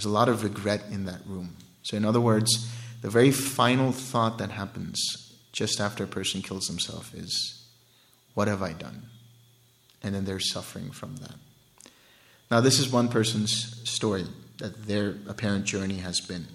[0.00, 1.56] There's a lot of regret in that room.
[1.82, 2.72] So in other words,
[3.02, 4.98] the very final thought that happens
[5.52, 7.66] just after a person kills himself is,
[8.32, 9.02] What have I done?
[10.02, 11.34] And then they're suffering from that.
[12.50, 14.24] Now, this is one person's story
[14.56, 16.46] that their apparent journey has been.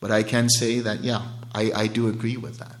[0.00, 1.20] But I can say that, yeah,
[1.54, 2.76] I, I do agree with that.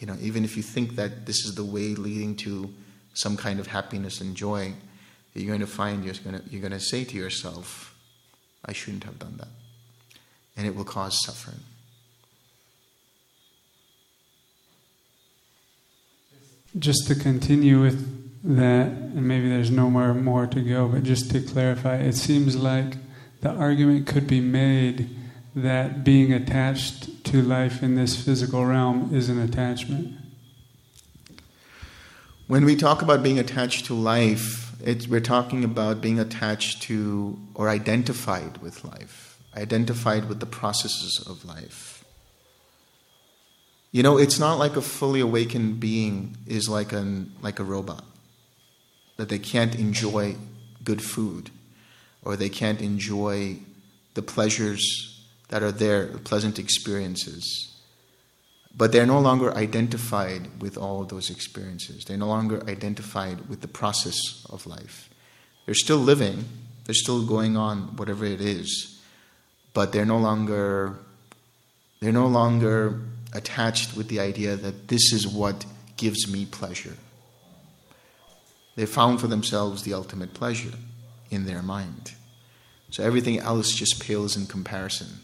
[0.00, 2.68] You know, even if you think that this is the way leading to
[3.12, 4.72] some kind of happiness and joy,
[5.34, 7.93] you're going to find you're going to, you're going to say to yourself,
[8.64, 9.48] I shouldn't have done that.
[10.56, 11.60] And it will cause suffering.
[16.78, 18.10] Just to continue with
[18.44, 22.56] that, and maybe there's no more more to go, but just to clarify, it seems
[22.56, 22.96] like
[23.40, 25.08] the argument could be made
[25.54, 30.16] that being attached to life in this physical realm is an attachment.
[32.46, 37.38] When we talk about being attached to life, it's, we're talking about being attached to
[37.54, 42.04] or identified with life, identified with the processes of life.
[43.92, 48.04] You know, it's not like a fully awakened being is like an like a robot
[49.16, 50.36] that they can't enjoy
[50.82, 51.50] good food
[52.22, 53.56] or they can't enjoy
[54.14, 57.73] the pleasures that are there, the pleasant experiences.
[58.76, 62.04] But they're no longer identified with all of those experiences.
[62.04, 65.10] They're no longer identified with the process of life.
[65.64, 66.44] They're still living,
[66.84, 69.00] they're still going on, whatever it is,
[69.72, 70.98] but they're no longer
[72.00, 73.00] they're no longer
[73.32, 75.64] attached with the idea that this is what
[75.96, 76.96] gives me pleasure.
[78.76, 80.74] They found for themselves the ultimate pleasure
[81.30, 82.12] in their mind.
[82.90, 85.20] So everything else just pales in comparison.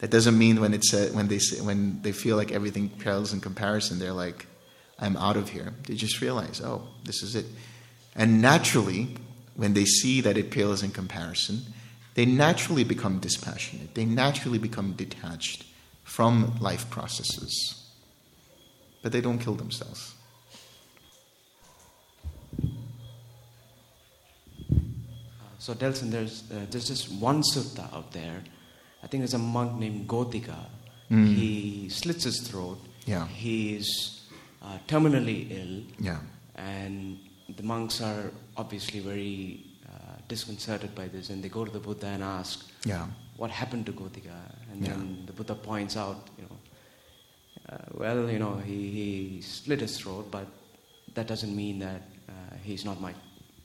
[0.00, 3.40] That doesn't mean when it's when they say, when they feel like everything pales in
[3.40, 4.46] comparison, they're like,
[4.98, 7.46] "I'm out of here." They just realize, "Oh, this is it."
[8.14, 9.16] And naturally,
[9.54, 11.64] when they see that it pales in comparison,
[12.14, 13.94] they naturally become dispassionate.
[13.94, 15.64] They naturally become detached
[16.02, 17.84] from life processes.
[19.02, 20.14] But they don't kill themselves.
[25.58, 28.42] So Delson, there's uh, there's just one sutta out there.
[29.02, 30.56] I think there's a monk named Godhika.
[31.10, 31.34] Mm.
[31.34, 32.78] He slits his throat.
[33.06, 33.26] Yeah.
[33.28, 33.88] He's
[34.62, 35.82] uh, terminally ill.
[35.98, 36.18] Yeah.
[36.56, 37.18] And
[37.56, 42.06] the monks are obviously very uh, disconcerted by this, and they go to the Buddha
[42.06, 43.06] and ask, Yeah.
[43.36, 44.36] "What happened to Godhika?"
[44.70, 44.90] And Yeah.
[44.90, 46.58] then the Buddha points out, you know,
[47.70, 50.46] uh, well, you know, he, he slit his throat, but
[51.14, 53.14] that doesn't mean that uh, he's not my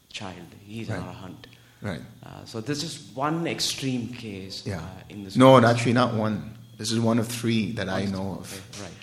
[0.10, 0.48] child.
[0.66, 0.98] He's Right.
[1.00, 1.46] an arahant.
[1.86, 2.02] Right.
[2.24, 4.80] Uh, so this is one extreme case Yeah.
[4.80, 5.36] uh, in this.
[5.36, 5.70] No, case.
[5.70, 6.58] actually, not one.
[6.80, 8.52] This is one of three that I know of.
[8.52, 8.94] Okay, right,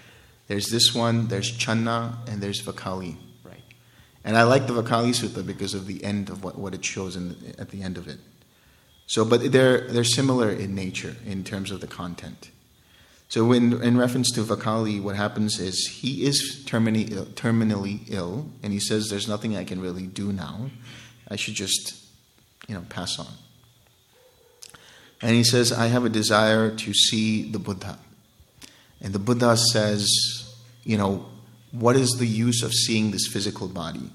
[0.49, 3.17] There's this one, there's Channa, and there's Vakali.
[3.45, 3.63] right.
[4.25, 7.15] And I like the Vakali Sutta because of the end of what, what it shows
[7.15, 8.19] in the, at the end of it.
[9.07, 12.51] So, but they're, they're similar in nature in terms of the content.
[13.29, 18.51] So, when, in reference to Vakali, what happens is he is terminally Ill, terminally ill,
[18.63, 20.71] and he says, There's nothing I can really do now.
[21.29, 22.02] I should just,
[22.69, 23.27] you know, pass on.
[25.21, 27.99] And he says, I have a desire to see the Buddha.
[29.01, 30.09] And the Buddha says,
[30.85, 31.27] you know,
[31.71, 34.11] what is the use of seeing this physical body?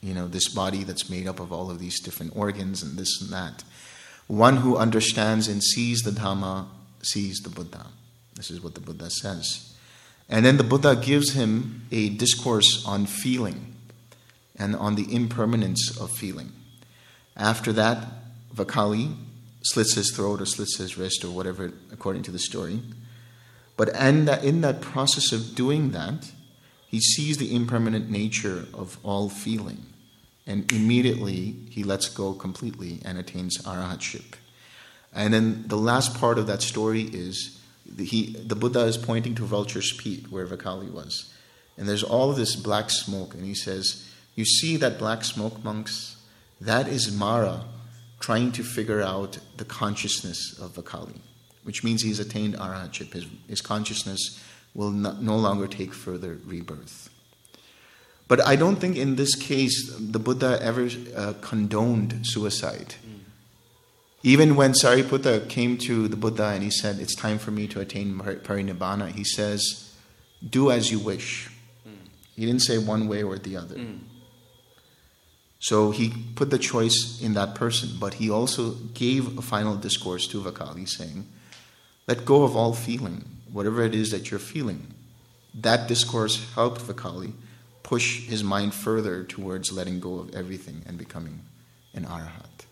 [0.00, 3.20] You know, this body that's made up of all of these different organs and this
[3.20, 3.62] and that.
[4.26, 6.66] One who understands and sees the Dhamma
[7.02, 7.86] sees the Buddha.
[8.34, 9.74] This is what the Buddha says.
[10.28, 13.74] And then the Buddha gives him a discourse on feeling
[14.56, 16.52] and on the impermanence of feeling.
[17.36, 18.06] After that,
[18.54, 19.14] Vakali
[19.62, 22.82] slits his throat or slits his wrist or whatever, according to the story.
[23.76, 26.30] But in that, in that process of doing that,
[26.86, 29.86] he sees the impermanent nature of all feeling.
[30.46, 34.34] And immediately he lets go completely and attains arahatship.
[35.14, 39.34] And then the last part of that story is the, he, the Buddha is pointing
[39.36, 41.32] to Vulture's Peak, where Vakali was.
[41.76, 43.34] And there's all this black smoke.
[43.34, 46.16] And he says, You see that black smoke, monks?
[46.62, 47.64] That is Mara
[48.20, 51.18] trying to figure out the consciousness of Vakali,
[51.64, 53.12] which means he's attained arahatship.
[53.12, 54.40] His, his consciousness
[54.72, 57.10] will not, no longer take further rebirth.
[58.28, 62.94] But I don't think in this case the Buddha ever uh, condoned suicide.
[64.22, 67.80] Even when Sariputta came to the Buddha and he said, It's time for me to
[67.80, 69.92] attain par- parinibbana, he says,
[70.48, 71.50] Do as you wish.
[72.36, 73.74] He didn't say one way or the other.
[75.62, 80.26] So he put the choice in that person, but he also gave a final discourse
[80.26, 81.24] to Vakali saying,
[82.08, 84.92] Let go of all feeling, whatever it is that you're feeling.
[85.54, 87.34] That discourse helped Vakali
[87.84, 91.38] push his mind further towards letting go of everything and becoming
[91.94, 92.66] an arahat.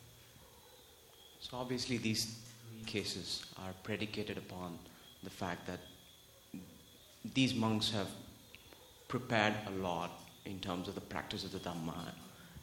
[1.38, 2.40] So obviously these
[2.86, 4.76] cases are predicated upon
[5.22, 5.78] the fact that
[7.34, 8.08] these monks have
[9.06, 10.10] prepared a lot
[10.44, 12.14] in terms of the practice of the Dhamma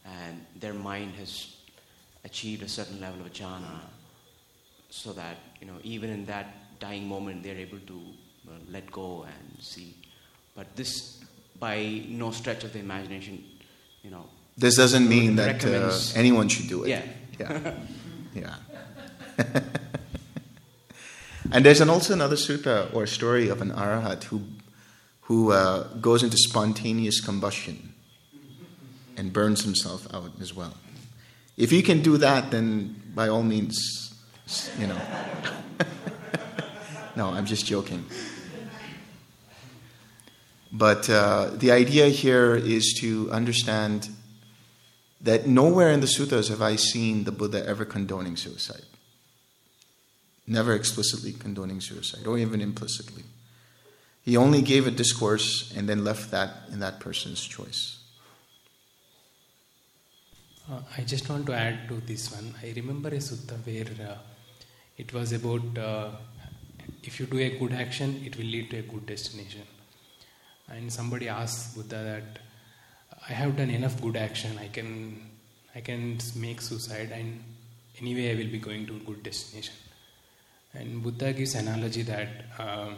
[0.07, 1.55] and their mind has
[2.23, 3.79] achieved a certain level of jhana
[4.89, 7.99] so that you know even in that dying moment they're able to
[8.47, 9.95] uh, let go and see
[10.55, 11.23] but this
[11.59, 13.43] by no stretch of the imagination
[14.03, 14.25] you know
[14.57, 16.89] This doesn't mean that uh, anyone should do it.
[16.89, 17.03] Yeah.
[17.39, 17.73] Yeah.
[18.33, 18.55] yeah.
[21.51, 24.41] and there's an, also another sutta or story of an arahat who,
[25.21, 27.93] who uh, goes into spontaneous combustion
[29.17, 30.75] and burns himself out as well.
[31.57, 34.15] If you can do that, then by all means,
[34.79, 35.01] you know,
[37.17, 38.05] No, I'm just joking.
[40.71, 44.09] But uh, the idea here is to understand
[45.21, 48.85] that nowhere in the suttas have I seen the Buddha ever condoning suicide.
[50.45, 53.23] Never explicitly condoning suicide, or even implicitly.
[54.21, 57.96] He only gave a discourse and then left that in that person's choice.
[60.69, 62.53] Uh, I just want to add to this one.
[62.61, 64.17] I remember a sutta where uh,
[64.97, 66.09] it was about uh,
[67.03, 69.61] if you do a good action, it will lead to a good destination.
[70.67, 72.39] And somebody asked Buddha that
[73.29, 74.57] I have done enough good action.
[74.57, 75.29] I can
[75.73, 77.41] I can make suicide, and
[78.01, 79.75] anyway I will be going to a good destination.
[80.73, 82.27] And Buddha gives analogy that
[82.59, 82.95] um,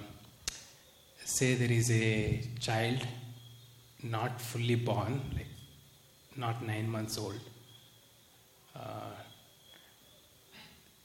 [1.24, 3.06] say there is a child
[4.02, 5.54] not fully born, like
[6.36, 7.40] not nine months old.
[8.80, 9.12] Uh,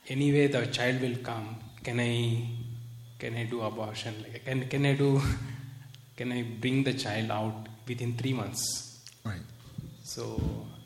[0.08, 1.56] anyway, the child will come.
[1.82, 2.48] Can I
[3.18, 4.14] can I do abortion?
[4.22, 5.20] Like, can can I do?
[6.16, 9.00] Can I bring the child out within three months?
[9.24, 9.40] Right.
[10.04, 10.40] So,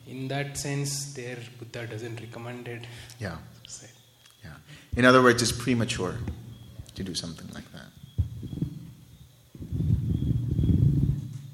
[0.07, 2.87] in that sense, there Buddha doesn't recommend it.
[3.19, 3.37] Yeah.
[3.67, 3.89] Say.
[4.43, 4.55] Yeah.
[4.97, 6.15] In other words, it's premature
[6.95, 7.91] to do something like that.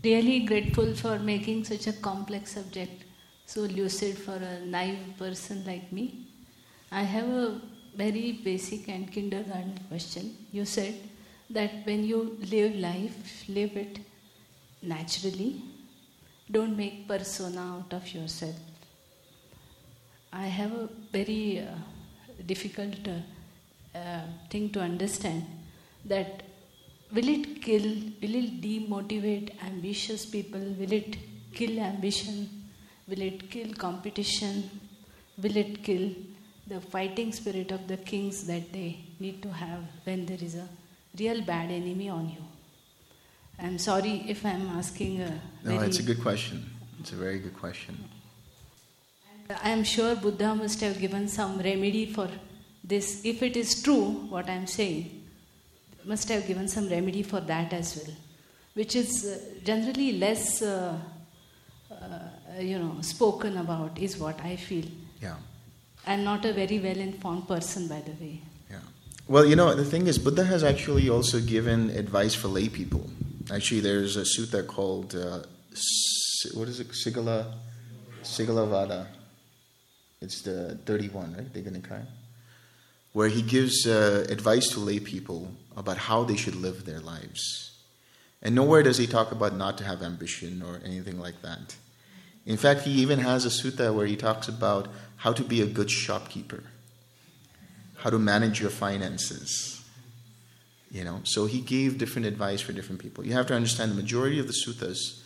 [0.05, 3.05] Really grateful for making such a complex subject
[3.47, 6.27] so lucid for a naive person like me.
[6.91, 7.61] I have a
[7.97, 10.37] very basic and kindergarten question.
[10.53, 10.95] You said
[11.51, 13.99] that when you live life, live it
[14.83, 15.63] naturally.
[16.51, 18.57] Don't make persona out of yourself.
[20.33, 21.75] I have a very uh,
[22.47, 25.45] difficult uh, uh, thing to understand
[26.05, 26.43] that
[27.13, 27.85] will it kill,
[28.21, 31.17] will it demotivate ambitious people, will it
[31.55, 32.64] kill ambition,
[33.09, 34.71] will it kill competition,
[35.43, 36.11] will it kill
[36.67, 40.69] the fighting spirit of the kings that they need to have when there is a
[41.19, 42.45] real bad enemy on you?
[43.59, 46.65] I'm sorry if I'm asking a No, it's a good question.
[47.01, 47.97] It's a very good question.
[49.63, 52.29] I am sure Buddha must have given some remedy for
[52.83, 53.25] this.
[53.25, 55.23] If it is true, what I am saying,
[56.05, 58.17] must have given some remedy for that as well,
[58.75, 60.99] which is uh, generally less, uh,
[62.59, 64.85] you know, spoken about, is what I feel.
[65.21, 65.37] Yeah.
[66.07, 68.41] I'm not a very well informed person, by the way.
[68.71, 68.79] Yeah.
[69.27, 73.09] Well, you know, the thing is, Buddha has actually also given advice for lay people.
[73.53, 75.41] Actually, there's a sutta called, uh,
[76.55, 77.55] what is it, Sigala,
[78.23, 79.09] Sigala Vada.
[80.21, 81.53] It's the 31, right?
[81.53, 82.07] Digha Nikaya.
[83.13, 87.73] Where he gives uh, advice to lay people about how they should live their lives.
[88.43, 91.77] And nowhere does he talk about not to have ambition or anything like that.
[92.47, 95.67] In fact, he even has a sutta where he talks about how to be a
[95.67, 96.63] good shopkeeper,
[97.97, 99.83] how to manage your finances.
[100.91, 103.27] You know, so he gave different advice for different people.
[103.27, 105.23] You have to understand the majority of the suttas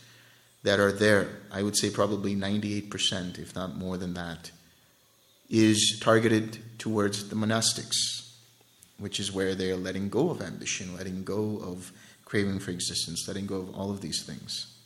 [0.63, 4.51] that are there, I would say probably 98%, if not more than that,
[5.49, 7.95] is targeted towards the monastics,
[8.97, 11.91] which is where they are letting go of ambition, letting go of
[12.25, 14.78] craving for existence, letting go of all of these things.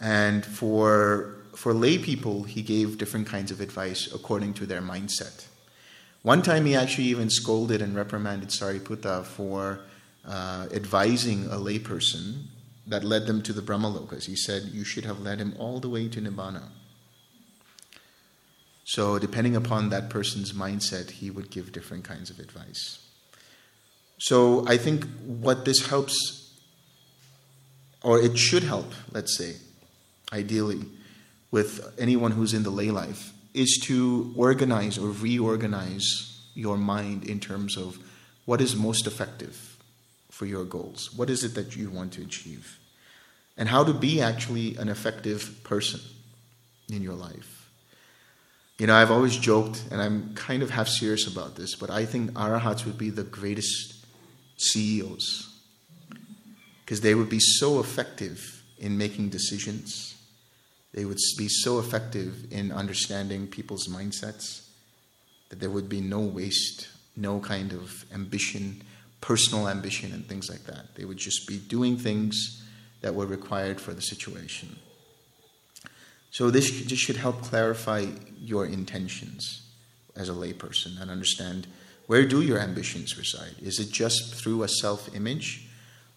[0.00, 5.46] And for, for lay people, he gave different kinds of advice according to their mindset.
[6.22, 9.80] One time he actually even scolded and reprimanded Sariputta for
[10.26, 12.44] uh, advising a layperson
[12.86, 14.26] that led them to the Brahmalokas.
[14.26, 16.64] He said, You should have led him all the way to Nibbana.
[18.84, 22.98] So, depending upon that person's mindset, he would give different kinds of advice.
[24.18, 26.58] So, I think what this helps,
[28.02, 29.54] or it should help, let's say,
[30.32, 30.84] ideally,
[31.50, 37.40] with anyone who's in the lay life, is to organize or reorganize your mind in
[37.40, 37.98] terms of
[38.44, 39.76] what is most effective
[40.30, 41.12] for your goals.
[41.14, 42.78] What is it that you want to achieve?
[43.56, 46.00] And how to be actually an effective person
[46.88, 47.70] in your life.
[48.78, 52.06] You know, I've always joked, and I'm kind of half serious about this, but I
[52.06, 54.06] think arahats would be the greatest
[54.56, 55.54] CEOs
[56.84, 60.09] because they would be so effective in making decisions.
[60.92, 64.66] They would be so effective in understanding people's mindsets
[65.48, 68.82] that there would be no waste, no kind of ambition,
[69.20, 70.94] personal ambition, and things like that.
[70.96, 72.64] They would just be doing things
[73.02, 74.76] that were required for the situation.
[76.30, 78.06] So this should help clarify
[78.38, 79.62] your intentions
[80.16, 81.66] as a layperson and understand
[82.06, 83.54] where do your ambitions reside?
[83.62, 85.68] Is it just through a self-image?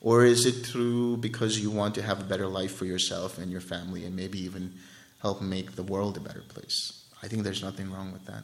[0.03, 3.49] Or is it through because you want to have a better life for yourself and
[3.49, 4.73] your family and maybe even
[5.21, 7.05] help make the world a better place?
[7.23, 8.43] I think there's nothing wrong with that.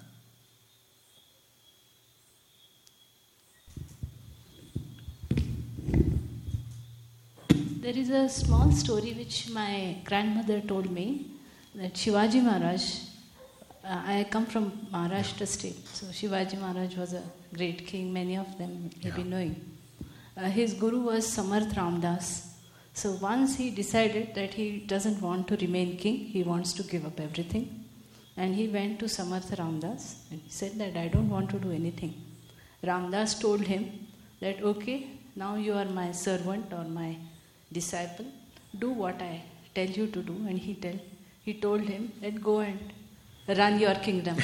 [7.81, 11.31] There is a small story which my grandmother told me
[11.75, 12.99] that Shivaji Maharaj,
[13.83, 15.45] uh, I come from Maharashtra yeah.
[15.45, 17.23] state, so Shivaji Maharaj was a
[17.53, 19.07] great king, many of them yeah.
[19.07, 19.68] have been knowing.
[20.39, 22.27] Uh, his guru was Samarth Ramdas.
[22.93, 27.05] So once he decided that he doesn't want to remain king, he wants to give
[27.05, 27.65] up everything.
[28.37, 31.71] And he went to Samarth Ramdas and he said that I don't want to do
[31.71, 32.13] anything.
[32.81, 33.83] Ramdas told him
[34.39, 34.97] that okay,
[35.35, 37.17] now you are my servant or my
[37.73, 38.27] disciple,
[38.77, 39.41] do what I
[39.75, 40.37] tell you to do.
[40.47, 40.99] And he tell
[41.43, 42.93] he told him that go and
[43.47, 44.37] run your kingdom.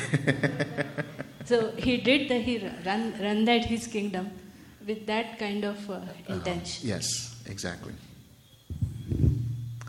[1.45, 2.41] so he did that.
[2.41, 4.31] He run run that his kingdom
[4.85, 6.87] with that kind of uh, intention.
[6.87, 7.93] Yes, exactly.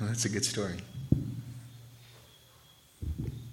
[0.01, 0.77] Well, that's a good story.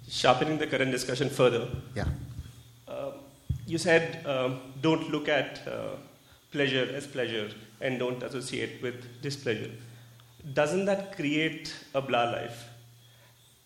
[0.08, 2.06] Sharpening the current discussion further, Yeah.
[2.88, 3.12] uh,
[3.66, 5.96] you said um, don't look at uh,
[6.52, 7.50] pleasure as pleasure
[7.80, 9.70] and don't associate with displeasure.
[10.52, 12.68] Doesn't that create a blah life?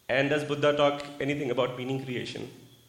[0.09, 2.49] And does Buddha talk anything about meaning creation?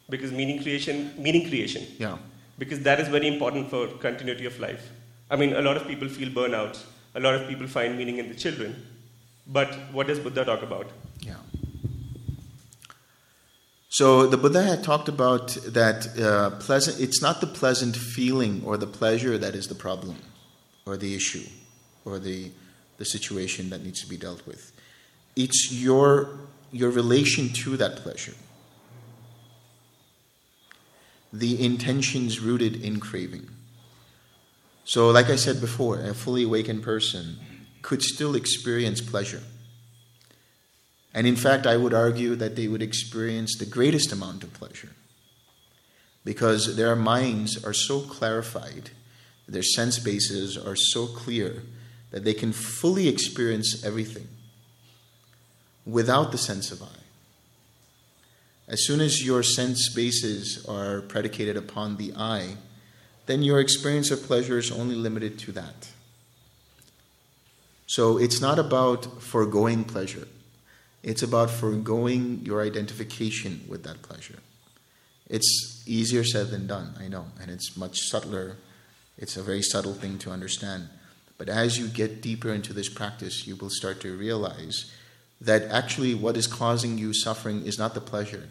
[0.10, 2.18] Because meaning creation, meaning creation, Yeah.
[2.60, 4.92] Because that is very important for continuity of life.
[5.32, 6.78] I mean, a lot of people feel burnout.
[7.16, 8.86] A lot of people find meaning in the children.
[9.48, 10.92] But what does Buddha talk about?
[11.22, 11.38] Yeah.
[13.90, 17.00] So the Buddha had talked about that uh, pleasant.
[17.00, 20.18] It's not the pleasant feeling or the pleasure that is the problem,
[20.86, 21.48] or the issue,
[22.06, 22.52] or the
[22.98, 24.72] the situation that needs to be dealt with.
[25.36, 26.38] It's your
[26.72, 28.36] your relation to that pleasure.
[31.32, 33.50] The intentions rooted in craving.
[34.84, 37.38] So, like I said before, a fully awakened person
[37.82, 39.44] could still experience pleasure.
[41.14, 44.90] And in fact, I would argue that they would experience the greatest amount of pleasure
[46.24, 48.92] because their minds are so clarified,
[49.48, 51.64] their sense bases are so clear
[52.12, 54.28] that they can fully experience everything
[55.86, 56.99] without the sense of I.
[58.70, 62.56] As soon as your sense bases are predicated upon the I,
[63.26, 65.90] then your experience of pleasure is only limited to that.
[67.88, 70.28] So it's not about foregoing pleasure.
[71.02, 74.38] It's about foregoing your identification with that pleasure.
[75.28, 78.58] It's easier said than done, I know, and it's much subtler.
[79.18, 80.90] It's a very subtle thing to understand.
[81.40, 84.92] But as you get deeper into this practice, you will start to realize
[85.42, 88.50] that actually what is causing you suffering is not the pleasure,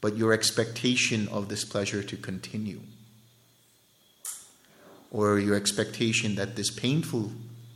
[0.00, 2.80] but your expectation of this pleasure to continue.
[5.10, 7.32] Or your expectation that this painful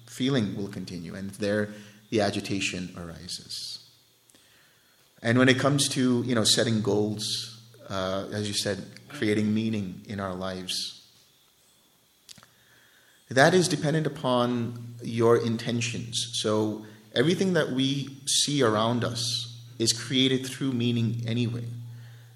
[0.06, 1.70] feeling will continue, and there
[2.10, 3.80] the agitation arises.
[5.22, 10.02] And when it comes to you know setting goals, uh, as you said, creating meaning
[10.06, 11.02] in our lives,
[13.30, 16.30] that is dependent upon your intentions.
[16.34, 21.64] So everything that we see around us is created through meaning anyway.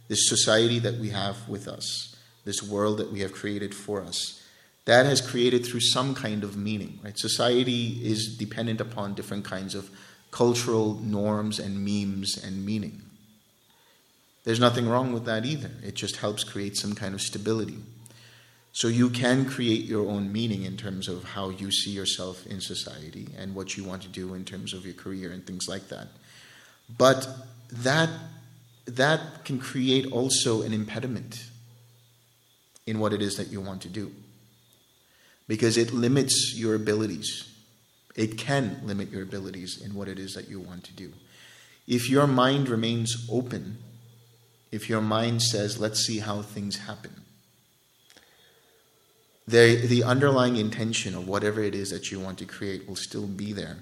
[0.08, 4.42] This society that we have with us, this world that we have created for us,
[4.86, 6.98] that has created through some kind of meaning.
[7.04, 7.18] Right?
[7.18, 9.90] Society is dependent upon different kinds of
[10.30, 13.02] cultural norms and memes and meaning.
[14.44, 15.70] There's nothing wrong with that either.
[15.82, 17.78] It just helps create some kind of stability.
[18.72, 22.60] So you can create your own meaning in terms of how you see yourself in
[22.60, 25.88] society and what you want to do in terms of your career and things like
[25.88, 26.08] that.
[26.96, 27.28] But
[27.70, 28.08] that
[28.88, 31.44] that can create also an impediment
[32.86, 34.10] in what it is that you want to do.
[35.46, 37.48] Because it limits your abilities.
[38.16, 41.12] It can limit your abilities in what it is that you want to do.
[41.86, 43.78] If your mind remains open,
[44.72, 47.12] if your mind says, let's see how things happen,
[49.46, 53.26] the, the underlying intention of whatever it is that you want to create will still
[53.26, 53.78] be there,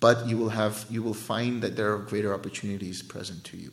[0.00, 3.72] but you will have you will find that there are greater opportunities present to you.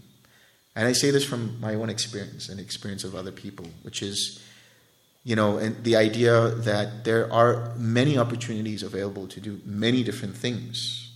[0.77, 4.39] And I say this from my own experience and experience of other people, which is,
[5.23, 10.37] you know, and the idea that there are many opportunities available to do many different
[10.37, 11.11] things.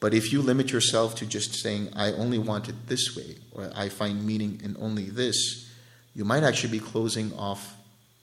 [0.00, 3.70] But if you limit yourself to just saying, I only want it this way, or
[3.74, 5.72] I find meaning in only this,
[6.14, 7.74] you might actually be closing off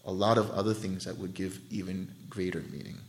[0.05, 2.99] a lot of other things that would give even greater meaning.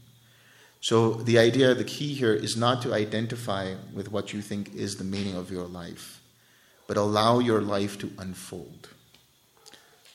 [0.81, 4.97] So, the idea, the key here is not to identify with what you think is
[4.97, 6.16] the meaning of your life,
[6.87, 8.89] but allow your life to unfold.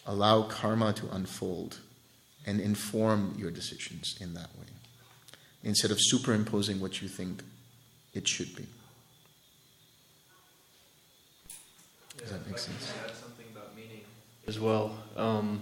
[0.06, 1.80] Allow karma to unfold
[2.46, 4.68] and inform your decisions in that way,
[5.64, 7.44] instead of superimposing what you think
[8.14, 8.66] it should be.
[12.18, 12.94] Does that make sense?
[13.04, 14.02] Add something about meaning
[14.48, 14.96] as well.
[15.16, 15.62] Um,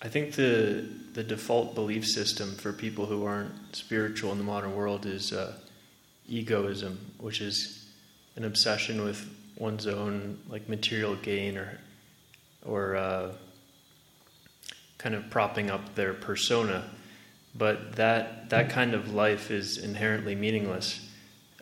[0.00, 4.74] I think the the default belief system for people who aren't spiritual in the modern
[4.74, 5.52] world is uh,
[6.28, 7.81] egoism, which is
[8.36, 11.78] an obsession with one's own like material gain or
[12.64, 13.32] or uh,
[14.98, 16.88] kind of propping up their persona.
[17.54, 21.06] But that that kind of life is inherently meaningless,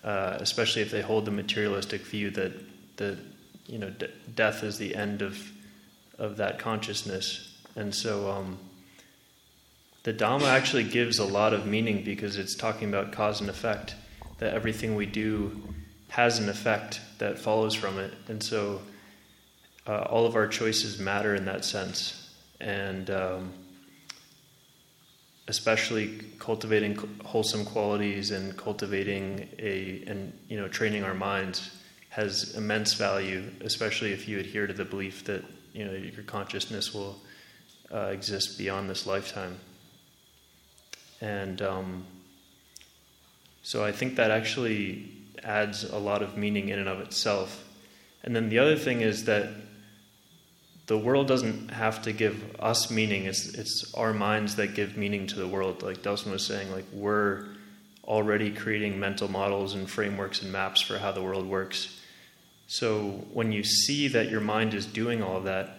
[0.05, 2.53] uh, especially if they hold the materialistic view that
[2.97, 3.19] the
[3.67, 5.51] you know de- death is the end of
[6.19, 7.47] of that consciousness.
[7.77, 8.59] And so um,
[10.03, 13.95] the Dhamma actually gives a lot of meaning because it's talking about cause and effect,
[14.39, 15.63] that everything we do
[16.11, 18.13] has an effect that follows from it.
[18.29, 18.83] And so
[19.87, 22.31] uh, all of our choices matter in that sense.
[22.61, 23.53] And um,
[25.49, 31.71] especially cultivating wholesome qualities and cultivating a, and, you know, training our minds
[32.09, 36.93] has immense value, especially if you adhere to the belief that, you know, your consciousness
[36.93, 37.17] will
[37.95, 39.57] uh, exist beyond this lifetime.
[41.21, 42.05] And um,
[43.63, 47.65] so I think that actually adds a lot of meaning in and of itself.
[48.23, 49.49] And then the other thing is that
[50.87, 53.25] the world doesn't have to give us meaning.
[53.25, 55.83] It's, it's our minds that give meaning to the world.
[55.83, 57.47] Like Delson was saying, like we're
[58.05, 62.01] already creating mental models and frameworks and maps for how the world works.
[62.67, 65.79] So when you see that your mind is doing all of that,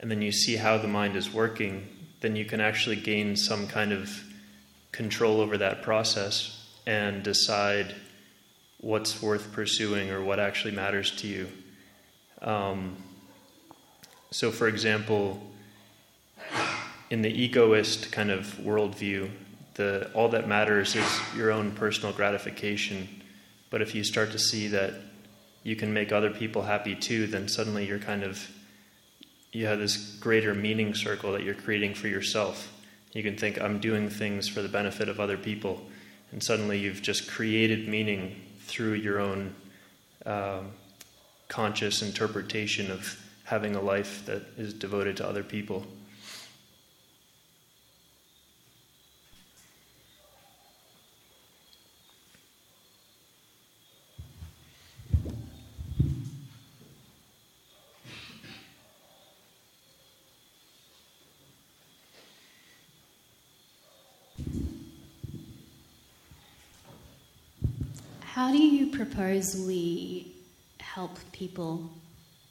[0.00, 1.86] and then you see how the mind is working,
[2.20, 4.10] then you can actually gain some kind of
[4.92, 7.94] control over that process and decide
[8.80, 11.48] what's worth pursuing or what actually matters to you.
[12.42, 12.96] Um,
[14.30, 15.42] so, for example,
[17.10, 19.30] in the egoist kind of worldview,
[19.74, 23.08] the, all that matters is your own personal gratification.
[23.70, 24.94] But if you start to see that
[25.62, 28.50] you can make other people happy too, then suddenly you're kind of
[29.52, 32.72] you have this greater meaning circle that you're creating for yourself.
[33.12, 35.84] You can think, I'm doing things for the benefit of other people.
[36.30, 38.40] And suddenly you've just created meaning
[38.70, 39.52] through your own
[40.24, 40.70] um,
[41.48, 45.84] conscious interpretation of having a life that is devoted to other people.
[68.20, 68.56] How do
[69.20, 70.32] you propose we
[70.80, 71.90] help people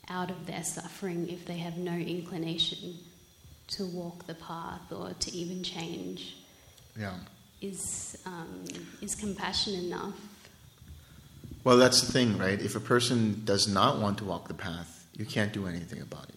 [0.10, 2.96] out of their suffering if they have no inclination
[3.68, 6.38] to walk the path or to even change?
[7.00, 7.14] Yeah.
[7.62, 8.64] Is, um,
[9.02, 10.16] is compassion enough?
[11.64, 12.60] Well, that's the thing, right?
[12.60, 16.30] If a person does not want to walk the path, you can't do anything about
[16.30, 16.36] it.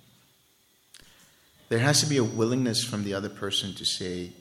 [1.68, 4.32] There has to be a willingness from the other person to say,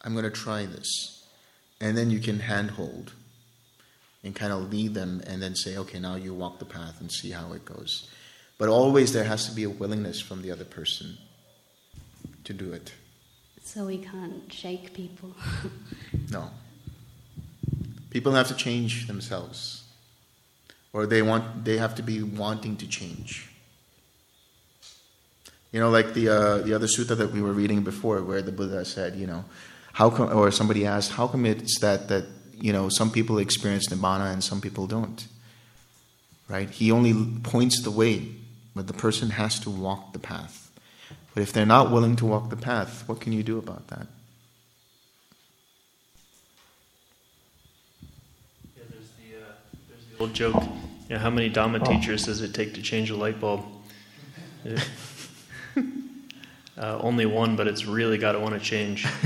[0.00, 1.26] I'm going to try this.
[1.80, 3.12] And then you can handhold
[4.24, 7.12] and kind of lead them and then say, okay, now you walk the path and
[7.12, 8.08] see how it goes.
[8.56, 11.18] But always there has to be a willingness from the other person
[12.44, 12.92] to do it.
[13.62, 15.34] So we can't shake people.
[16.30, 16.50] no.
[18.10, 19.82] People have to change themselves.
[20.92, 23.50] Or they want they have to be wanting to change.
[25.72, 28.52] You know, like the uh, the other sutta that we were reading before, where the
[28.52, 29.44] Buddha said, you know,
[29.92, 32.26] how come, or somebody asked, how come it's that that
[32.60, 35.26] you know, some people experience nibbana and some people don't.
[36.48, 36.68] Right?
[36.68, 38.28] He only points the way,
[38.74, 40.70] but the person has to walk the path.
[41.34, 44.06] But if they're not willing to walk the path, what can you do about that?
[48.76, 49.54] Yeah, there's the, uh,
[49.88, 50.62] there's the old joke.
[51.08, 51.90] You know, how many Dhamma oh.
[51.90, 53.64] teachers does it take to change a light bulb?
[56.78, 59.06] uh, only one, but it's really got to want to change.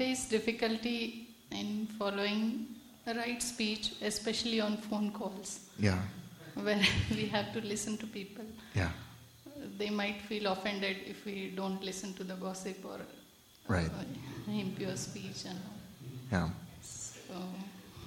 [0.00, 2.66] face difficulty in following
[3.04, 5.60] the right speech, especially on phone calls.
[5.78, 5.98] Yeah.
[6.54, 6.80] Where
[7.10, 8.44] we have to listen to people.
[8.74, 8.90] Yeah.
[9.78, 13.00] They might feel offended if we don't listen to the gossip or
[13.68, 13.90] right.
[13.90, 15.78] Uh, impure speech and all.
[16.32, 16.48] Yeah.
[16.82, 17.34] So,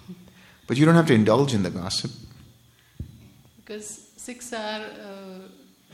[0.67, 2.11] but you don't have to indulge in the gossip.
[3.57, 5.39] Because 6R uh,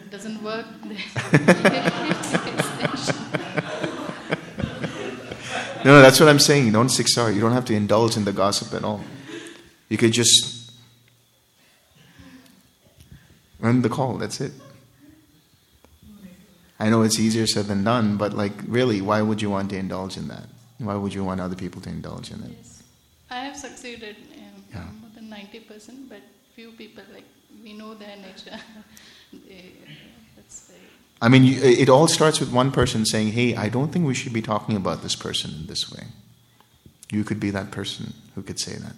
[0.10, 0.66] doesn't work.
[5.86, 6.66] No, no, that's what I'm saying.
[6.66, 7.34] You don't 6R.
[7.34, 9.02] You don't have to indulge in the gossip at all.
[9.88, 10.72] You could just
[13.64, 14.18] end the call.
[14.18, 14.52] That's it.
[16.80, 19.78] I know it's easier said than done, but like, really, why would you want to
[19.78, 20.46] indulge in that?
[20.78, 22.52] Why would you want other people to indulge in it?
[22.58, 22.84] Yes.
[23.30, 24.86] I have succeeded, um, yeah.
[25.02, 26.22] but then 90%, but
[26.56, 27.26] few people, like,
[27.62, 28.58] we know their nature.
[29.34, 29.74] they,
[31.22, 34.32] I mean, it all starts with one person saying, Hey, I don't think we should
[34.32, 36.06] be talking about this person in this way.
[37.12, 38.94] You could be that person who could say that.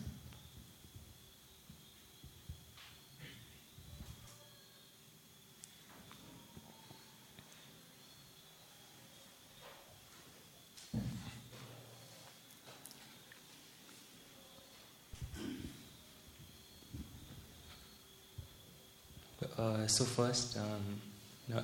[19.58, 21.01] Uh, so first, um,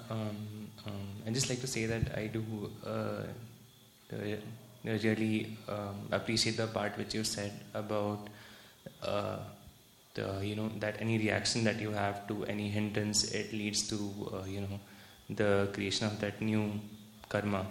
[0.10, 0.38] um,
[0.86, 2.44] um, I'd just like to say that I do
[2.86, 3.24] uh,
[4.14, 4.38] uh,
[4.84, 8.28] really um, appreciate the part which you said about
[9.04, 9.38] uh,
[10.14, 13.98] the you know that any reaction that you have to any hindrance it leads to
[14.34, 14.80] uh, you know
[15.30, 16.72] the creation of that new
[17.30, 17.66] karma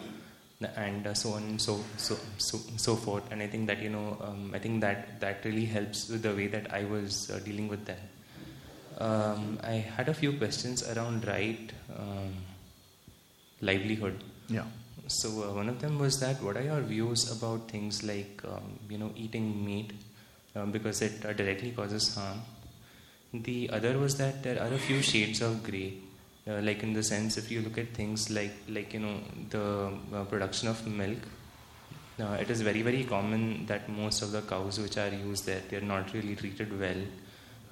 [0.77, 3.91] and uh, so on and so so so so forth and I think that you
[3.91, 7.41] know um, I think that that really helps with the way that I was uh,
[7.41, 8.01] dealing with that.
[8.99, 12.35] Um, I had a few questions around right um,
[13.61, 14.23] livelihood.
[14.49, 14.65] Yeah.
[15.09, 18.79] So uh, one of them was that what are your views about things like um,
[18.89, 19.93] you know eating meat
[20.55, 22.41] um, because it uh, directly causes harm.
[23.35, 25.99] The other was that there are a few shades of grey,
[26.49, 29.19] uh, like in the sense if you look at things like like you know
[29.51, 31.19] the uh, production of milk.
[32.19, 35.61] Uh, it is very very common that most of the cows which are used there
[35.69, 36.97] they are not really treated well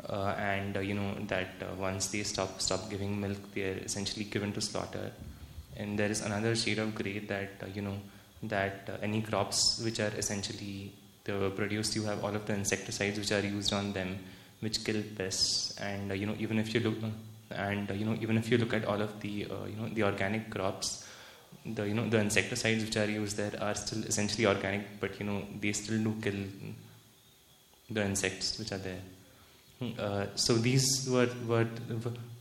[0.09, 3.78] uh, and uh, you know that uh, once they stop stop giving milk, they are
[3.78, 5.12] essentially given to slaughter.
[5.76, 7.97] And there is another shade of grey that uh, you know
[8.43, 10.93] that uh, any crops which are essentially
[11.24, 14.18] the produced, you have all of the insecticides which are used on them,
[14.60, 15.78] which kill pests.
[15.81, 16.97] And uh, you know even if you look
[17.51, 20.51] and you know even if you look at all of the you know the organic
[20.51, 21.09] crops,
[21.64, 25.26] the you know the insecticides which are used there are still essentially organic, but you
[25.26, 26.40] know they still do kill
[27.90, 29.01] the insects which are there.
[29.98, 31.66] Uh, so these were were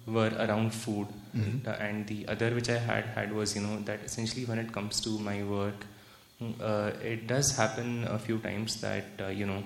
[0.05, 1.67] were around food, mm-hmm.
[1.67, 4.71] uh, and the other which I had had was you know that essentially when it
[4.71, 5.85] comes to my work,
[6.61, 9.63] uh, it does happen a few times that uh, you know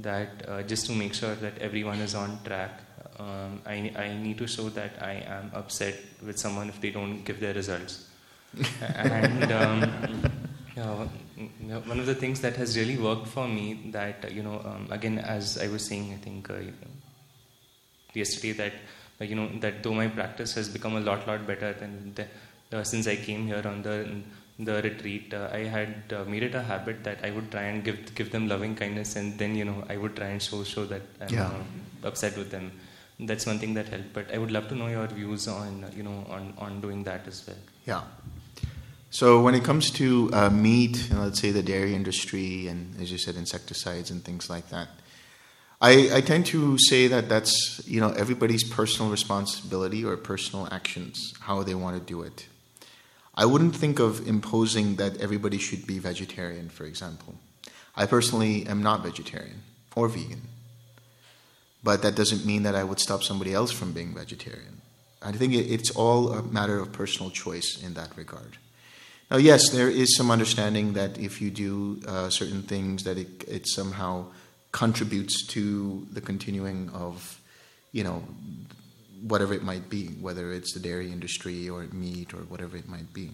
[0.00, 2.80] that uh, just to make sure that everyone is on track,
[3.18, 5.94] um, I I need to show that I am upset
[6.24, 8.08] with someone if they don't give their results,
[8.80, 9.52] and.
[9.52, 10.30] Um,
[11.84, 15.18] one of the things that has really worked for me that you know um, again
[15.18, 16.54] as I was saying I think uh,
[18.14, 18.72] yesterday that
[19.28, 22.26] you know that though my practice has become a lot lot better than the,
[22.72, 24.22] uh, since I came here on the
[24.58, 27.82] the retreat, uh, I had uh, made it a habit that I would try and
[27.82, 30.84] give give them loving kindness, and then you know I would try and show show
[30.86, 31.46] that I'm yeah.
[31.46, 32.72] Uh, upset with them.
[33.18, 34.12] That's one thing that helped.
[34.12, 37.26] But I would love to know your views on you know on on doing that
[37.26, 37.56] as well.
[37.86, 38.02] Yeah.
[39.12, 42.94] So when it comes to uh, meat, you know, let's say the dairy industry, and
[43.00, 44.88] as you said, insecticides and things like that,
[45.80, 51.32] I, I tend to say that that's you know everybody's personal responsibility or personal actions,
[51.40, 52.46] how they want to do it.
[53.34, 57.36] I wouldn't think of imposing that everybody should be vegetarian, for example.
[57.96, 59.62] I personally am not vegetarian
[59.96, 60.42] or vegan,
[61.82, 64.82] but that doesn't mean that I would stop somebody else from being vegetarian.
[65.22, 68.56] I think it's all a matter of personal choice in that regard.
[69.30, 73.44] Now, yes, there is some understanding that if you do uh, certain things, that it,
[73.46, 74.26] it somehow
[74.72, 77.40] contributes to the continuing of,
[77.92, 78.24] you know,
[79.22, 83.12] whatever it might be, whether it's the dairy industry or meat or whatever it might
[83.12, 83.30] be.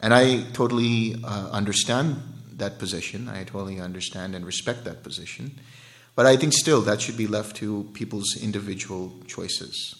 [0.00, 2.16] And I totally uh, understand
[2.56, 3.28] that position.
[3.28, 5.58] I totally understand and respect that position.
[6.14, 9.94] But I think still that should be left to people's individual choices.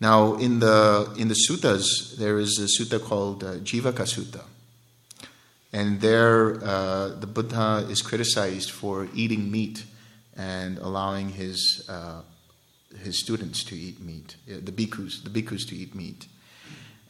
[0.00, 4.42] Now, in the in the suttas, there is a sutta called uh, Jivaka Sutta,
[5.76, 9.84] and there, uh, the Buddha is criticized for eating meat
[10.34, 12.22] and allowing his, uh,
[13.04, 16.28] his students to eat meat, the bhikkhus, the bhikkhus to eat meat.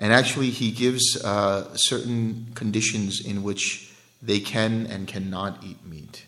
[0.00, 6.26] And actually, he gives uh, certain conditions in which they can and cannot eat meat.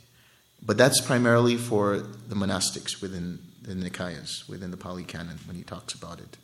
[0.65, 5.65] But that's primarily for the monastics within the Nikayas, within the Pali Canon, when he
[5.65, 6.37] talks about it.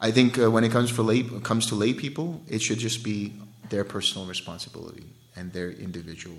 [0.00, 3.04] I think uh, when it comes, for lay, comes to lay people, it should just
[3.04, 3.34] be
[3.70, 6.36] their personal responsibility and their individual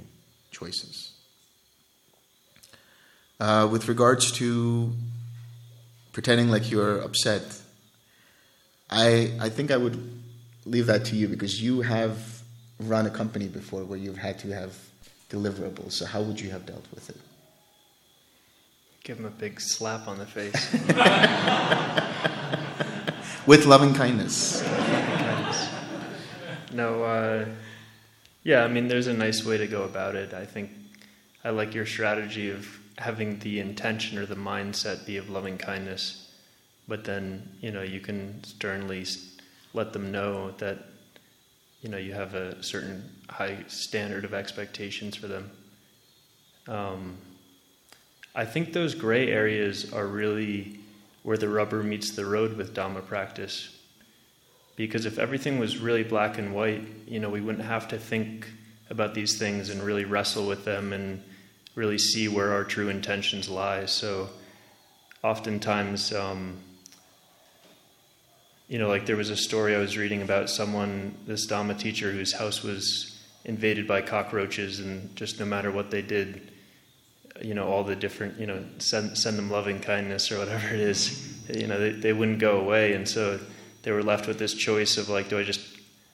[0.51, 1.11] choices.
[3.39, 4.93] Uh, with regards to
[6.13, 7.61] pretending like you're upset,
[8.89, 10.21] I, I think I would
[10.65, 12.41] leave that to you because you have
[12.79, 14.77] run a company before where you've had to have
[15.29, 15.93] deliverables.
[15.93, 17.17] So, how would you have dealt with it?
[19.03, 20.73] Give him a big slap on the face.
[23.45, 24.63] with loving kindness.
[26.75, 27.45] No, uh,
[28.43, 30.33] yeah, I mean, there's a nice way to go about it.
[30.33, 30.71] I think
[31.45, 36.33] I like your strategy of having the intention or the mindset be of loving kindness,
[36.85, 39.05] but then you know you can sternly
[39.73, 40.79] let them know that
[41.81, 45.51] you know you have a certain high standard of expectations for them.
[46.67, 47.17] Um,
[48.35, 50.81] I think those gray areas are really
[51.23, 53.74] where the rubber meets the road with Dhamma practice.
[54.75, 58.47] Because if everything was really black and white, you know, we wouldn't have to think
[58.89, 61.23] about these things and really wrestle with them and
[61.75, 63.85] really see where our true intentions lie.
[63.85, 64.29] So,
[65.23, 66.57] oftentimes, um,
[68.67, 72.11] you know, like there was a story I was reading about someone, this Dhamma teacher,
[72.11, 73.11] whose house was
[73.43, 76.51] invaded by cockroaches, and just no matter what they did,
[77.41, 80.79] you know, all the different, you know, send, send them loving kindness or whatever it
[80.79, 82.93] is, you know, they, they wouldn't go away.
[82.93, 83.39] And so
[83.85, 85.61] they were left with this choice of like, do I just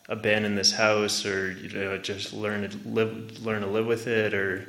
[0.07, 4.33] abandon this house or, you know, just learn to live, learn to live with it
[4.33, 4.67] or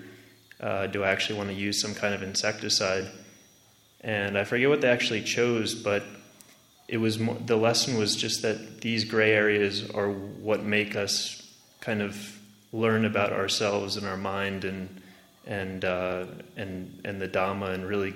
[0.61, 3.11] uh, do I actually want to use some kind of insecticide?
[4.01, 6.05] And I forget what they actually chose, but
[6.87, 11.43] it was more, the lesson was just that these gray areas are what make us
[11.81, 12.39] kind of
[12.73, 15.03] learn about ourselves and our mind and
[15.45, 16.27] and uh,
[16.57, 18.15] and and the Dhamma and really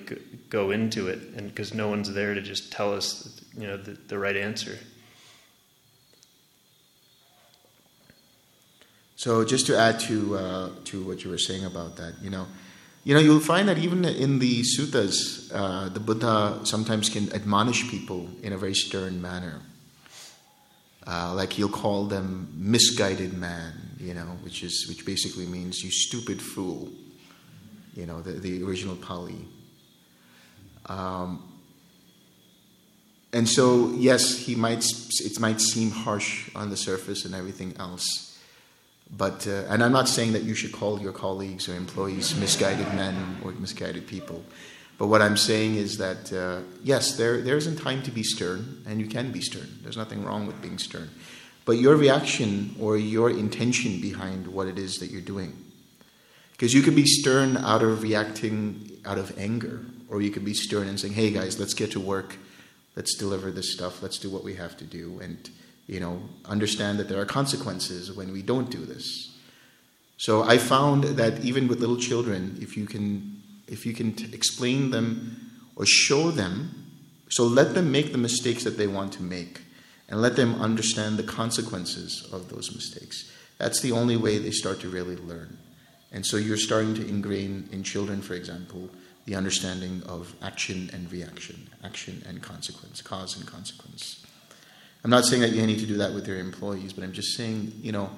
[0.48, 3.92] go into it, and because no one's there to just tell us, you know, the,
[4.08, 4.78] the right answer.
[9.16, 12.46] So, just to add to uh, to what you were saying about that, you know,
[13.04, 17.88] you know, you'll find that even in the suttas, uh, the Buddha sometimes can admonish
[17.90, 19.62] people in a very stern manner.
[21.06, 25.90] Uh, like he'll call them misguided man, you know, which is which basically means you
[25.90, 26.90] stupid fool
[27.96, 29.48] you know, the, the original Pali.
[30.84, 31.42] Um,
[33.32, 38.38] and so, yes, he might, it might seem harsh on the surface and everything else.
[39.14, 42.88] But, uh, and I'm not saying that you should call your colleagues or employees misguided
[42.94, 44.42] men or misguided people.
[44.98, 48.82] But what I'm saying is that, uh, yes, there, there isn't time to be stern,
[48.86, 49.68] and you can be stern.
[49.82, 51.10] There's nothing wrong with being stern.
[51.66, 55.64] But your reaction or your intention behind what it is that you're doing
[56.56, 60.54] because you could be stern out of reacting out of anger, or you could be
[60.54, 62.36] stern and saying, hey guys, let's get to work,
[62.96, 65.50] let's deliver this stuff, let's do what we have to do, and
[65.86, 69.32] you know, understand that there are consequences when we don't do this.
[70.16, 74.34] So I found that even with little children, if you can, if you can t-
[74.34, 76.70] explain them or show them,
[77.28, 79.60] so let them make the mistakes that they want to make,
[80.08, 83.30] and let them understand the consequences of those mistakes.
[83.58, 85.58] That's the only way they start to really learn.
[86.12, 88.88] And so you're starting to ingrain in children, for example,
[89.26, 94.24] the understanding of action and reaction, action and consequence, cause and consequence.
[95.04, 97.36] I'm not saying that you need to do that with your employees, but I'm just
[97.36, 98.10] saying, you know,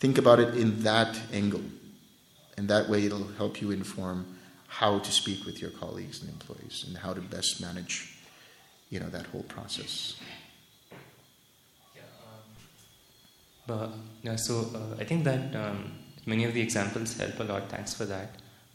[0.00, 1.62] think about it in that angle.
[2.58, 4.26] And that way it'll help you inform
[4.66, 8.18] how to speak with your colleagues and employees and how to best manage,
[8.90, 10.16] you know, that whole process.
[11.94, 12.40] Yeah, um,
[13.66, 13.90] but,
[14.22, 15.92] yeah, so uh, I think that um,
[16.26, 17.68] many of the examples help a lot.
[17.68, 18.30] Thanks for that.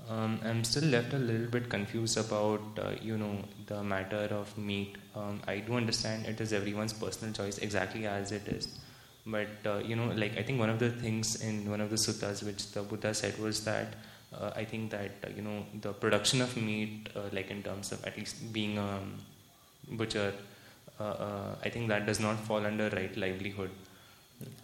[0.09, 4.57] Um, I'm still left a little bit confused about, uh, you know, the matter of
[4.57, 4.97] meat.
[5.15, 8.67] Um, I do understand it is everyone's personal choice, exactly as it is.
[9.25, 11.95] But uh, you know, like I think one of the things in one of the
[11.95, 13.93] suttas which the Buddha said was that
[14.33, 17.91] uh, I think that uh, you know the production of meat, uh, like in terms
[17.91, 18.99] of at least being a
[19.91, 20.33] butcher,
[20.99, 23.69] uh, I think that does not fall under right livelihood.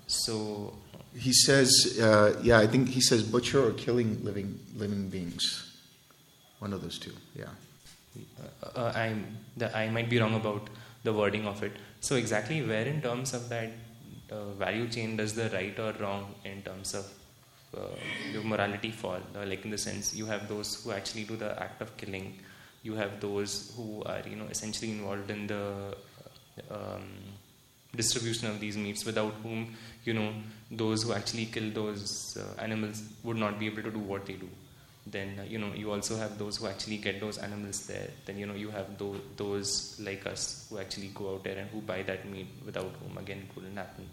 [0.07, 0.73] So
[1.17, 5.63] he says, uh, yeah, I think he says butcher or killing living living beings.
[6.59, 7.45] One of those two, yeah.
[8.39, 10.69] Uh, uh, I'm the, I might be wrong about
[11.03, 11.73] the wording of it.
[12.01, 13.71] So exactly where in terms of that
[14.31, 17.05] uh, value chain does the right or wrong in terms of
[17.75, 19.19] uh, morality fall?
[19.35, 22.39] Uh, like in the sense you have those who actually do the act of killing,
[22.83, 25.95] you have those who are you know essentially involved in the
[26.71, 27.07] um,
[27.95, 29.75] distribution of these meats, without whom
[30.05, 30.31] you know
[30.69, 34.33] those who actually kill those uh, animals would not be able to do what they
[34.33, 34.49] do.
[35.05, 38.09] Then uh, you know you also have those who actually get those animals there.
[38.25, 41.69] Then you know you have those, those like us who actually go out there and
[41.69, 44.09] who buy that meat without whom again it wouldn't happen.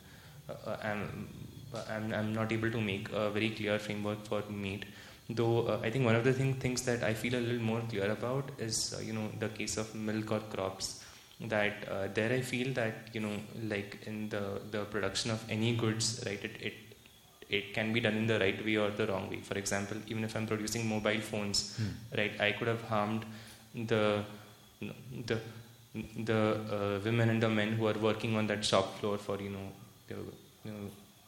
[0.49, 1.29] Uh, uh I'm,
[1.91, 4.85] I'm, I'm not able to make a very clear framework for meat.
[5.29, 7.81] Though uh, i think one of the thing, things that i feel a little more
[7.89, 11.03] clear about is uh, you know the case of milk or crops
[11.41, 13.37] that uh, there I feel that you know
[13.69, 16.75] like in the the production of any goods right it, it
[17.51, 20.25] it can be done in the right way or the wrong way for example even
[20.25, 22.17] if I'm producing mobile phones hmm.
[22.17, 23.27] right I could have harmed
[23.75, 24.25] the
[25.27, 25.39] the
[26.17, 26.41] the
[26.71, 29.69] uh, women and the men who are working on that shop floor for you know,
[30.09, 30.17] you
[30.65, 30.73] know,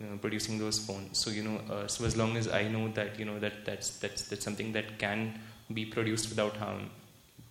[0.01, 2.89] you know producing those phones so you know uh, so as long as I know
[2.89, 5.39] that you know that that's that's that's something that can
[5.73, 6.91] be produced without harm.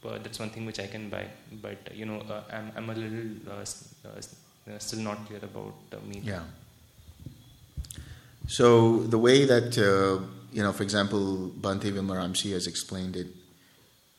[0.06, 1.26] But that's one thing which I can buy.
[1.62, 3.66] But you know, uh, I'm I'm a little uh,
[4.08, 5.74] uh, still not clear about
[6.08, 6.24] meat.
[6.24, 6.44] Yeah.
[8.48, 10.24] So the way that uh,
[10.54, 13.28] you know, for example, Bhante Vimalaramsi has explained it,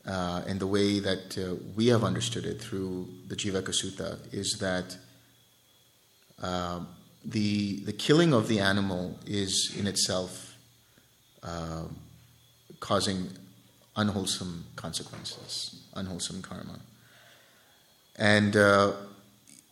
[0.06, 4.58] uh, and the way that uh, we have understood it through the Jivaka Sutta is
[4.58, 4.96] that
[6.42, 6.80] uh,
[7.24, 10.56] the the killing of the animal is in itself
[11.44, 11.84] uh,
[12.80, 13.30] causing
[13.96, 16.78] unwholesome consequences, unwholesome karma,
[18.16, 18.92] and uh,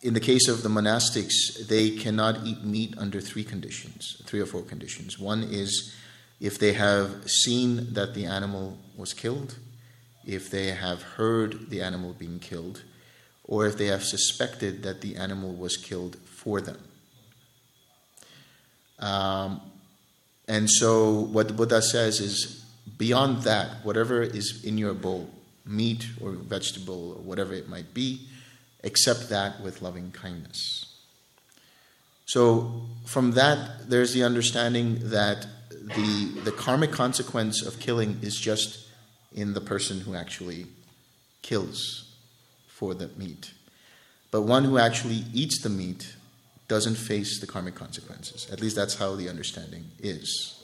[0.01, 4.45] in the case of the monastics, they cannot eat meat under three conditions, three or
[4.45, 5.17] four conditions.
[5.17, 5.95] One is
[6.39, 9.57] if they have seen that the animal was killed,
[10.25, 12.83] if they have heard the animal being killed,
[13.43, 16.77] or if they have suspected that the animal was killed for them.
[18.99, 19.61] Um,
[20.47, 22.64] and so, what the Buddha says is
[22.97, 25.29] beyond that, whatever is in your bowl,
[25.65, 28.27] meat or vegetable or whatever it might be,
[28.83, 30.85] accept that with loving kindness.
[32.25, 38.87] So, from that, there's the understanding that the, the karmic consequence of killing is just
[39.33, 40.65] in the person who actually
[41.41, 42.15] kills
[42.67, 43.53] for the meat.
[44.31, 46.15] But one who actually eats the meat
[46.67, 48.49] doesn't face the karmic consequences.
[48.51, 50.54] At least that's how the understanding is.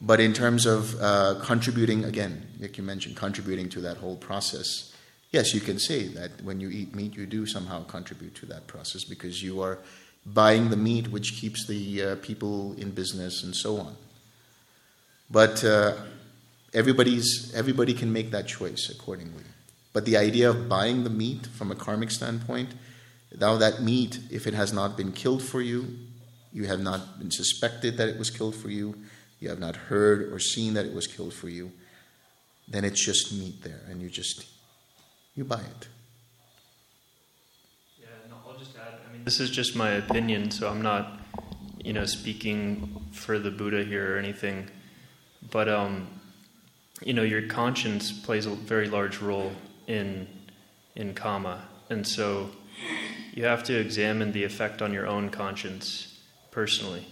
[0.00, 4.94] But in terms of uh, contributing, again, like you mentioned, contributing to that whole process,
[5.30, 8.66] yes, you can say that when you eat meat, you do somehow contribute to that
[8.66, 9.78] process because you are
[10.26, 13.96] buying the meat which keeps the uh, people in business and so on.
[15.30, 15.94] But uh,
[16.74, 19.44] everybody's, everybody can make that choice accordingly.
[19.92, 22.74] But the idea of buying the meat from a karmic standpoint,
[23.38, 25.96] now that meat, if it has not been killed for you,
[26.52, 28.94] you have not been suspected that it was killed for you,
[29.40, 31.72] you have not heard or seen that it was killed for you,
[32.68, 34.46] then it's just meat there, and you just
[35.34, 35.88] you buy it.
[38.00, 38.98] Yeah, no, I'll just add.
[39.08, 41.20] I mean, this is just my opinion, so I'm not,
[41.84, 44.68] you know, speaking for the Buddha here or anything.
[45.50, 46.08] But um,
[47.02, 49.52] you know, your conscience plays a very large role
[49.86, 50.26] in
[50.96, 52.50] in karma, and so
[53.34, 56.18] you have to examine the effect on your own conscience
[56.50, 57.06] personally.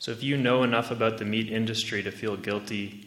[0.00, 3.06] So if you know enough about the meat industry to feel guilty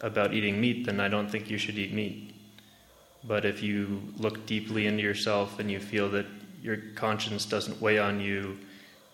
[0.00, 2.34] about eating meat, then I don't think you should eat meat.
[3.22, 6.26] But if you look deeply into yourself and you feel that
[6.60, 8.58] your conscience doesn't weigh on you,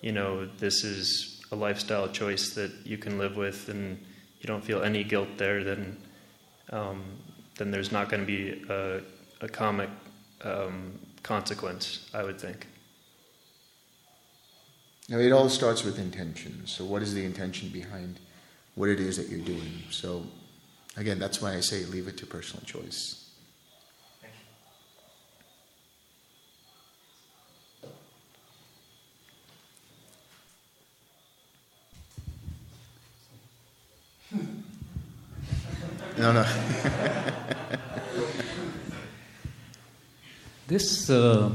[0.00, 3.98] you know, this is a lifestyle choice that you can live with and
[4.40, 5.98] you don't feel any guilt there, then,
[6.70, 7.04] um,
[7.58, 9.02] then there's not going to be a,
[9.42, 9.90] a karmic
[10.40, 12.66] um, consequence, I would think.
[15.10, 16.62] Now, it all starts with intention.
[16.66, 18.20] So, what is the intention behind
[18.76, 19.82] what it is that you're doing?
[19.90, 20.24] So,
[20.96, 23.16] again, that's why I say leave it to personal choice.
[36.16, 36.44] No, no.
[40.68, 41.50] this uh,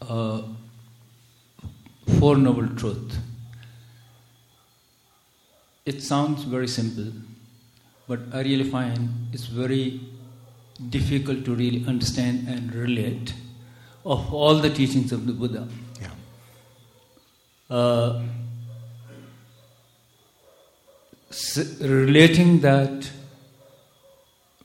[0.00, 0.42] uh,
[2.26, 3.18] Four Noble Truth,
[5.84, 7.12] it sounds very simple,
[8.08, 10.00] but I really find it's very
[10.90, 13.32] difficult to really understand and relate
[14.04, 15.68] of all the teachings of the Buddha.
[16.00, 16.10] Yeah.
[17.70, 18.22] Uh,
[21.80, 23.08] relating that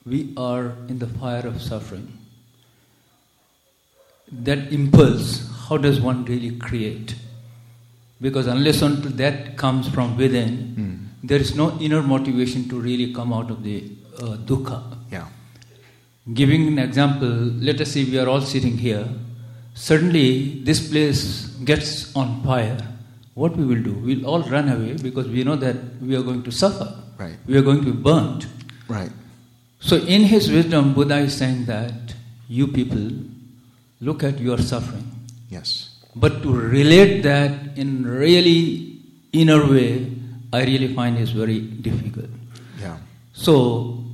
[0.04, 2.12] we are in the fire of suffering.
[4.32, 7.14] That impulse, how does one really create?
[8.22, 11.28] Because unless until that comes from within, mm.
[11.28, 14.80] there is no inner motivation to really come out of the uh, dukkha.
[15.10, 15.26] Yeah.
[16.32, 19.08] Giving an example, let us say we are all sitting here.
[19.74, 22.78] Suddenly, this place gets on fire.
[23.34, 23.94] What we will do?
[23.94, 26.94] We'll all run away because we know that we are going to suffer.
[27.18, 27.36] Right.
[27.46, 28.46] We are going to be burnt.
[28.86, 29.10] Right.
[29.80, 32.14] So, in his wisdom, Buddha is saying that
[32.48, 33.10] you people
[34.00, 35.10] look at your suffering.
[35.48, 35.91] Yes.
[36.14, 38.98] But to relate that in really
[39.32, 40.12] inner way,
[40.52, 42.28] I really find is very difficult.
[42.80, 42.98] Yeah.
[43.32, 44.04] So,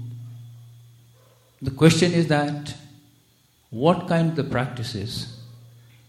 [1.61, 2.75] the question is that
[3.71, 5.41] what kind of the practices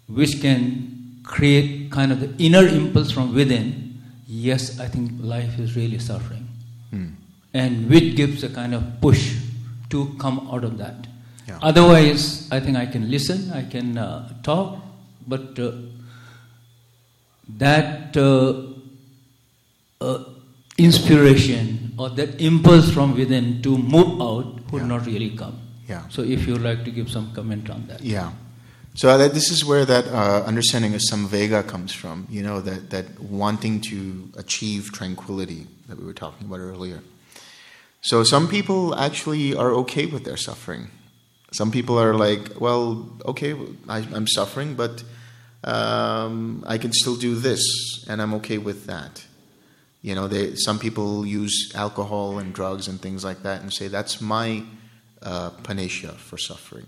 [0.08, 4.00] which can create kind of the inner impulse from within?
[4.28, 6.48] Yes, I think life is really suffering.
[6.92, 7.08] Hmm.
[7.54, 9.36] And which gives a kind of push
[9.90, 11.08] to come out of that.
[11.48, 11.58] Yeah.
[11.64, 14.78] Otherwise, I think I can listen, I can uh, talk,
[15.30, 15.72] but uh,
[17.58, 18.64] that uh,
[20.02, 20.24] uh
[20.78, 24.88] inspiration or that impulse from within to move out would Yeah.
[24.88, 25.60] not really come.
[25.88, 26.08] Yeah.
[26.10, 28.02] So if you would like to give some comment on that.
[28.02, 28.32] Yeah.
[28.96, 32.90] So that, this is where that uh, understanding of samvega comes from, you know, that,
[32.90, 37.02] that wanting to achieve tranquility that we were talking about earlier.
[38.02, 40.90] So some people actually are okay with their suffering.
[41.52, 43.56] Some people are like, well, okay,
[43.88, 45.04] I, I'm suffering, but
[45.64, 49.26] um, I can still do this, and I'm okay with that.
[50.02, 53.90] You know, they, some people use alcohol and drugs and things like that and say
[53.90, 54.64] that's my
[55.22, 56.88] uh, panacea for suffering.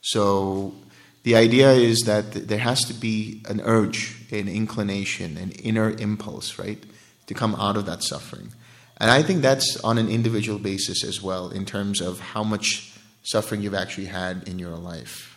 [0.00, 0.74] So
[1.22, 6.58] the idea is that there has to be an urge, an inclination, an inner impulse,
[6.58, 6.82] right,
[7.26, 8.52] to come out of that suffering.
[8.98, 12.92] And I think that's on an individual basis as well, in terms of how much
[13.22, 15.33] suffering you've actually had in your life.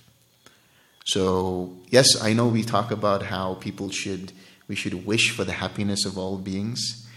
[1.07, 4.33] So, yes, I know we talk about how people should,
[4.67, 7.07] we should wish for the happiness of all beings,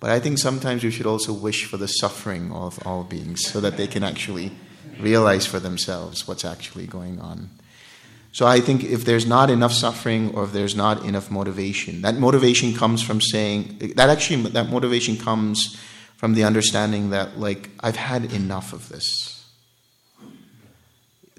[0.00, 3.62] but I think sometimes we should also wish for the suffering of all beings so
[3.62, 4.52] that they can actually
[5.00, 7.48] realize for themselves what's actually going on.
[8.32, 12.16] So I think if there's not enough suffering or if there's not enough motivation, that
[12.16, 15.74] motivation comes from saying that actually that motivation comes
[16.18, 19.42] from the understanding that like I've had enough of this.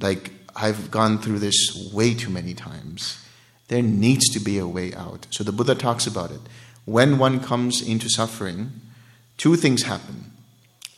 [0.02, 3.24] Like I've gone through this way too many times.
[3.70, 5.28] There needs to be a way out.
[5.30, 6.42] So the Buddha talks about it.
[6.86, 8.72] When one comes into suffering,
[9.38, 10.34] two things happen.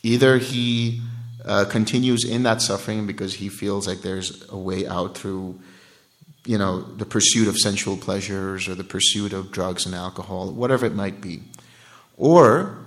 [0.04, 1.02] Either he
[1.46, 5.60] uh, continues in that suffering because he feels like there's a way out through
[6.46, 10.86] you know the pursuit of sensual pleasures or the pursuit of drugs and alcohol whatever
[10.86, 11.42] it might be
[12.16, 12.78] or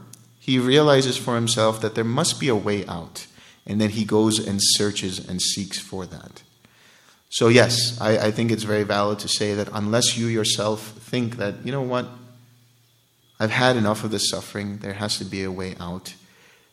[0.40, 3.26] he realizes for himself that there must be a way out
[3.66, 6.42] and then he goes and searches and seeks for that
[7.34, 10.80] so yes I, I think it's very valid to say that unless you yourself
[11.10, 12.06] think that you know what?
[13.40, 14.78] I've had enough of this suffering.
[14.78, 16.14] There has to be a way out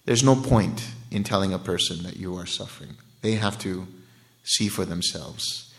[0.05, 2.97] there's no point in telling a person that you are suffering.
[3.21, 3.87] They have to
[4.43, 5.71] see for themselves.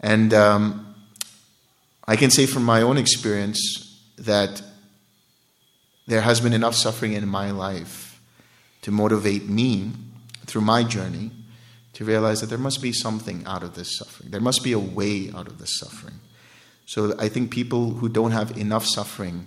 [0.00, 0.94] And um,
[2.06, 4.62] I can say from my own experience that
[6.06, 8.20] there has been enough suffering in my life
[8.82, 9.92] to motivate me
[10.46, 11.30] through my journey
[11.94, 14.30] to realize that there must be something out of this suffering.
[14.30, 16.14] There must be a way out of this suffering.
[16.86, 19.46] So I think people who don't have enough suffering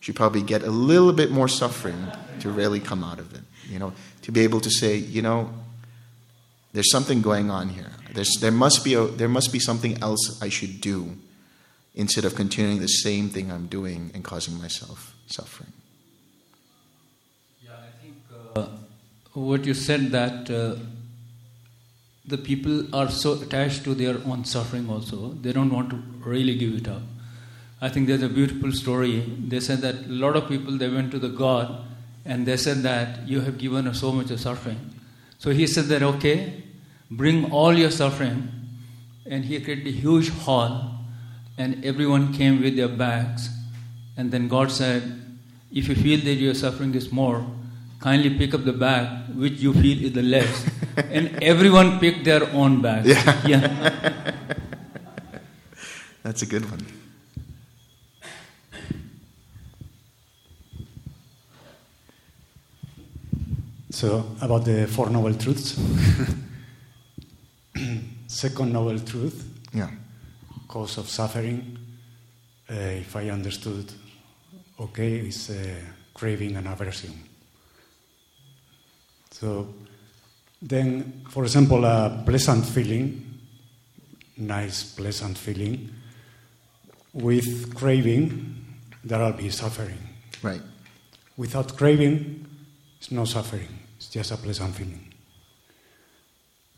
[0.00, 2.06] should probably get a little bit more suffering
[2.40, 3.42] to really come out of it.
[3.68, 3.92] You know,
[4.22, 5.50] to be able to say, you know,
[6.72, 7.90] there's something going on here.
[8.12, 11.16] There's, there, must be a, there must be something else I should do
[11.94, 15.72] instead of continuing the same thing I'm doing and causing myself suffering.
[17.62, 18.16] Yeah, I think
[18.56, 18.66] uh,
[19.34, 20.76] what you said that uh,
[22.30, 26.56] the people are so attached to their own suffering also, they don't want to really
[26.56, 27.02] give it up.
[27.80, 29.20] I think there's a beautiful story.
[29.20, 31.84] They said that a lot of people they went to the God
[32.24, 34.78] and they said that you have given us so much of suffering.
[35.38, 36.62] So he said that okay,
[37.10, 38.48] bring all your suffering,
[39.26, 40.98] and he created a huge hall,
[41.56, 43.48] and everyone came with their bags,
[44.16, 45.20] and then God said,
[45.72, 47.46] if you feel that your suffering is more,
[48.00, 50.66] kindly pick up the bag which you feel is the less,
[50.96, 53.06] and everyone picked their own bag.
[53.06, 53.40] Yeah.
[53.46, 54.32] yeah.
[56.22, 56.86] That's a good one.
[63.90, 65.78] So, about the Four Noble Truths.
[68.26, 69.44] Second Noble Truth,
[69.74, 69.90] Yeah.
[70.68, 71.76] cause of suffering,
[72.70, 73.92] uh, if I understood
[74.78, 75.74] okay, is uh,
[76.14, 77.29] craving and aversion.
[79.40, 79.74] So,
[80.60, 83.38] then, for example, a pleasant feeling,
[84.36, 85.88] nice, pleasant feeling,
[87.14, 88.54] with craving,
[89.02, 89.96] there will be suffering.
[90.42, 90.60] Right.
[91.38, 92.46] Without craving,
[92.98, 95.10] it's no suffering, it's just a pleasant feeling.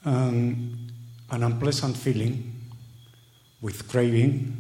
[0.04, 0.86] Um,
[1.30, 2.60] an unpleasant feeling
[3.60, 4.56] with craving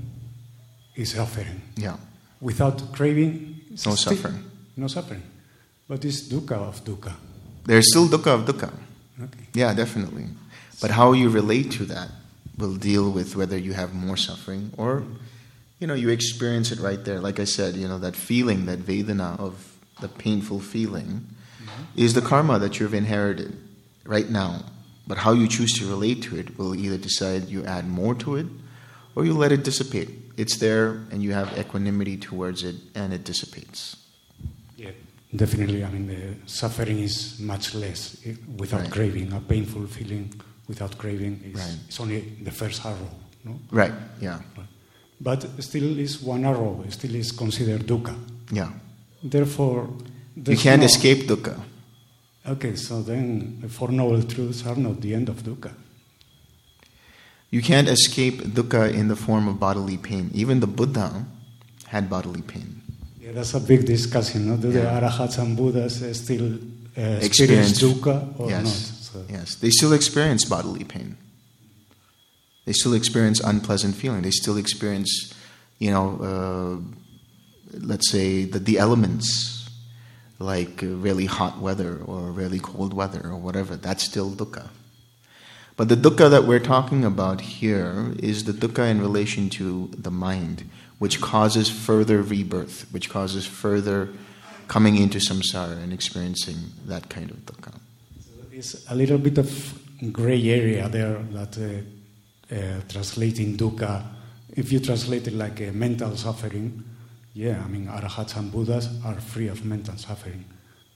[0.96, 1.62] is suffering.
[1.76, 1.98] Yeah.
[2.40, 4.42] Without craving, it's No suffering.
[4.76, 5.22] No suffering.
[5.86, 7.14] But it's dukkha of dukkha.
[7.64, 8.72] There's still dukkha of dukkha.
[9.20, 9.46] Okay.
[9.54, 10.26] Yeah, definitely.
[10.80, 12.10] But how you relate to that
[12.58, 15.04] will deal with whether you have more suffering or,
[15.78, 17.20] you know, you experience it right there.
[17.20, 21.26] Like I said, you know, that feeling, that Vedana of the painful feeling
[21.62, 21.82] mm-hmm.
[21.96, 23.56] is the karma that you've inherited
[24.04, 24.64] right now.
[25.06, 28.36] But how you choose to relate to it will either decide you add more to
[28.36, 28.46] it
[29.14, 30.10] or you let it dissipate.
[30.36, 33.96] It's there and you have equanimity towards it and it dissipates.
[35.34, 35.82] Definitely.
[35.84, 38.90] I mean, the suffering is much less eh, without Right.
[38.90, 39.32] craving.
[39.32, 40.30] A painful feeling
[40.68, 41.78] without craving is Right.
[41.88, 43.10] it's only the first arrow,
[43.44, 43.58] no?
[43.70, 44.40] Right, yeah.
[45.20, 46.84] But still is one arrow.
[46.90, 48.14] Still is considered dukkha.
[48.52, 48.72] Yeah.
[49.22, 49.88] Therefore,
[50.36, 51.56] You can't no- escape dukkha.
[52.46, 55.70] Okay, so then the Four Noble Truths are not the end of dukkha.
[57.50, 60.30] You can't escape dukkha in the form of bodily pain.
[60.34, 61.24] Even the Buddha
[61.86, 62.81] had bodily pain.
[63.34, 64.48] That's a big discussion.
[64.48, 64.56] No?
[64.56, 65.00] Do Yeah.
[65.00, 68.98] the Arahats and Buddhas still uh, experience Experience- dukkha or yes, not?
[69.12, 71.16] So, Yes, they still experience bodily pain.
[72.64, 74.22] They still experience unpleasant feeling.
[74.22, 75.10] They still experience,
[75.78, 79.68] you know, uh, let's say the, the elements,
[80.38, 83.76] like uh, really hot weather or really cold weather or whatever.
[83.76, 84.68] That's still dukkha.
[85.76, 90.10] But the dukkha that we're talking about here is the dukkha in relation to the
[90.10, 90.68] mind,
[91.02, 93.98] which causes further rebirth, which causes further
[94.68, 97.72] coming into samsara and experiencing that kind of dukkha.
[98.26, 99.48] So it's a little bit of
[100.12, 101.64] gray area there that uh,
[102.54, 103.94] uh, translating dukkha,
[104.56, 106.66] if you translate it like a mental suffering,
[107.34, 110.44] yeah, I mean, Arahats and Buddhas are free of mental suffering.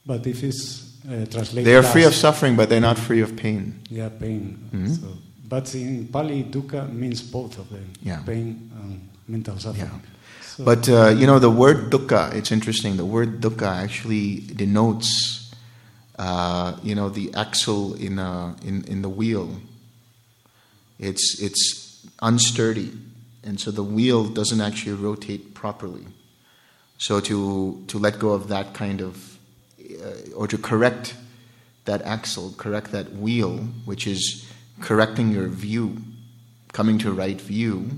[0.05, 0.63] But if it's
[1.05, 3.63] uh, translated They are free as- of suffering, but they're not free of pain.
[3.91, 4.43] Yeah, pain.
[4.73, 4.89] Mhm.
[5.01, 5.09] So,
[5.49, 8.21] but in Pali, dukkha means both of them Yeah.
[8.25, 10.03] pain and mental suffering.
[10.43, 12.97] So- But uh, you know, the word dukkha, it's interesting.
[12.97, 15.53] The word dukkha actually denotes,
[16.19, 19.61] uh, you know, the axle in, a, in, in the wheel.
[20.99, 22.97] It's, it's unsturdy,
[23.45, 26.07] and so the wheel doesn't actually rotate properly.
[26.99, 29.37] So to, to let go of that kind of,
[29.79, 31.15] uh, or to correct
[31.85, 34.51] that axle, correct that wheel, which is
[34.81, 35.99] correcting your view,
[36.73, 37.91] coming to right view,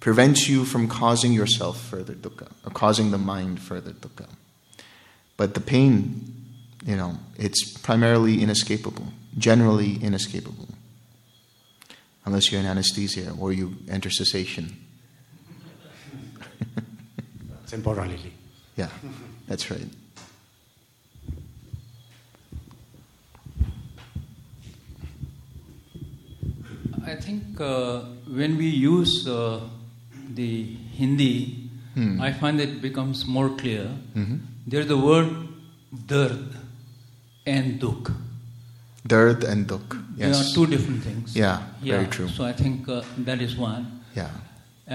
[0.00, 4.26] prevents you from causing yourself further dukkha, or causing the mind further dukkha.
[5.36, 6.34] But the pain,
[6.84, 10.68] you know, it's primarily inescapable, generally inescapable.
[12.24, 14.76] Unless you're in anesthesia or you enter cessation.
[17.66, 18.32] Temporarily.
[18.76, 18.88] Yeah,
[19.46, 19.86] that's right.
[27.06, 29.60] I think uh, when we use uh,
[30.40, 30.50] the
[30.98, 31.32] Hindi,
[31.94, 32.20] Hmm.
[32.26, 33.84] I find it becomes more clear.
[34.18, 34.34] Mhm.
[34.72, 35.30] There's the word
[36.12, 36.44] dard
[37.54, 38.10] and dukh.
[39.12, 39.96] Dard and dukh.
[40.18, 40.40] They Yes.
[40.40, 41.34] are two different things.
[41.40, 42.28] Yeah, very true.
[42.36, 43.86] So I think uh, that is one.
[44.20, 44.30] Yeah.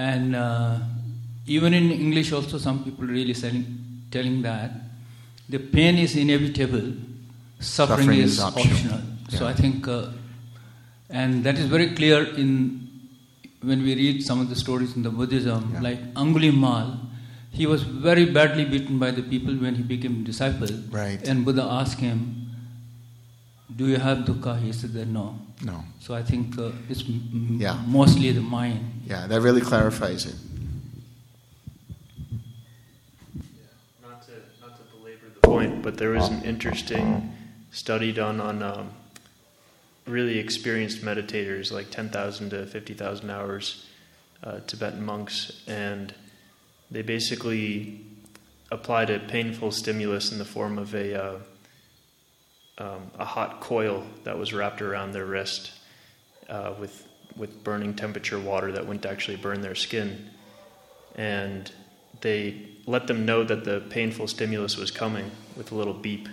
[0.06, 0.78] And uh,
[1.58, 3.66] even in English, also, some people really selling,
[4.16, 4.70] telling that
[5.54, 6.88] the pain is inevitable,
[7.60, 8.76] suffering, Suffering is, is optional.
[8.76, 9.38] optional.
[9.38, 10.06] So I think, uh,
[11.10, 12.85] and that is very clear in
[13.62, 16.98] when we read some of the stories in the Buddhism, like Angulimal.
[17.50, 20.68] He was very badly beaten by the people when he became disciple.
[20.90, 21.26] Right.
[21.26, 22.50] And Buddha asked him,
[23.74, 25.38] "Do you have dukkha?" He said that no.
[25.64, 25.82] No.
[26.00, 27.82] So I think uh, it's m- m- Yeah.
[27.86, 28.80] mostly the mind.
[29.06, 30.34] Yeah, that really clarifies it.
[34.02, 37.32] Not to, not to belabor the point, but there was an interesting
[37.70, 38.90] study done on um,
[40.06, 43.86] really experienced meditators, like 10,000 to 50,000 hours,
[44.42, 46.14] uh, Tibetan monks, and
[46.90, 48.04] they basically
[48.70, 51.38] applied a painful stimulus in the form of a, uh,
[52.78, 55.72] um, a hot coil that was wrapped around their wrist
[56.48, 60.30] uh, with, with burning temperature water that wouldn't actually burn their skin.
[61.16, 61.70] And
[62.20, 66.28] they let them know that the painful stimulus was coming with a little beep.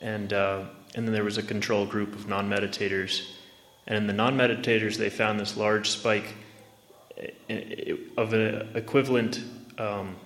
[0.00, 3.28] And, uh, and then there was a control group of non meditators.
[3.86, 6.34] And in the non meditators, they found this large spike
[7.18, 9.40] i- i- of an equivalent
[9.78, 10.16] um,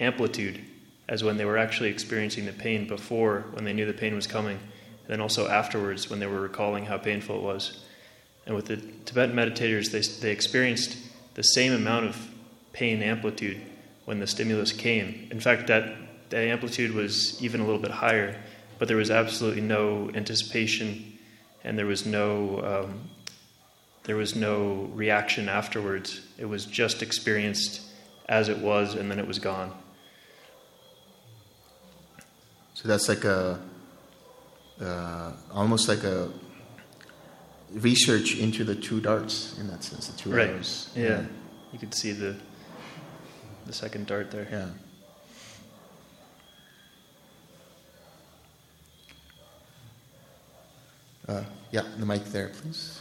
[0.00, 0.60] amplitude
[1.08, 4.26] as when they were actually experiencing the pain before, when they knew the pain was
[4.26, 7.84] coming, and then also afterwards when they were recalling how painful it was.
[8.46, 10.96] And with the Tibetan meditators, they, they experienced
[11.34, 12.16] the same amount of
[12.72, 13.60] pain amplitude
[14.04, 15.28] when the stimulus came.
[15.30, 15.92] In fact, that,
[16.30, 18.40] that amplitude was even a little bit higher,
[18.80, 21.18] but there was absolutely no anticipation
[21.62, 23.10] and there was no, um,
[24.04, 26.22] there was no reaction afterwards.
[26.38, 27.82] It was just experienced
[28.26, 29.70] as it was and then it was gone.
[32.72, 33.60] So that's like a,
[34.80, 36.30] uh, almost like a
[37.72, 40.48] research into the two darts in that sense, the two right.
[40.48, 40.88] arrows.
[40.96, 41.26] Yeah.
[41.70, 42.34] You could see the,
[43.66, 44.48] the second dart there.
[44.50, 44.68] Yeah.
[51.30, 53.00] Uh, yeah, the mic there, please.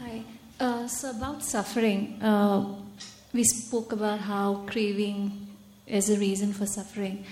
[0.00, 0.22] Hi.
[0.58, 2.64] Uh, so about suffering, uh,
[3.34, 5.48] we spoke about how craving
[5.86, 7.26] is a reason for suffering.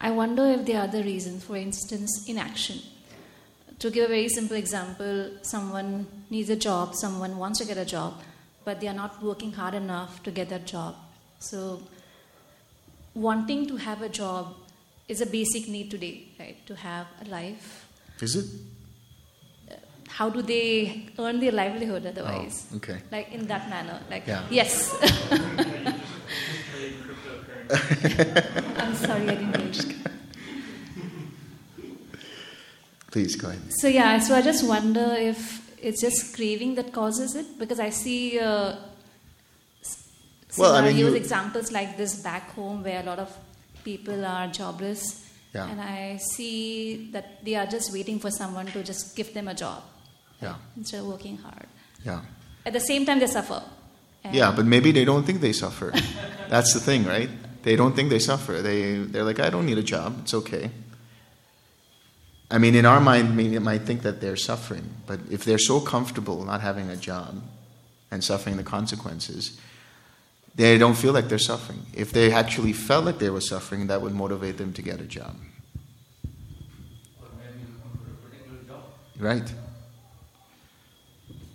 [0.00, 2.78] I wonder if there are other reasons, for instance, inaction.
[3.80, 7.84] To give a very simple example, someone needs a job, someone wants to get a
[7.84, 8.14] job,
[8.64, 10.96] but they are not working hard enough to get that job.
[11.40, 11.82] So,
[13.14, 14.54] wanting to have a job
[15.08, 16.66] is a basic need today, right?
[16.66, 17.86] To have a life.
[18.20, 18.46] Is it?
[20.08, 22.68] How do they earn their livelihood otherwise?
[22.72, 22.98] Oh, okay.
[23.10, 24.00] Like in that manner.
[24.10, 24.42] Like Yeah.
[24.50, 24.94] yes.
[28.76, 29.94] I'm sorry, I didn't hear you.
[33.10, 33.60] Please go ahead.
[33.80, 37.90] So yeah, so I just wonder if it's just craving that causes it because I
[37.90, 38.76] see uh,
[40.54, 43.30] s- Well, I mean, you- examples like this back home where a lot of
[43.84, 45.22] people are jobless,
[45.54, 45.68] Yeah.
[45.70, 49.54] and I see that they are just waiting for someone to just give them a
[49.54, 49.82] job
[50.40, 50.54] Yeah.
[50.76, 51.66] instead of working hard.
[52.04, 52.20] Yeah.
[52.66, 53.62] At the same time, they suffer.
[54.32, 55.92] Yeah, but maybe they don't think they suffer.
[56.48, 57.28] That's the thing, right?
[57.62, 58.62] They don't think they suffer.
[58.62, 60.10] They they're like, I don't need a job.
[60.22, 60.70] It's okay.
[62.50, 65.80] I mean, in our mind, we might think that they're suffering, but if they're so
[65.80, 67.42] comfortable not having a job
[68.10, 69.58] and suffering the consequences,
[70.54, 71.84] they don't feel like they're suffering.
[71.94, 75.04] If they actually felt like they were suffering, that would motivate them to get a
[75.04, 75.36] job.
[79.18, 79.52] Right.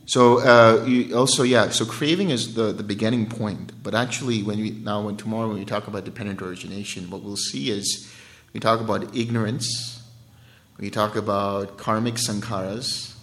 [0.06, 1.70] So uh, also, yeah.
[1.70, 5.60] So craving is the, the beginning point, but actually, when we now when tomorrow when
[5.60, 8.12] we talk about dependent origination, what we'll see is
[8.52, 10.02] we talk about ignorance,
[10.80, 13.14] we talk about karmic sankharas,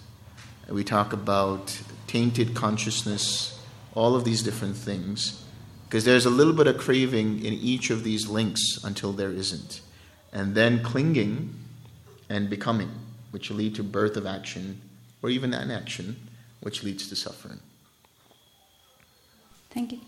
[0.69, 3.59] we talk about tainted consciousness,
[3.93, 5.43] all of these different things,
[5.87, 9.79] because there's a little bit of craving in each of these links until there isn't,
[10.33, 11.53] and then clinging
[12.29, 12.91] and becoming,
[13.31, 14.81] which lead to birth of action
[15.21, 16.15] or even inaction
[16.59, 17.59] which leads to suffering.
[19.69, 19.99] Thank you.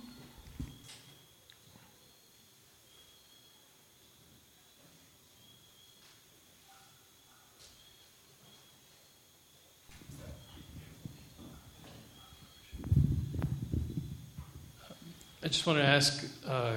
[15.49, 16.75] Just want to ask uh,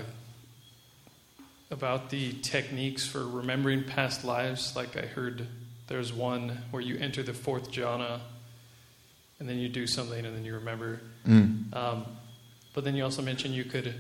[1.71, 4.75] about the techniques for remembering past lives.
[4.75, 5.47] Like I heard
[5.89, 8.21] there's one where you enter the fourth jhana
[9.39, 11.03] and then you do something and then you remember.
[11.27, 11.77] Mm.
[11.77, 12.07] Um,
[12.73, 13.95] but then you also mentioned you could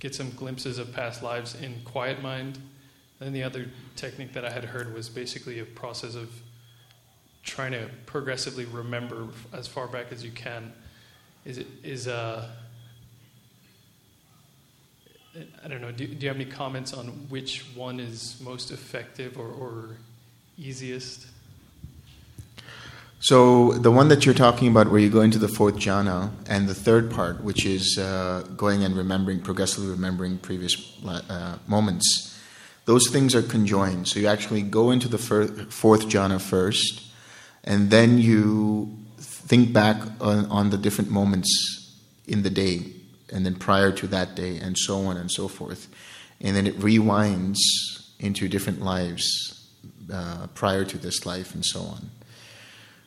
[0.00, 2.56] get some glimpses of past lives in quiet mind.
[2.56, 6.30] And then the other technique that I had heard was basically a process of
[7.42, 10.72] trying to progressively remember as far back as you can.
[11.44, 12.48] Is it is uh
[15.64, 15.90] I don't know.
[15.90, 19.96] Do, do you have any comments on which one is most effective or, or
[20.56, 21.26] easiest?
[23.18, 26.68] So the one that you're talking about, where you go into the fourth jhana, and
[26.68, 32.38] the third part, which is uh, going and remembering, progressively remembering previous uh, moments,
[32.84, 34.08] those things are conjoined.
[34.08, 37.02] So you actually go into the fir- fourth jhana first,
[37.64, 42.93] and then you think back on, on the different moments in the day,
[43.32, 45.88] and then prior to that day, and so on and so forth,
[46.40, 47.58] and then it rewinds
[48.18, 49.68] into different lives
[50.12, 52.10] uh, prior to this life, and so on.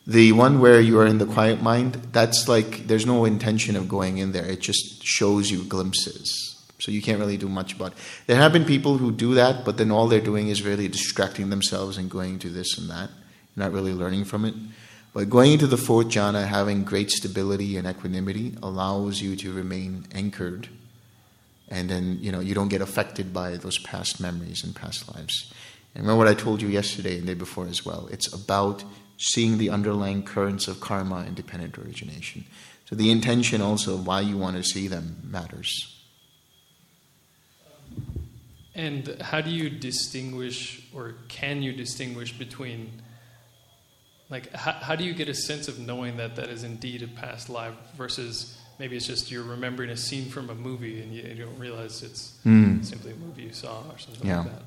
[0.06, 3.90] The one where you are in the quiet mind, that's like there's no intention of
[3.90, 4.46] going in there.
[4.46, 6.56] It just shows you glimpses.
[6.80, 7.98] So you can't really do much about it.
[8.28, 11.50] There have been people who do that, but then all they're doing is really distracting
[11.50, 13.10] themselves and going to this and that,
[13.56, 14.54] not really learning from it.
[15.14, 20.06] But going into the fourth jhana, having great stability and equanimity, allows you to remain
[20.14, 20.70] anchored,
[21.70, 25.52] and then you know you don't get affected by those past memories and past lives.
[25.96, 28.08] And remember what I told you yesterday and the day before as well.
[28.12, 28.84] It's about
[29.18, 32.46] seeing the underlying currents of karma and dependent origination.
[32.86, 35.96] So the intention also of why you want to see them matters.
[38.76, 42.92] And how do you distinguish, or can you distinguish between,
[44.30, 47.08] like, how, how do you get a sense of knowing that that is indeed a
[47.08, 51.24] past life versus maybe it's just you're remembering a scene from a movie and you,
[51.24, 52.84] you don't realize it's Mm.
[52.86, 54.40] simply a movie you saw or something Yeah.
[54.40, 54.62] like that?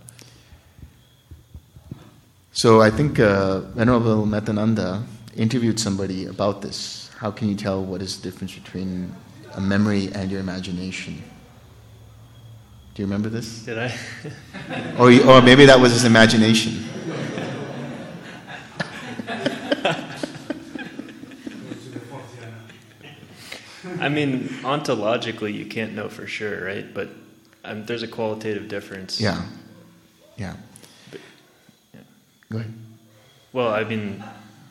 [2.53, 5.03] So I think uh, Venerable Metananda
[5.37, 7.11] interviewed somebody about this.
[7.19, 9.15] How can you tell what is the difference between
[9.55, 11.23] a memory and your imagination?
[12.95, 13.61] Do you remember this?
[13.65, 13.95] Did I?
[14.99, 16.85] or, you- or maybe that was his imagination.
[24.01, 26.93] I mean, ontologically, you can't know for sure, right?
[26.93, 27.11] But
[27.65, 29.21] um, there's a qualitative difference.
[29.21, 29.43] Yeah.
[30.37, 30.55] Yeah.
[32.51, 32.75] Go ahead.
[33.53, 34.25] Well, I mean,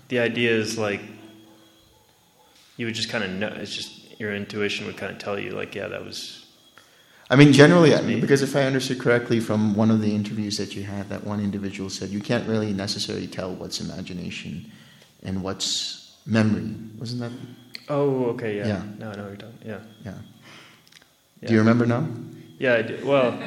[0.08, 1.02] the idea is like
[2.78, 3.48] you would just kind of know.
[3.48, 6.46] It's just your intuition would kind of tell you, like, yeah, that was.
[7.30, 8.20] I mean, generally, That's me.
[8.20, 11.40] because if I understood correctly from one of the interviews that you had, that one
[11.40, 14.72] individual said you can't really necessarily tell what's imagination
[15.22, 16.74] and what's memory.
[16.98, 17.32] Wasn't that?
[17.90, 18.68] Oh, okay, yeah.
[18.68, 18.82] Yeah.
[19.00, 19.58] No, I know you're talking.
[19.66, 19.80] Yeah.
[20.06, 20.14] Yeah.
[21.42, 21.48] Yeah.
[21.48, 22.08] Do you remember now?
[22.60, 23.00] Yeah, I do.
[23.06, 23.40] Well,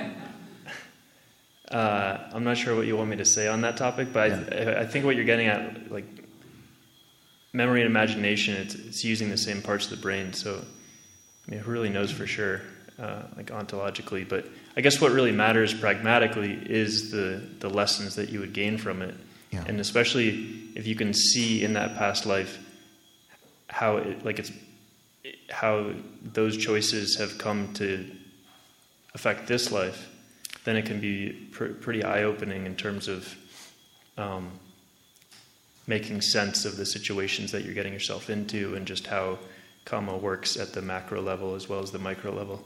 [1.71, 4.81] uh, I'm not sure what you want me to say on that topic, but I,
[4.81, 6.05] I think what you're getting at, like
[7.53, 10.33] memory and imagination, it's, it's using the same parts of the brain.
[10.33, 10.63] So,
[11.47, 12.63] I mean, who really knows for sure,
[12.99, 14.29] uh, like ontologically?
[14.29, 14.47] But
[14.77, 19.03] I guess what really matters pragmatically is the the lessons that you would gain from
[19.03, 19.15] it,
[19.51, 19.65] Yeah.
[19.67, 22.59] and especially if you can see in that past life
[23.73, 24.53] how it, like it's
[25.51, 25.93] how
[26.23, 28.09] those choices have come to
[29.15, 30.09] affect this life,
[30.65, 33.35] then it can be pr- pretty eye opening in terms of
[34.19, 34.51] um,
[35.87, 39.39] making sense of the situations that you're getting yourself into and just how
[39.85, 42.65] karma works at the macro level as well as the micro level.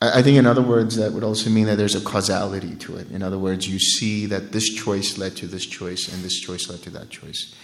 [0.00, 2.96] I I think, in other words, that would also mean that there's a causality to
[2.96, 3.10] it.
[3.10, 6.68] In other words, you see that this choice led to this choice, and this choice
[6.68, 7.54] led to that choice.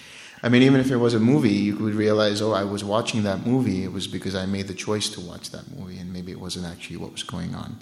[0.42, 3.24] I mean, even if it was a movie, you would realize, oh, I was watching
[3.24, 3.84] that movie.
[3.84, 6.66] It was because I made the choice to watch that movie, and maybe it wasn't
[6.66, 7.78] actually what was going on.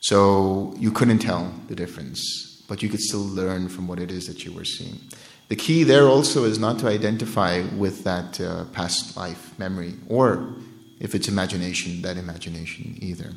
[0.00, 4.26] So you couldn't tell the difference, but you could still learn from what it is
[4.26, 5.00] that you were seeing.
[5.48, 10.54] The key there also is not to identify with that uh, past life memory, or
[11.00, 13.32] if it's imagination, that imagination either.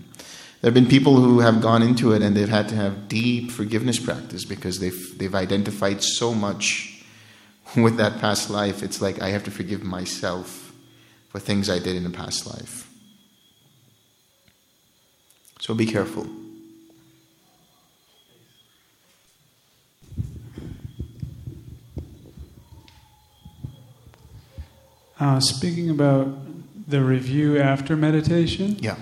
[0.62, 3.52] There have been people who have gone into it and they've had to have deep
[3.52, 6.93] forgiveness practice because they've, they've identified so much
[7.76, 8.84] with that past life.
[8.84, 10.74] It's like I have to forgive myself
[11.30, 12.90] for things I did in a past life.
[15.60, 16.28] So be careful.
[25.20, 26.28] Uh, speaking about
[26.88, 28.96] the review after meditation, Yeah.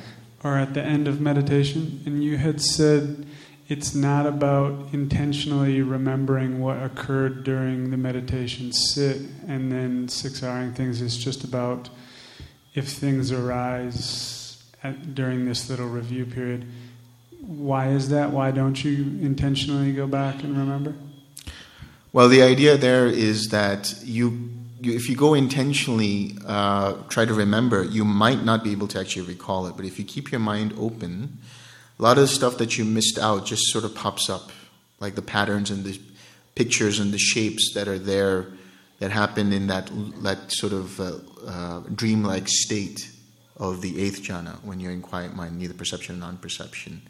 [0.43, 3.25] or at the end of meditation, and you had said
[3.71, 11.01] it's not about intentionally remembering what occurred during the meditation sit and then 6R-ing things.
[11.01, 11.87] It's just about
[12.73, 16.65] if things arise at, during this little review period.
[17.39, 18.31] Why is that?
[18.31, 20.93] Why don't you intentionally go back and remember?
[22.11, 24.49] Well, the idea there is that you,
[24.81, 28.99] you if you go intentionally uh, try to remember, you might not be able to
[28.99, 29.77] actually recall it.
[29.77, 31.39] But if you keep your mind open,
[32.01, 34.49] a lot of the stuff that you missed out just sort of pops up,
[34.99, 35.99] like the patterns and the
[36.55, 38.47] pictures and the shapes that are there
[38.97, 39.91] that happen in that
[40.23, 43.07] that sort of uh, uh, dreamlike state
[43.57, 47.03] of the eighth jhana when you're in quiet mind, neither perception nor non-perception.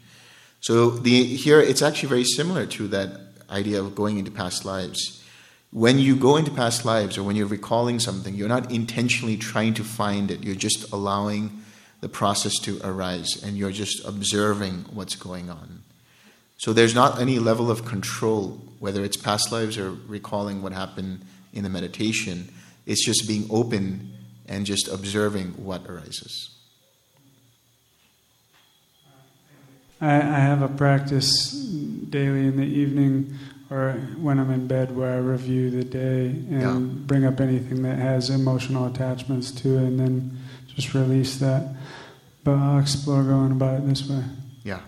[0.60, 5.24] So the here it's actually very similar to that idea of going into past lives.
[5.70, 9.72] When you go into past lives or when you're recalling something, you're not intentionally trying
[9.74, 10.44] to find it.
[10.44, 11.61] You're just allowing
[12.02, 15.82] the process to arise and you're just observing what's going on.
[16.58, 21.24] So there's not any level of control, whether it's past lives or recalling what happened
[21.54, 22.52] in the meditation.
[22.86, 24.12] It's just being open
[24.48, 26.50] and just observing what arises.
[30.00, 33.34] I, I have a practice daily in the evening
[33.70, 36.78] or when I'm in bed where I review the day and Yeah.
[37.06, 40.38] bring up anything that has emotional attachments to it and then
[40.74, 41.76] just release that.
[42.44, 44.24] But I'll explore going about it this way.
[44.64, 44.80] Yeah.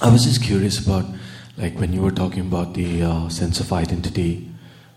[0.00, 1.06] I was just curious about,
[1.56, 4.50] like, when you were talking about the uh, sense of identity,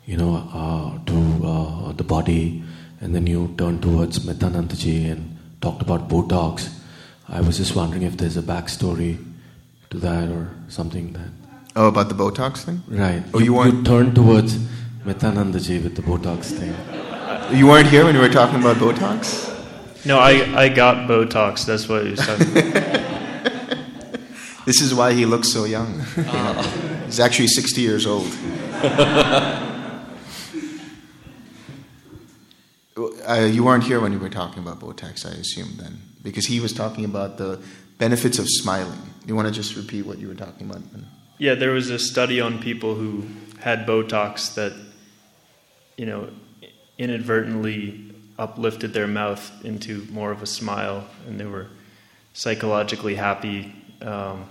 [0.05, 2.63] you know, uh, to uh, the body,
[2.99, 6.69] and then you turned towards Metanandaji and talked about Botox.
[7.29, 9.23] I was just wondering if there's a backstory
[9.91, 11.44] to that or something that.
[11.75, 12.81] Oh, about the Botox thing?
[12.87, 13.23] Right.
[13.33, 14.57] Oh, you weren't- You turned towards
[15.05, 16.73] Metanandaji with the Botox thing.
[17.57, 19.51] You weren't here when we were talking about Botox?
[20.05, 21.65] No, I, I got Botox.
[21.65, 23.01] That's what he was talking about.
[24.65, 25.99] This is why he looks so young.
[27.05, 28.25] He's actually 60 years old.
[33.27, 36.59] Uh, you weren't here when we were talking about Botox, I assume, then, because he
[36.61, 37.59] was talking about the
[37.97, 38.97] benefits of smiling.
[39.25, 40.89] You want to just repeat what you were talking about?
[40.93, 41.05] Then?
[41.37, 43.25] Yeah, there was a study on people who
[43.59, 44.73] had Botox that,
[45.97, 46.29] you know,
[46.97, 51.67] inadvertently uplifted their mouth into more of a smile, and they were
[52.33, 54.45] psychologically happy, um,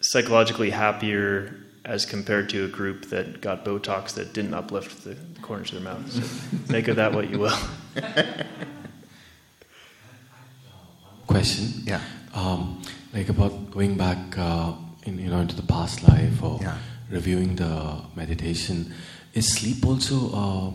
[0.00, 5.40] psychologically happier as compared to a group that got Botox that didn't uplift the, the
[5.40, 6.10] corners of their mouth.
[6.10, 7.58] So make of that what you will.
[11.26, 11.82] Question.
[11.84, 12.00] Yeah.
[12.34, 12.82] Um,
[13.12, 14.72] like about going back, uh,
[15.06, 16.76] in, you know, into the past life or Yeah.
[17.10, 18.92] reviewing the meditation.
[19.34, 20.70] Is sleep also uh,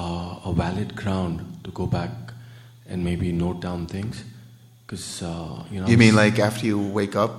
[0.00, 2.10] uh, a valid ground to go back
[2.88, 4.22] and maybe note down things?
[4.86, 5.86] Because uh, you know.
[5.88, 7.32] You mean like after you wake up?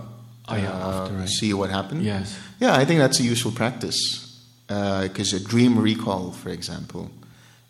[0.47, 2.03] Oh, yeah, uh, after I- see what happened.
[2.03, 2.37] Yes.
[2.59, 4.21] Yeah, I think that's a useful practice.
[4.67, 7.11] Because a dream recall, for example,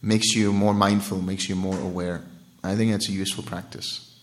[0.02, 2.22] makes you more mindful, makes you more aware.
[2.64, 4.16] I think that's a useful practice.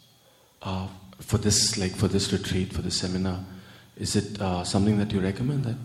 [0.62, 0.86] Uh,
[1.20, 3.44] for this, like for this retreat, for the seminar,
[3.96, 5.64] is it uh, something that you recommend?
[5.64, 5.76] That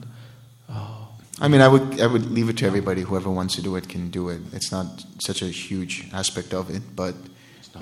[1.39, 3.01] I mean, I would I would leave it to everybody.
[3.01, 4.41] Whoever wants to do it can do it.
[4.53, 7.13] It's not such a huge aspect of it, but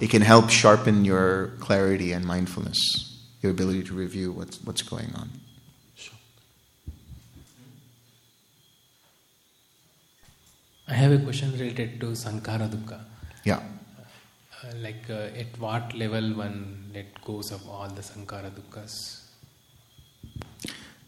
[0.02, 2.78] it can help sharpen your clarity and mindfulness,
[3.42, 5.30] your ability to review what's what's going on.
[10.88, 13.00] I have a question related to Sankhara Dukkha.
[13.44, 13.62] Yeah.
[14.64, 19.25] Uh, like, uh, at what level one let goes of all the Sankhara Dukkhas?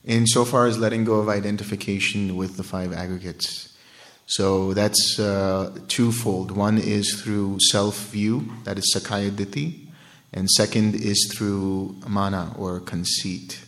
[0.08, 3.78] Insofar as letting go of identification with the five aggregates.
[4.26, 6.52] So that's uh, twofold.
[6.52, 9.88] One is through self view, that is Sakkaya Ditthi,
[10.32, 13.62] and second is through mana or conceit.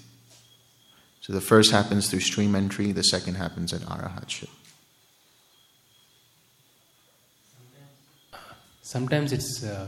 [1.20, 4.50] So the first happens through stream entry, the second happens at arahatship.
[8.82, 9.88] Sometimes it's a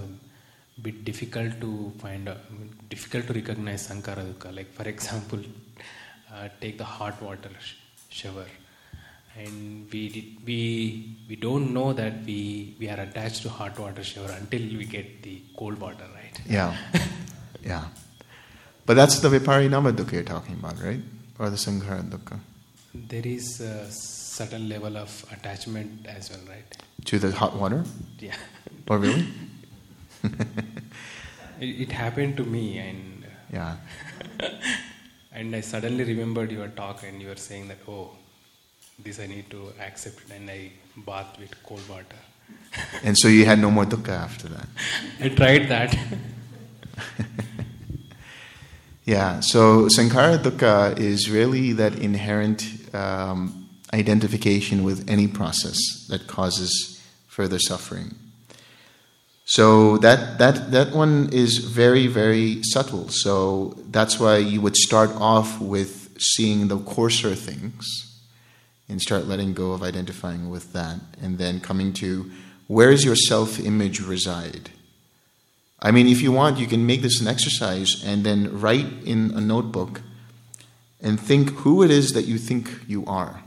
[0.81, 2.29] bit difficult to find,
[2.89, 4.55] difficult to recognize Sankhara Dukkha.
[4.55, 5.39] Like, for example,
[6.33, 7.73] uh, take the hot water sh-
[8.09, 8.45] shower.
[9.37, 14.03] And we, did, we, we don't know that we, we are attached to hot water
[14.03, 16.41] shower until we get the cold water, right?
[16.45, 16.75] Yeah.
[17.63, 17.85] yeah.
[18.85, 20.99] But that's the Viparinama dukkha you're talking about, right?
[21.39, 22.39] Or the Sankhara dukkha.
[22.93, 26.77] There is a certain level of attachment as well, right?
[27.05, 27.85] To the hot water?
[28.19, 28.35] Yeah.
[28.89, 29.25] Oh, really?
[31.61, 33.75] It, it happened to me, and Yeah.
[35.33, 38.11] And I suddenly remembered your talk, and you were saying that, oh,
[38.99, 40.71] this I need to accept, and I
[41.05, 42.21] bathed with cold water.
[43.03, 44.67] And so you had no more dukkha after that.
[45.21, 45.97] I tried that.
[49.03, 57.01] Yeah, so Sankhara Dukkha is really that inherent um, identification with any process that causes
[57.27, 58.13] further suffering.
[59.51, 63.09] So that, that, that one is very, very subtle.
[63.09, 67.85] So that's why you would start off with seeing the coarser things
[68.87, 72.31] and start letting go of identifying with that, and then coming to
[72.67, 74.69] where does your self image reside?
[75.81, 79.31] I mean, if you want, you can make this an exercise and then write in
[79.35, 79.99] a notebook
[81.01, 83.43] and think who it is that you think you are.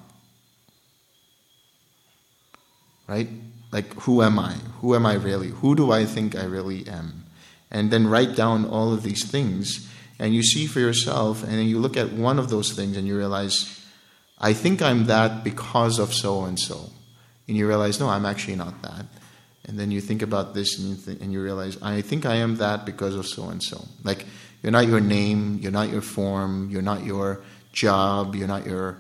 [3.09, 3.31] Right?
[3.75, 4.53] Like, who am I?
[4.83, 5.49] Who am I really?
[5.49, 7.25] Who do I think I really am?
[7.73, 11.67] And then write down all of these things, and you see for yourself, and then
[11.67, 13.85] you look at one of those things and you realize,
[14.39, 16.93] I think I'm that because of so and so.
[17.49, 19.07] And you realize, no, I'm actually not that.
[19.65, 22.37] And then you think about this and you, think, and you realize, I think I
[22.37, 23.85] am that because of so and so.
[24.05, 24.25] Like,
[24.63, 27.41] you're not your name, you're not your form, you're not your
[27.73, 28.99] job, you're not your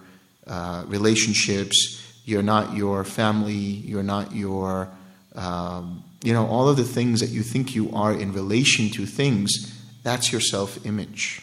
[0.48, 4.88] uh, relationships, you're not your family, you're not your,
[5.34, 9.04] um, you know, all of the things that you think you are in relation to
[9.06, 11.42] things, that's your self image.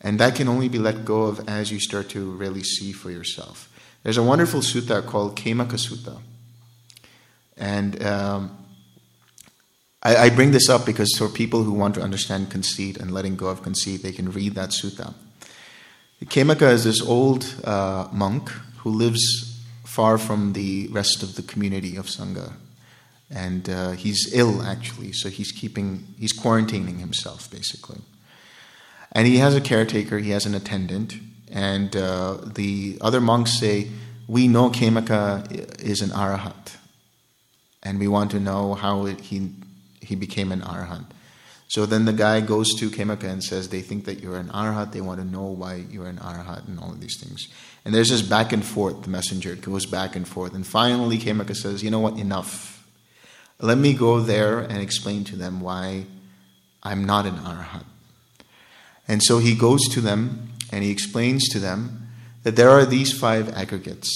[0.00, 3.10] And that can only be let go of as you start to really see for
[3.10, 3.72] yourself.
[4.02, 6.20] There's a wonderful sutta called Khemaka Sutta.
[7.56, 8.56] And um,
[10.02, 13.34] I, I, bring this up because for people who want to understand conceit and letting
[13.34, 15.14] go of conceit, they can read that sutta.
[16.24, 19.55] Khemaka is this old uh, monk who lives
[19.96, 22.52] far from the rest of the community of Sangha.
[23.30, 28.00] And uh, he's ill, actually, so he's keeping, he's quarantining himself, basically.
[29.12, 31.16] And he has a caretaker, he has an attendant,
[31.50, 33.88] and uh, the other monks say,
[34.28, 36.76] We know Khemaka is an arahat
[37.86, 39.50] and we want to know how it, he
[40.00, 41.06] he became an arhat.
[41.68, 44.92] So then the guy goes to Khemaka and says they think that you're an arhat.
[44.92, 47.48] They want to know why you're an arhat and all of these things.
[47.86, 49.02] And there's this back and forth.
[49.02, 52.18] The messenger goes back and forth, and finally Khemaka says, "You know what?
[52.18, 52.84] Enough.
[53.60, 56.06] Let me go there and explain to them why
[56.82, 57.84] I'm not an arhat."
[59.06, 62.08] And so he goes to them and he explains to them
[62.42, 64.10] that there are these five aggregates.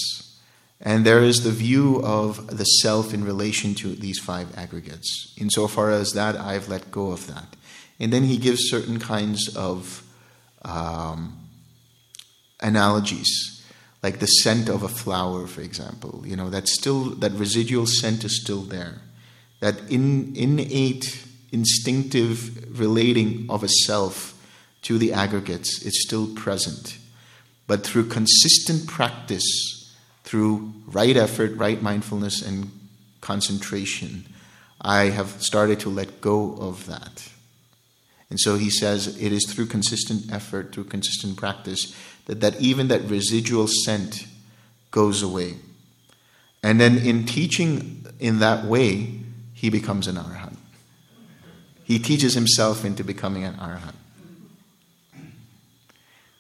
[0.81, 5.33] And there is the view of the self in relation to these five aggregates.
[5.37, 7.55] Insofar as that, I've let go of that.
[8.01, 10.03] And then he gives certain kinds of
[10.63, 11.39] um,
[12.61, 13.60] analogies,
[14.03, 16.23] like the scent of a flower, for example.
[16.25, 18.99] You know, that still that residual scent is still there.
[19.61, 24.37] That in, innate, instinctive relating of a self
[24.83, 26.99] to the aggregates is still present.
[27.67, 32.71] But through consistent practice, through right effort, right mindfulness, and
[33.21, 34.25] concentration,
[34.81, 37.29] I have started to let go of that.
[38.31, 41.95] And so he says it is through consistent effort, through consistent practice,
[42.31, 44.27] that, that even that residual scent
[44.93, 45.57] goes away.
[46.63, 49.21] And then in teaching in that way,
[49.53, 50.55] he becomes an arhat.
[51.83, 53.95] He teaches himself into becoming an arhat.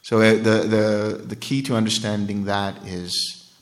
[0.02, 3.52] So uh, the, the, the key to understanding that is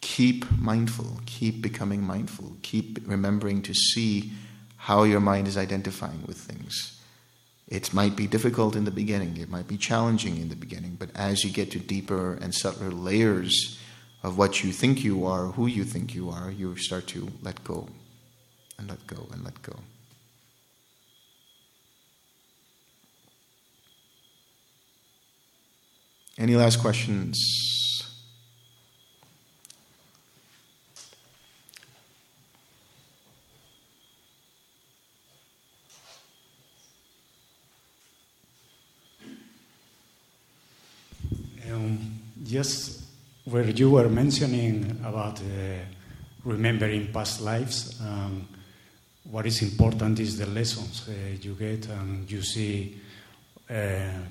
[0.00, 4.32] keep mindful, keep becoming mindful, keep remembering to see
[4.76, 6.95] how your mind is identifying with things.
[7.68, 11.10] It might be difficult in the beginning, it might be challenging in the beginning, but
[11.16, 13.78] as you get to deeper and subtler layers
[14.22, 17.64] of what you think you are, who you think you are, you start to let
[17.64, 17.88] go
[18.78, 19.76] and let go and let go.
[26.38, 27.85] Any last questions?
[41.72, 43.02] Um, just
[43.44, 45.44] where you were mentioning about uh,
[46.44, 48.46] remembering past lives, um,
[49.24, 53.00] what is important is the lessons uh, you get and you see
[53.68, 53.74] uh,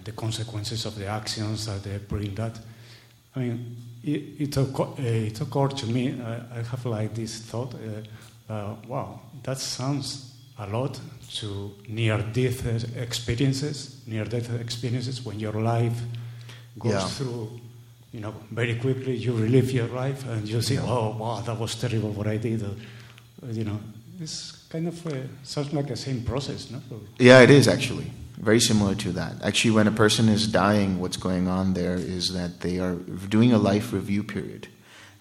[0.03, 2.57] the consequences of the actions that they bring that.
[3.35, 7.39] I mean, it, it, occur, uh, it occurred to me, I, I have like this
[7.39, 7.75] thought,
[8.49, 10.99] uh, wow, that sounds a lot
[11.35, 15.99] to near-death experiences, near-death experiences when your life
[16.77, 17.07] goes Yeah.
[17.07, 17.59] through,
[18.11, 19.15] you know, very quickly.
[19.15, 22.63] You relive your life and you say, "Oh, wow, that was terrible what I did."
[22.63, 22.75] Or,
[23.51, 23.79] you know,
[24.21, 26.79] it's kind of uh, sounds like the same process, no?
[27.19, 29.33] Yeah, it is actually very similar to that.
[29.43, 32.95] Actually, when a person is dying, what's going on there is that they are
[33.29, 34.67] doing a life review period.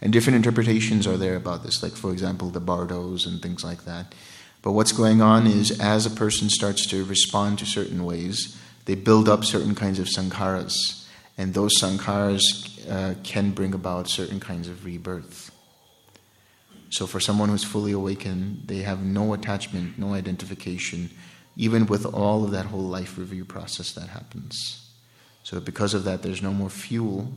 [0.00, 3.84] And different interpretations are there about this, like, for example, the bardos and things like
[3.84, 4.15] that.
[4.60, 8.94] But what's going on is as a person starts to respond to certain ways, they
[8.94, 11.03] build up certain kinds of sankharas.
[11.37, 12.43] And those sankharas
[12.91, 15.51] uh, can bring about certain kinds of rebirth.
[16.91, 21.11] So, for someone who's fully awakened, they have no attachment, no identification,
[21.57, 24.89] even with all of that whole life review process that happens.
[25.43, 27.33] So, because of that, there's no more fuel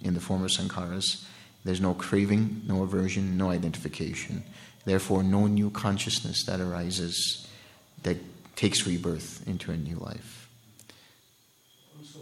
[0.00, 1.24] in the form of sankharas.
[1.64, 4.44] There's no craving, no aversion, no identification.
[4.84, 7.46] Therefore, no new consciousness that arises
[8.02, 8.16] that
[8.56, 10.41] takes rebirth into a new life.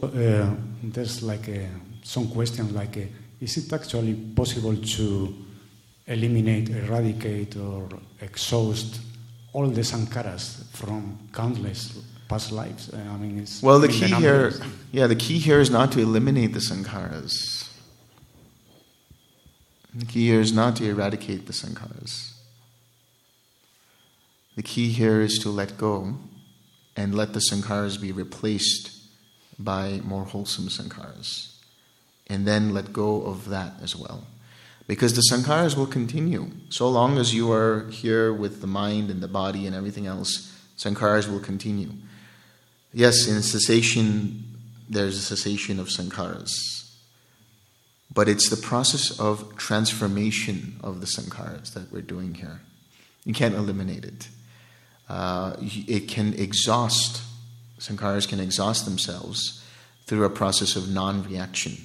[0.02, 1.68] Uh, there's like a,
[2.02, 3.00] some question like, uh,
[3.40, 5.34] is it actually possible to
[6.06, 7.88] eliminate, eradicate, or
[8.20, 9.00] exhaust
[9.52, 11.98] all the sankharas from countless
[12.28, 12.92] past lives?
[12.92, 14.58] Uh, I mean, it's Well, the key numbers.
[14.58, 17.68] here, yeah, the key here is not to eliminate the sankharas.
[19.94, 22.32] The key here is not to eradicate the sankharas.
[24.56, 26.14] The key here is to let go
[26.96, 28.99] and let the sankharas be replaced
[29.64, 31.56] by more wholesome sankharas.
[32.28, 34.24] And then let go of that as well.
[34.86, 36.50] Because the sankharas will continue.
[36.68, 40.56] So long as you are here with the mind and the body and everything else,
[40.76, 41.90] sankharas will continue.
[42.92, 44.44] Yes, in cessation,
[44.88, 46.50] there's a cessation of sankharas.
[48.12, 52.60] But it's the process of transformation of the sankharas that we're doing here.
[53.24, 54.28] You can't eliminate it.
[55.08, 57.22] Uh, it can exhaust,
[57.80, 59.64] sankharas can exhaust themselves
[60.06, 61.76] through a process of non reaction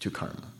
[0.00, 0.52] to karma.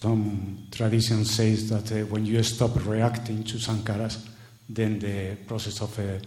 [0.00, 4.24] Some tradition says that uh, when you stop reacting to sankharas,
[4.68, 6.18] then the process of uh,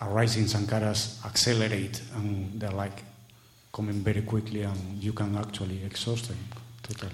[0.00, 3.04] arising sankharas accelerate and they're like
[3.72, 6.38] coming very quickly and you can actually exhaust them
[6.82, 7.12] totally.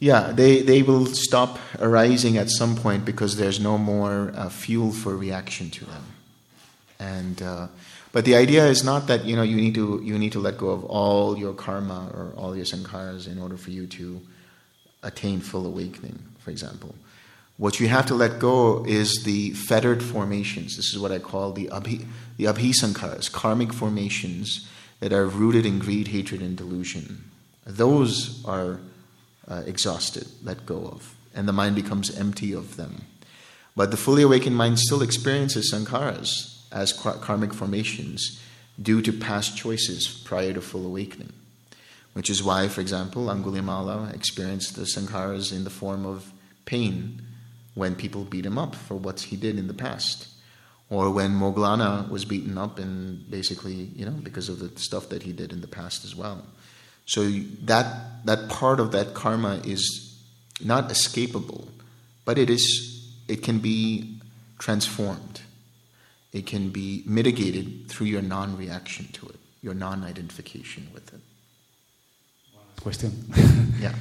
[0.00, 4.92] Yeah, they, they will stop arising at some point because there's no more uh, fuel
[4.92, 6.04] for reaction to them.
[7.00, 7.66] And uh,
[8.12, 10.58] but the idea is not that you know you need to you need to let
[10.58, 14.20] go of all your karma or all your sankharas in order for you to
[15.02, 16.18] attain full awakening.
[16.38, 16.94] For example,
[17.56, 20.76] what you have to let go is the fettered formations.
[20.76, 22.06] This is what I call the abhi,
[22.36, 24.68] the karmic formations
[25.00, 27.30] that are rooted in greed, hatred, and delusion.
[27.64, 28.80] Those are
[29.46, 33.02] uh, exhausted, let go of, and the mind becomes empty of them.
[33.76, 38.40] But the fully awakened mind still experiences sankharas as kar- karmic formations
[38.80, 41.32] due to past choices prior to full awakening.
[42.12, 46.32] Which is why, for example, Angulimala experienced the sankharas in the form of
[46.64, 47.22] pain
[47.74, 50.28] when people beat him up for what he did in the past.
[50.90, 55.22] Or when Moggallana was beaten up and basically, you know, because of the stuff that
[55.22, 56.44] he did in the past as well.
[57.04, 57.28] So
[57.64, 60.18] that that part of that karma is
[60.62, 61.68] not escapable,
[62.24, 62.64] but it is
[63.28, 64.18] it can be
[64.58, 65.40] transformed.
[66.32, 71.20] It can be mitigated through your non reaction to it, your non identification with it.
[72.80, 73.12] Question.
[73.80, 73.94] yeah.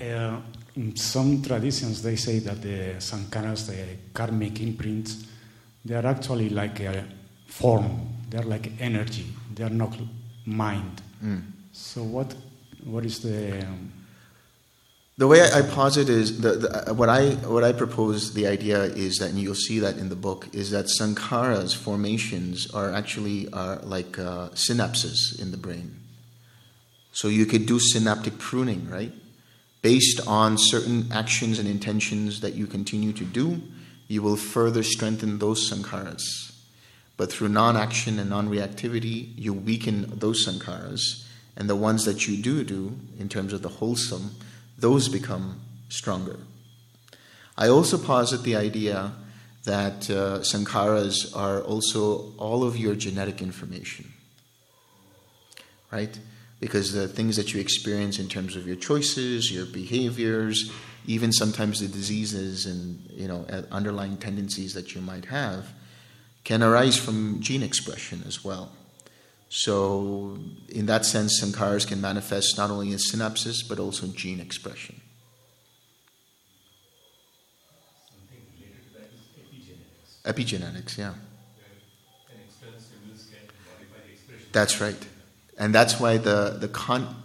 [0.00, 0.40] Uh,
[0.76, 5.26] in some traditions, they say that the sankharas, the karmic imprints,
[5.84, 7.04] they are actually like a
[7.46, 8.08] form.
[8.28, 9.26] They are like energy.
[9.54, 9.96] They are not
[10.44, 11.00] mind.
[11.24, 11.42] Mm.
[11.72, 12.34] So what?
[12.84, 13.66] What is the?
[13.66, 13.92] Um,
[15.18, 18.34] the way I posit is the, the, what I what I propose.
[18.34, 22.70] The idea is that, and you'll see that in the book, is that sankharas formations
[22.72, 26.00] are actually are like uh, synapses in the brain.
[27.12, 29.12] So you could do synaptic pruning, right?
[29.80, 33.62] Based on certain actions and intentions that you continue to do,
[34.08, 36.52] you will further strengthen those sankharas.
[37.16, 41.26] But through non action and non reactivity, you weaken those sankharas.
[41.56, 44.32] And the ones that you do do, in terms of the wholesome,
[44.78, 46.38] those become stronger.
[47.56, 49.12] I also posit the idea
[49.64, 54.12] that uh, sankharas are also all of your genetic information.
[55.90, 56.18] Right?
[56.60, 60.70] Because the things that you experience in terms of your choices, your behaviors,
[61.06, 65.68] even sometimes the diseases and you know underlying tendencies that you might have
[66.44, 68.70] can arise from gene expression as well.
[69.48, 74.40] So, in that sense, sankharas can manifest not only in synapses but also in gene
[74.40, 75.00] expression.
[80.24, 81.14] Epigenetics, yeah.
[84.52, 85.06] That's right.
[85.58, 87.22] And that's why the, the con.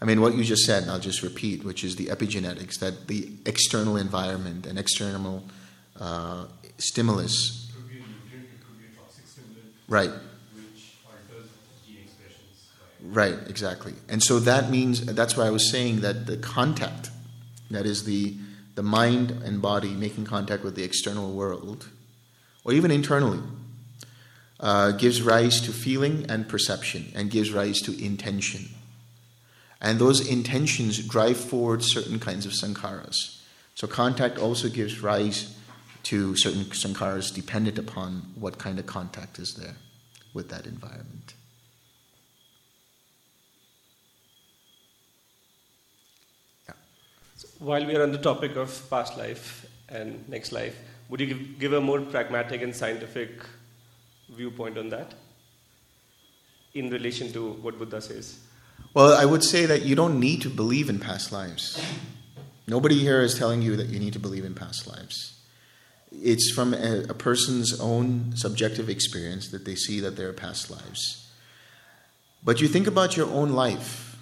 [0.00, 3.06] I mean, what you just said, and I'll just repeat, which is the epigenetics, that
[3.08, 5.44] the external environment and external
[6.00, 6.46] uh,
[6.78, 7.70] stimulus.
[9.88, 10.10] Right.
[13.08, 13.94] Right, exactly.
[14.08, 17.10] And so that means, that's why I was saying that the contact,
[17.70, 18.36] that is the,
[18.74, 21.88] the mind and body making contact with the external world,
[22.64, 23.40] or even internally,
[24.58, 28.68] uh, gives rise to feeling and perception and gives rise to intention.
[29.80, 33.40] And those intentions drive forward certain kinds of sankharas.
[33.74, 35.56] So contact also gives rise
[36.04, 39.76] to certain sankharas dependent upon what kind of contact is there
[40.32, 41.34] with that environment.
[47.58, 50.76] While we are on the topic of past life and next life,
[51.08, 53.30] would you give, give a more pragmatic and scientific
[54.30, 55.14] viewpoint on that
[56.74, 58.40] in relation to what Buddha says?
[58.94, 61.82] Well, I would say that you don't need to believe in past lives.
[62.66, 65.38] Nobody here is telling you that you need to believe in past lives.
[66.10, 70.70] It's from a, a person's own subjective experience that they see that there are past
[70.70, 71.30] lives.
[72.42, 74.16] But you think about your own life,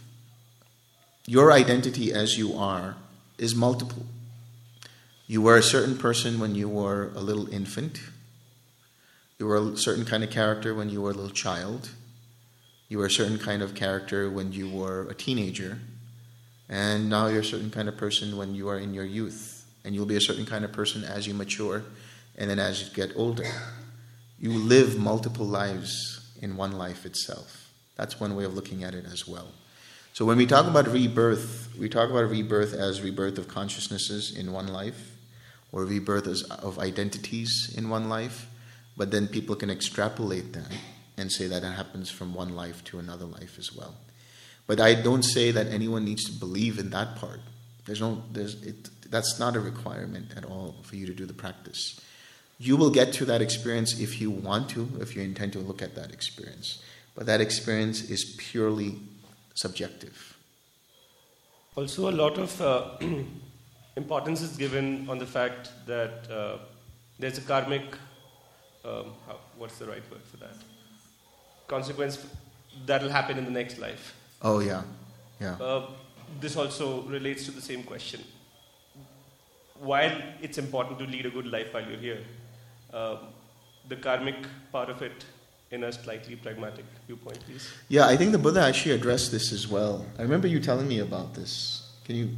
[1.27, 2.97] your identity as you are
[3.39, 4.05] is multiple.
[5.27, 8.01] You were a certain person when you were a little infant.
[9.39, 11.91] You were a certain kind of character when you were a little child.
[12.89, 15.79] You were a certain kind of character when you were a teenager.
[16.69, 19.65] And now you're a certain kind of person when you are in your youth.
[19.85, 21.83] And you'll be a certain kind of person as you mature
[22.37, 23.47] and then as you get older.
[24.39, 27.71] You live multiple lives in one life itself.
[27.97, 29.49] That's one way of looking at it as well.
[30.15, 34.53] So when we talk about rebirth, we talk about rebirth as rebirth of consciousnesses in
[34.53, 35.17] one life,
[35.73, 38.47] or rebirth as, of identities in one life.
[38.97, 40.71] But then people can extrapolate that
[41.17, 43.97] and say that it happens from one life to another life as well.
[44.69, 47.41] But I don't say that anyone needs to believe in that part.
[47.85, 51.35] There's no, there's, it, that's not a requirement at all for you to do the
[51.35, 52.01] practice.
[52.61, 55.83] You will get to that experience if you want to, if you intend to look
[55.83, 56.81] at that experience.
[57.17, 59.01] But that experience is purely
[59.55, 60.37] subjective.
[61.77, 62.91] Also, a lot of uh,
[63.97, 66.59] importance is given on the fact that uh,
[67.19, 67.83] there's a karmic,
[68.85, 70.57] um, how, what's the right word for that?
[71.67, 72.25] Consequence
[72.87, 74.15] that will happen in the next life.
[74.43, 74.83] Oh, yeah.
[75.41, 75.55] Yeah.
[75.55, 75.91] Uh,
[76.41, 78.21] this also relates to the same question.
[79.79, 82.21] While it's important to lead a good life while you're here,
[82.93, 83.19] um,
[83.89, 84.37] the karmic
[84.73, 85.25] part of it
[85.75, 87.69] in a slightly pragmatic viewpoint, please?
[87.89, 90.07] Yeah, I think the Buddha actually addressed this as well.
[90.19, 91.91] I remember you telling me about this.
[92.05, 92.31] Can you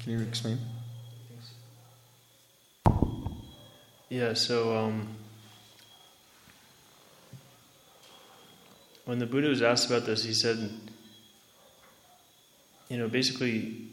[0.00, 0.58] can you explain?
[4.08, 5.08] Yeah, so um,
[9.04, 10.70] when the Buddha was asked about this, he said,
[12.88, 13.88] you know, basically,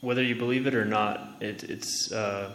[0.00, 2.52] whether you believe it or not, it, it's uh,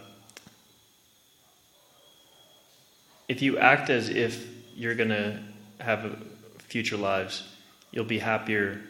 [3.28, 5.38] if you act as if you're going to
[5.80, 6.18] have
[6.60, 7.46] future lives,
[7.92, 8.80] you'll be happier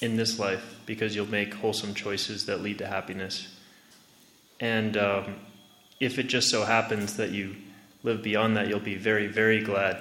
[0.00, 3.54] in this life because you'll make wholesome choices that lead to happiness.
[4.60, 5.36] And um,
[6.00, 7.56] if it just so happens that you
[8.02, 9.98] live beyond that, you'll be very, very glad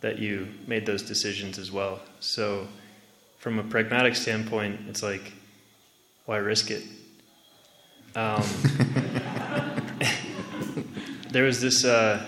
[0.00, 2.00] that you made those decisions as well.
[2.20, 2.66] So,
[3.38, 5.32] from a pragmatic standpoint, it's like,
[6.26, 6.82] why risk it?
[8.14, 8.42] Um,
[11.30, 12.24] there was this uh,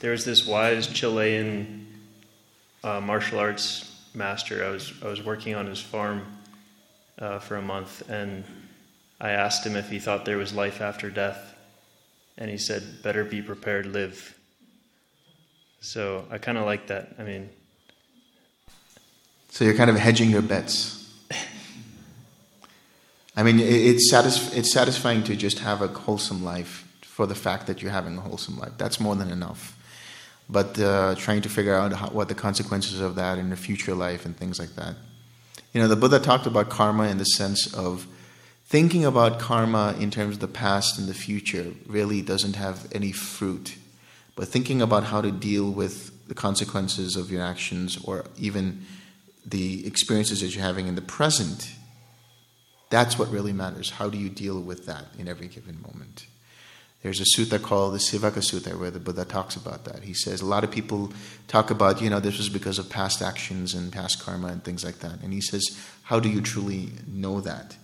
[0.00, 1.86] there was this wise Chilean
[2.84, 4.64] uh, martial arts master.
[4.64, 6.26] I was I was working on his farm
[7.18, 8.44] uh, for a month, and
[9.20, 11.54] I asked him if he thought there was life after death,
[12.36, 14.38] and he said, "Better be prepared, live."
[15.80, 17.14] So I kind of like that.
[17.18, 17.48] I mean,
[19.50, 21.02] so you're kind of hedging your bets.
[23.38, 27.66] I mean, it's, satisf- it's satisfying to just have a wholesome life for the fact
[27.66, 28.72] that you're having a wholesome life.
[28.78, 29.76] That's more than enough.
[30.48, 33.94] But uh, trying to figure out how, what the consequences of that in the future
[33.94, 34.94] life and things like that.
[35.72, 38.06] You know, the Buddha talked about karma in the sense of
[38.64, 43.12] thinking about karma in terms of the past and the future really doesn't have any
[43.12, 43.76] fruit.
[44.36, 48.84] But thinking about how to deal with the consequences of your actions or even
[49.44, 51.76] the experiences that you're having in the present
[52.90, 53.90] that's what really matters.
[53.90, 56.26] How do you deal with that in every given moment?
[57.06, 60.02] There's a sutta called the Sivaka Sutta where the Buddha talks about that.
[60.02, 61.12] He says a lot of people
[61.46, 64.84] talk about, you know, this was because of past actions and past karma and things
[64.84, 65.20] like that.
[65.22, 67.76] And he says, how do you truly know that?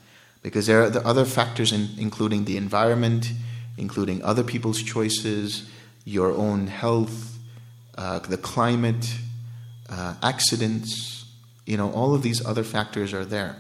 [0.43, 3.31] Because there are the other factors, in, including the environment,
[3.79, 5.71] including other people's choices,
[6.05, 7.39] your own health,
[7.97, 9.19] uh, the climate,
[9.89, 11.27] uh, accidents,
[11.65, 13.55] you know, all of these other factors are there.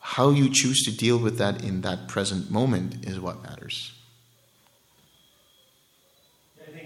[0.00, 3.92] How you choose to deal with that in that present moment is what matters.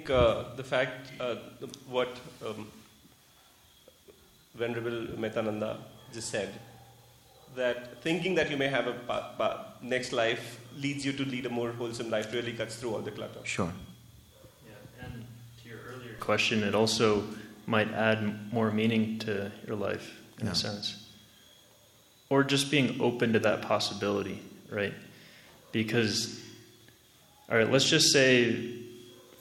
[0.03, 1.37] I think uh, the fact, uh,
[1.89, 2.09] what
[2.45, 2.67] um,
[4.57, 5.77] Venerable Metananda
[6.13, 6.53] just said,
[7.55, 11.47] that thinking that you may have a pa- pa- next life leads you to lead
[11.47, 13.39] a more wholesome life really cuts through all the clutter.
[13.45, 13.73] Sure.
[14.67, 15.25] Yeah, and
[15.63, 17.23] to your earlier question, it also
[17.67, 20.53] might add more meaning to your life in yeah.
[20.53, 20.99] a sense
[22.29, 24.95] or just being open to that possibility, right?
[25.71, 26.41] Because,
[27.49, 28.82] all right, let's just say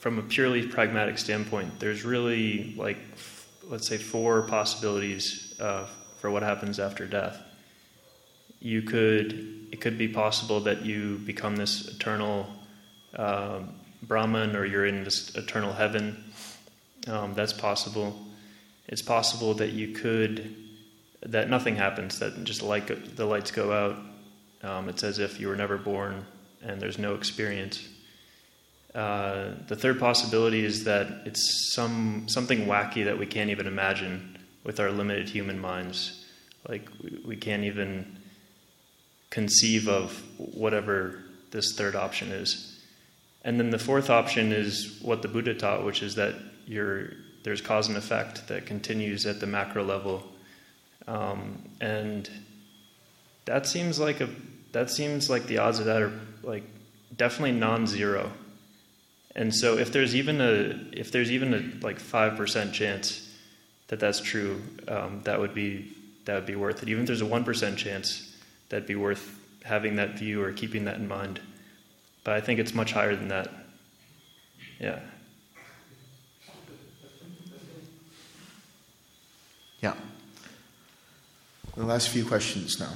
[0.02, 2.98] from a purely pragmatic standpoint, there's really like,
[3.68, 5.86] let's say, four possibilities uh,
[6.18, 7.40] for what happens after death.
[8.58, 12.48] You could, it could be possible that you become this eternal
[13.14, 13.60] uh,
[14.02, 16.24] Brahman or you're in this eternal heaven.
[17.06, 18.26] Um, that's possible.
[18.88, 20.56] It's possible that you could
[21.26, 24.68] that nothing happens, that just light, the lights go out.
[24.68, 26.26] Um, it's as if you were never born
[26.60, 27.88] and there's no experience.
[28.94, 34.38] Uh, the third possibility is that it's some something wacky that we can't even imagine
[34.64, 36.26] with our limited human minds.
[36.68, 38.18] Like we, we can't even
[39.30, 41.22] conceive of whatever
[41.52, 42.80] this third option is.
[43.44, 46.34] And then the fourth option is what the Buddha taught, which is that
[47.42, 50.32] there's cause and effect that continues at the macro level
[51.06, 52.28] um, and
[53.44, 54.28] that seems like a
[54.72, 56.12] that seems like the odds of that are
[56.42, 56.64] like
[57.16, 58.32] definitely non-zero.
[59.34, 63.28] And so if there's even a if there's even a like five percent chance
[63.88, 65.92] that that's true, um, that would be
[66.26, 66.88] that would be worth it.
[66.88, 68.36] Even if there's a one percent chance,
[68.68, 71.40] that'd be worth having that view or keeping that in mind.
[72.24, 73.48] But I think it's much higher than that.
[74.78, 75.00] Yeah.
[79.80, 79.94] Yeah.
[81.74, 82.92] The last few questions now.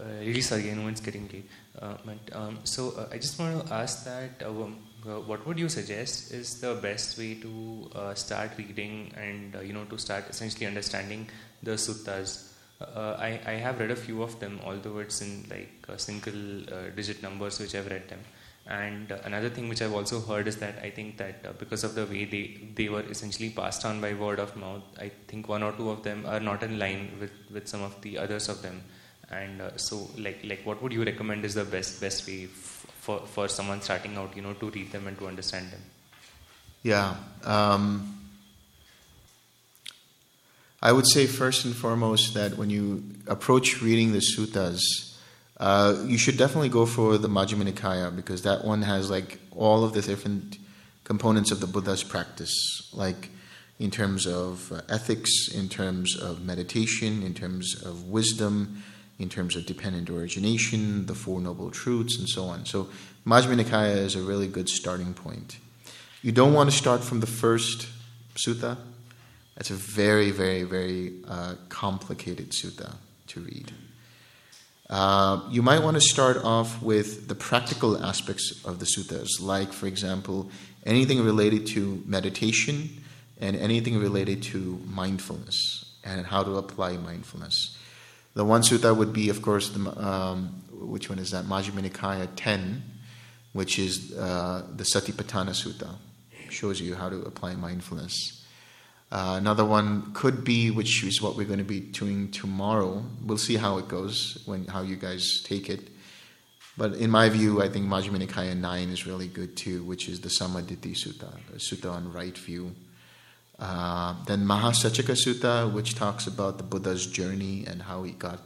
[0.00, 1.48] Uh, really sorry, I know it's getting late.
[1.80, 1.96] Uh,
[2.32, 5.68] um, so uh, I just want to ask that uh, um, uh, what would you
[5.68, 10.66] suggest is the best way to uh, start reading and you know to start essentially
[10.66, 11.28] understanding
[11.62, 12.50] the suttas?
[12.80, 16.60] I, I have read a few of them, although it's in like single
[16.94, 18.20] digit numbers, which I've read them.
[18.66, 22.04] And another thing which I've also heard is that I think that because of the
[22.04, 25.72] way they, they were essentially passed on by word of mouth, I think one or
[25.72, 28.82] two of them are not in line with, with some of the others of them.
[29.34, 32.86] And uh, so, like, like, what would you recommend is the best best way f-
[33.00, 35.80] for for someone starting out, you know, to read them and to understand them?
[36.82, 38.24] Yeah, um,
[40.82, 44.82] I would say first and foremost that when you approach reading the suttas,
[45.58, 49.82] uh, you should definitely go for the Majjhima Nikaya because that one has like all
[49.82, 50.58] of the different
[51.04, 53.30] components of the Buddha's practice, like
[53.78, 58.82] in terms of uh, ethics, in terms of meditation, in terms of wisdom,
[59.18, 62.66] in terms of dependent origination, the Four Noble Truths, and so on.
[62.66, 62.88] So,
[63.26, 65.58] Majjhima Nikaya is a really good starting point.
[66.22, 67.88] You don't want to start from the first
[68.34, 68.76] sutta.
[69.54, 72.96] That's a very, very, very uh, complicated sutta
[73.28, 73.72] to read.
[74.90, 79.72] Uh, you might want to start off with the practical aspects of the suttas, like,
[79.72, 80.50] for example,
[80.84, 83.02] anything related to meditation
[83.40, 87.78] and anything related to mindfulness and how to apply mindfulness.
[88.34, 91.44] The one sutta would be, of course, the, um, which one is that?
[91.44, 92.82] Majjhima Nikaya 10,
[93.52, 95.94] which is uh, the Satipatthana Sutta.
[96.50, 98.44] Shows you how to apply mindfulness.
[99.12, 103.04] Uh, another one could be, which is what we're going to be doing tomorrow.
[103.24, 105.90] We'll see how it goes, when how you guys take it.
[106.76, 110.20] But in my view, I think Majjhima Nikaya 9 is really good too, which is
[110.20, 112.74] the Sammaditthi Sutta, a sutta on right view.
[113.58, 118.40] Uh, then Mahasaccaka Sutta, which talks about the Buddha's journey and how he got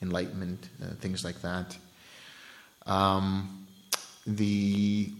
[0.00, 1.76] enlightenment, uh, things like that.
[2.86, 3.66] Um,
[4.26, 5.12] the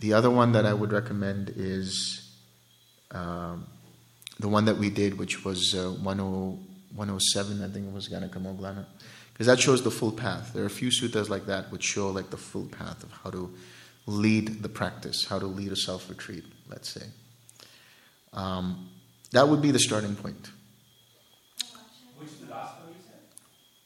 [0.00, 2.30] the other one that I would recommend is
[3.12, 3.66] um,
[4.38, 8.84] the one that we did, which was uh, 107, I think it was Ganaka Moggallana,
[9.32, 10.52] because that shows the full path.
[10.52, 13.30] There are a few suttas like that which show like the full path of how
[13.30, 13.54] to
[14.06, 17.06] lead the practice, how to lead a self retreat, let's say.
[18.36, 18.90] Um,
[19.32, 20.50] that would be the starting point.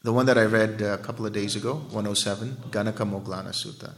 [0.03, 3.93] The one that I read a couple of days ago, 107, Ganaka Moggallana Sutta.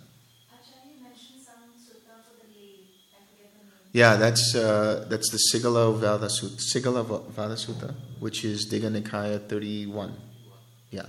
[3.93, 9.39] Yeah, that's uh, that's the Sigala Vada Sutta, Sigala Vada Sutta, which is Digha Nikaya
[9.47, 10.15] 31.
[10.89, 11.03] Yeah.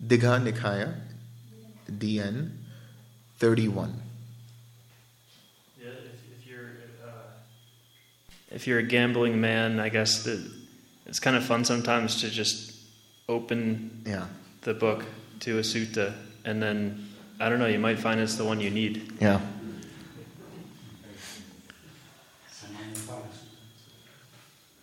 [0.00, 0.94] Digha Nikaya,
[1.90, 2.52] DN
[3.38, 4.00] 31.
[5.76, 6.70] Yeah, if, if you're
[7.04, 7.08] uh,
[8.50, 10.40] if you're a gambling man, I guess that
[11.06, 12.72] it's kind of fun sometimes to just
[13.28, 14.26] open yeah.
[14.62, 15.04] the book
[15.40, 16.14] to a sutta,
[16.44, 19.12] and then I don't know, you might find it's the one you need.
[19.20, 19.40] Yeah.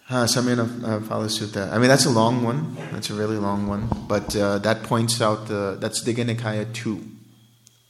[0.10, 0.66] Uh, Samanya
[1.02, 1.70] Phala Sutta.
[1.70, 2.78] I mean, that's a long one.
[2.94, 3.90] That's a really long one.
[4.08, 7.06] But uh, that points out the, that's Dighanikaya 2,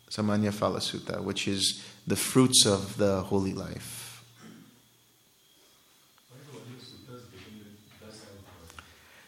[0.09, 3.96] Samanya Phala Sutta, which is the fruits of the holy life.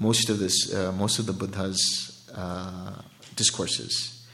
[0.00, 3.02] most of this, uh, most of the Buddha's uh,
[3.36, 4.26] discourses,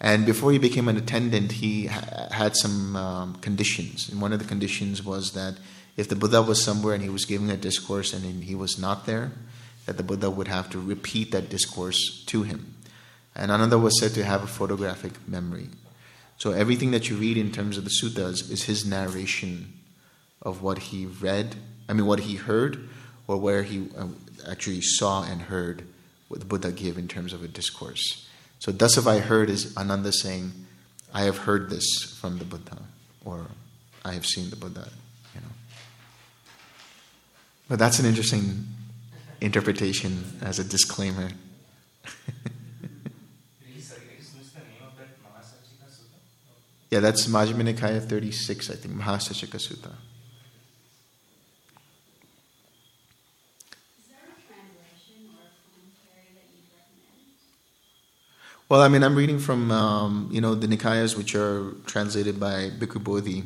[0.00, 4.38] and before he became an attendant, he ha- had some um, conditions, and one of
[4.38, 5.56] the conditions was that
[5.96, 9.04] if the Buddha was somewhere and he was giving a discourse and he was not
[9.04, 9.32] there,
[9.86, 12.74] that the Buddha would have to repeat that discourse to him.
[13.34, 15.68] And Ananda was said to have a photographic memory.
[16.38, 19.74] So everything that you read in terms of the suttas is his narration
[20.40, 21.56] of what he read,
[21.88, 22.88] I mean, what he heard,
[23.26, 24.06] or where he uh,
[24.48, 25.84] actually saw and heard
[26.28, 28.28] what the Buddha gave in terms of a discourse.
[28.58, 30.52] So, thus have I heard is Ananda saying,
[31.12, 32.78] I have heard this from the Buddha,
[33.24, 33.46] or
[34.04, 34.88] I have seen the Buddha,
[35.34, 35.52] you know.
[37.68, 38.66] But that's an interesting
[39.40, 41.30] interpretation as a disclaimer.
[46.90, 49.92] Yeah, that's Majjhima Nikaya 36, I think, Mahasaccaka Sutta.
[58.70, 62.70] Well, I mean, I'm reading from um, you know the Nikayas which are translated by
[62.70, 63.42] Bhikkhu Bodhi.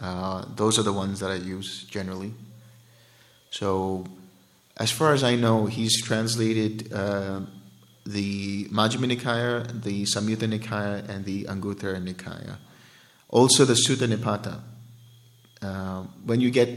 [0.00, 2.32] Uh, those are the ones that I use generally.
[3.50, 4.06] So,
[4.76, 7.40] as far as I know, he's translated uh,
[8.06, 12.58] the Majjhima Nikaya, the Samyutta Nikaya, and the Anguttara Nikaya.
[13.30, 14.60] Also, the Sutta Nipata.
[15.60, 16.68] Uh, when you get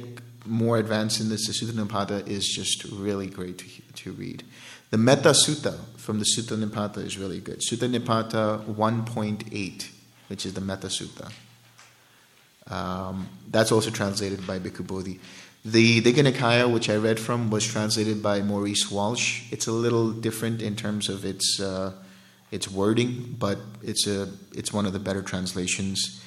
[0.48, 4.44] more advanced in this, the Sutta Nipata is just really great to, to read.
[4.92, 7.60] The Metta Sutta from the Sutta Nipata is really good.
[7.60, 9.90] Sutta Nipata 1.8,
[10.28, 11.32] which is the Metta Sutta.
[12.68, 15.20] Um, that's also translated by Bhikkhu Bodhi.
[15.64, 19.52] The Digha Nikaya, which I read from, was translated by Maurice Walsh.
[19.52, 21.94] It's a little different in terms of its uh,
[22.52, 26.22] its wording, but it's a it's one of the better translations.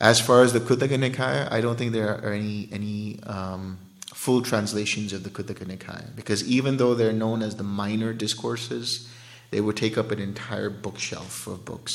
[0.00, 3.78] As far as the Khuddaka Nikaya, I don't think there are any any um,
[4.20, 9.08] full translations of the Khuddaka Nikaya because even though they're known as the minor discourses,
[9.50, 11.94] they would take up an entire bookshelf of books.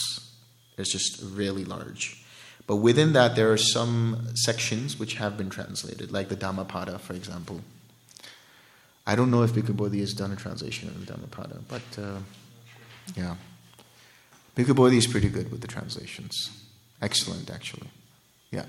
[0.77, 2.23] It's just really large.
[2.67, 7.13] But within that, there are some sections which have been translated, like the Dhammapada, for
[7.13, 7.61] example.
[9.05, 12.17] I don't know if Bhikkhu Bodhi has done a translation of the Dhammapada, but uh,
[13.15, 13.35] Yeah.
[14.57, 16.49] Bhikkhu Bodhi is pretty good with the translations.
[17.03, 17.89] Excellent, actually.
[18.49, 18.65] Yeah.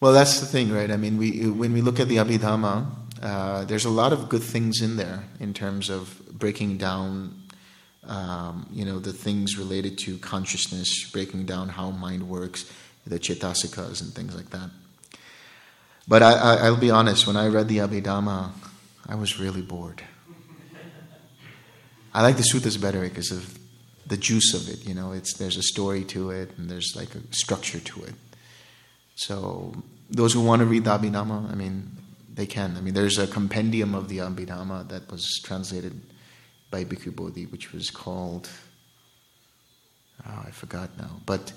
[0.00, 0.92] Well, that's the thing, right?
[0.92, 2.86] I mean, we, when we look at the Abhidhamma,
[3.20, 7.42] uh, there's a lot of good things in there in terms of breaking down,
[8.04, 12.70] um, you know, the things related to consciousness, breaking down how mind works,
[13.08, 14.70] the cetasikas and things like that.
[16.06, 18.52] But I, will be honest, when I read the Abhidhamma,
[19.08, 20.00] I was really bored.
[22.14, 23.58] I like the suttas better because of
[24.06, 24.86] the juice of it.
[24.86, 28.14] You know, it's there's a story to it and there's like a structure to it.
[29.18, 29.74] So
[30.08, 31.90] those who want to read the Abhidhamma, I mean,
[32.32, 32.76] they can.
[32.76, 36.00] I mean, there's a compendium of the Abhidhamma that was translated
[36.70, 38.48] by Bhikkhu Bodhi, which was called,
[40.24, 41.52] oh, I forgot now, but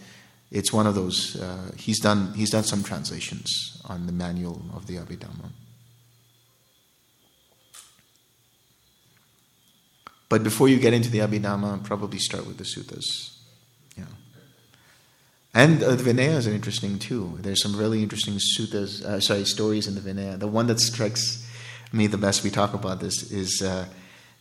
[0.50, 1.40] it's one of those.
[1.40, 5.52] Uh, he's done he's done some translations on the manual of the Abhidhamma.
[10.30, 13.31] But before you get into the Abhidhamma, probably start with the suttas.
[15.54, 17.38] And uh, the Vinayas are interesting too.
[17.42, 20.40] There's some really interesting suttas, uh, sorry, stories in the Vinaya.
[20.40, 21.46] The one that strikes
[21.92, 23.86] me the best, we talk about this, is uh,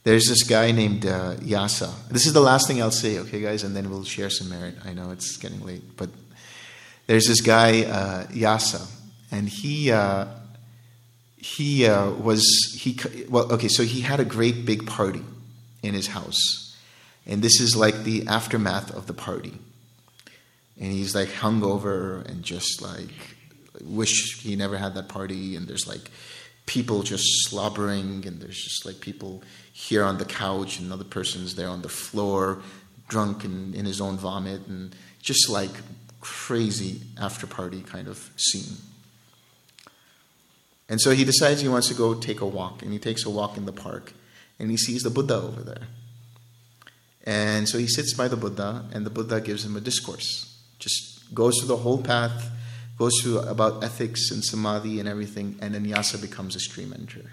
[0.04, 1.92] there's this guy named uh, Yasa.
[2.08, 4.76] This is the last thing I'll say, okay, guys, and then we'll share some merit.
[4.84, 6.10] I know it's getting late, but
[7.08, 8.88] there's this guy, uh, Yasa,
[9.30, 9.92] and he.
[9.92, 10.26] Uh,
[11.42, 12.44] he was
[12.78, 15.22] he well okay so he had a great big party
[15.82, 16.76] in his house
[17.26, 19.54] and this is like the aftermath of the party
[20.80, 23.36] and he's like hungover and just like
[23.84, 25.54] wish he never had that party.
[25.54, 26.10] And there's like
[26.64, 28.26] people just slobbering.
[28.26, 29.42] And there's just like people
[29.72, 32.62] here on the couch and another person's there on the floor
[33.08, 34.66] drunk and in his own vomit.
[34.68, 35.70] And just like
[36.22, 38.78] crazy after party kind of scene.
[40.88, 42.80] And so he decides he wants to go take a walk.
[42.82, 44.14] And he takes a walk in the park.
[44.58, 45.88] And he sees the buddha over there.
[47.24, 48.86] And so he sits by the buddha.
[48.92, 50.49] And the buddha gives him a discourse
[50.80, 52.50] just goes through the whole path,
[52.98, 57.30] goes through about ethics and samadhi and everything, and then Yasa becomes a stream enter.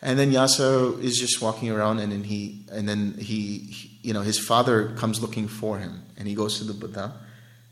[0.00, 4.14] And then Yasa is just walking around, and then he, and then he, he, you
[4.14, 7.14] know, his father comes looking for him, and he goes to the Buddha,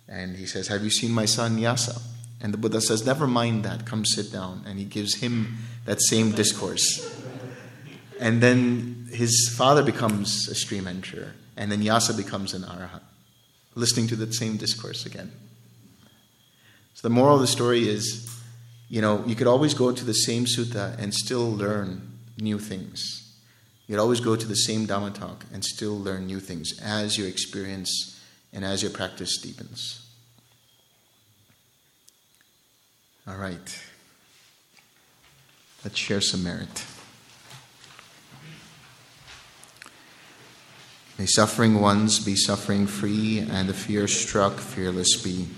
[0.08, 2.02] and he says, "Have you seen my son Yasa?"
[2.40, 3.86] And the Buddha says, "Never mind that.
[3.86, 6.84] Come sit down." And he gives him that same discourse.
[8.18, 13.02] And then his father becomes a stream enterer, and then Yasa becomes an arahant
[13.76, 15.30] listening to the same discourse again.
[16.94, 18.28] So the moral of the story is,
[18.88, 23.22] you know, you could always go to the same sutta and still learn new things.
[23.86, 27.16] You could always go to the same Dhamma talk and still learn new things as
[27.16, 28.20] your experience
[28.52, 30.02] and as your practice deepens.
[33.28, 33.82] All right.
[35.84, 36.84] Let's share some merit.
[41.18, 45.48] May suffering ones be suffering free, and the fear struck fearless be.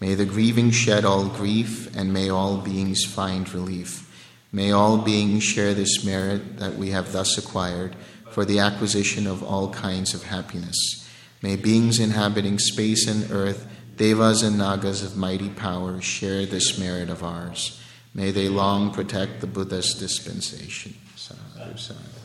[0.00, 4.06] May the grieving shed all grief, and may all beings find relief.
[4.52, 7.96] May all beings share this merit that we have thus acquired
[8.30, 11.08] for the acquisition of all kinds of happiness.
[11.42, 13.66] May beings inhabiting space and earth,
[13.96, 17.80] devas and nagas of mighty power, share this merit of ours.
[18.14, 20.94] May they long protect the Buddha's dispensation.
[21.16, 22.19] Sadhu, sadhu.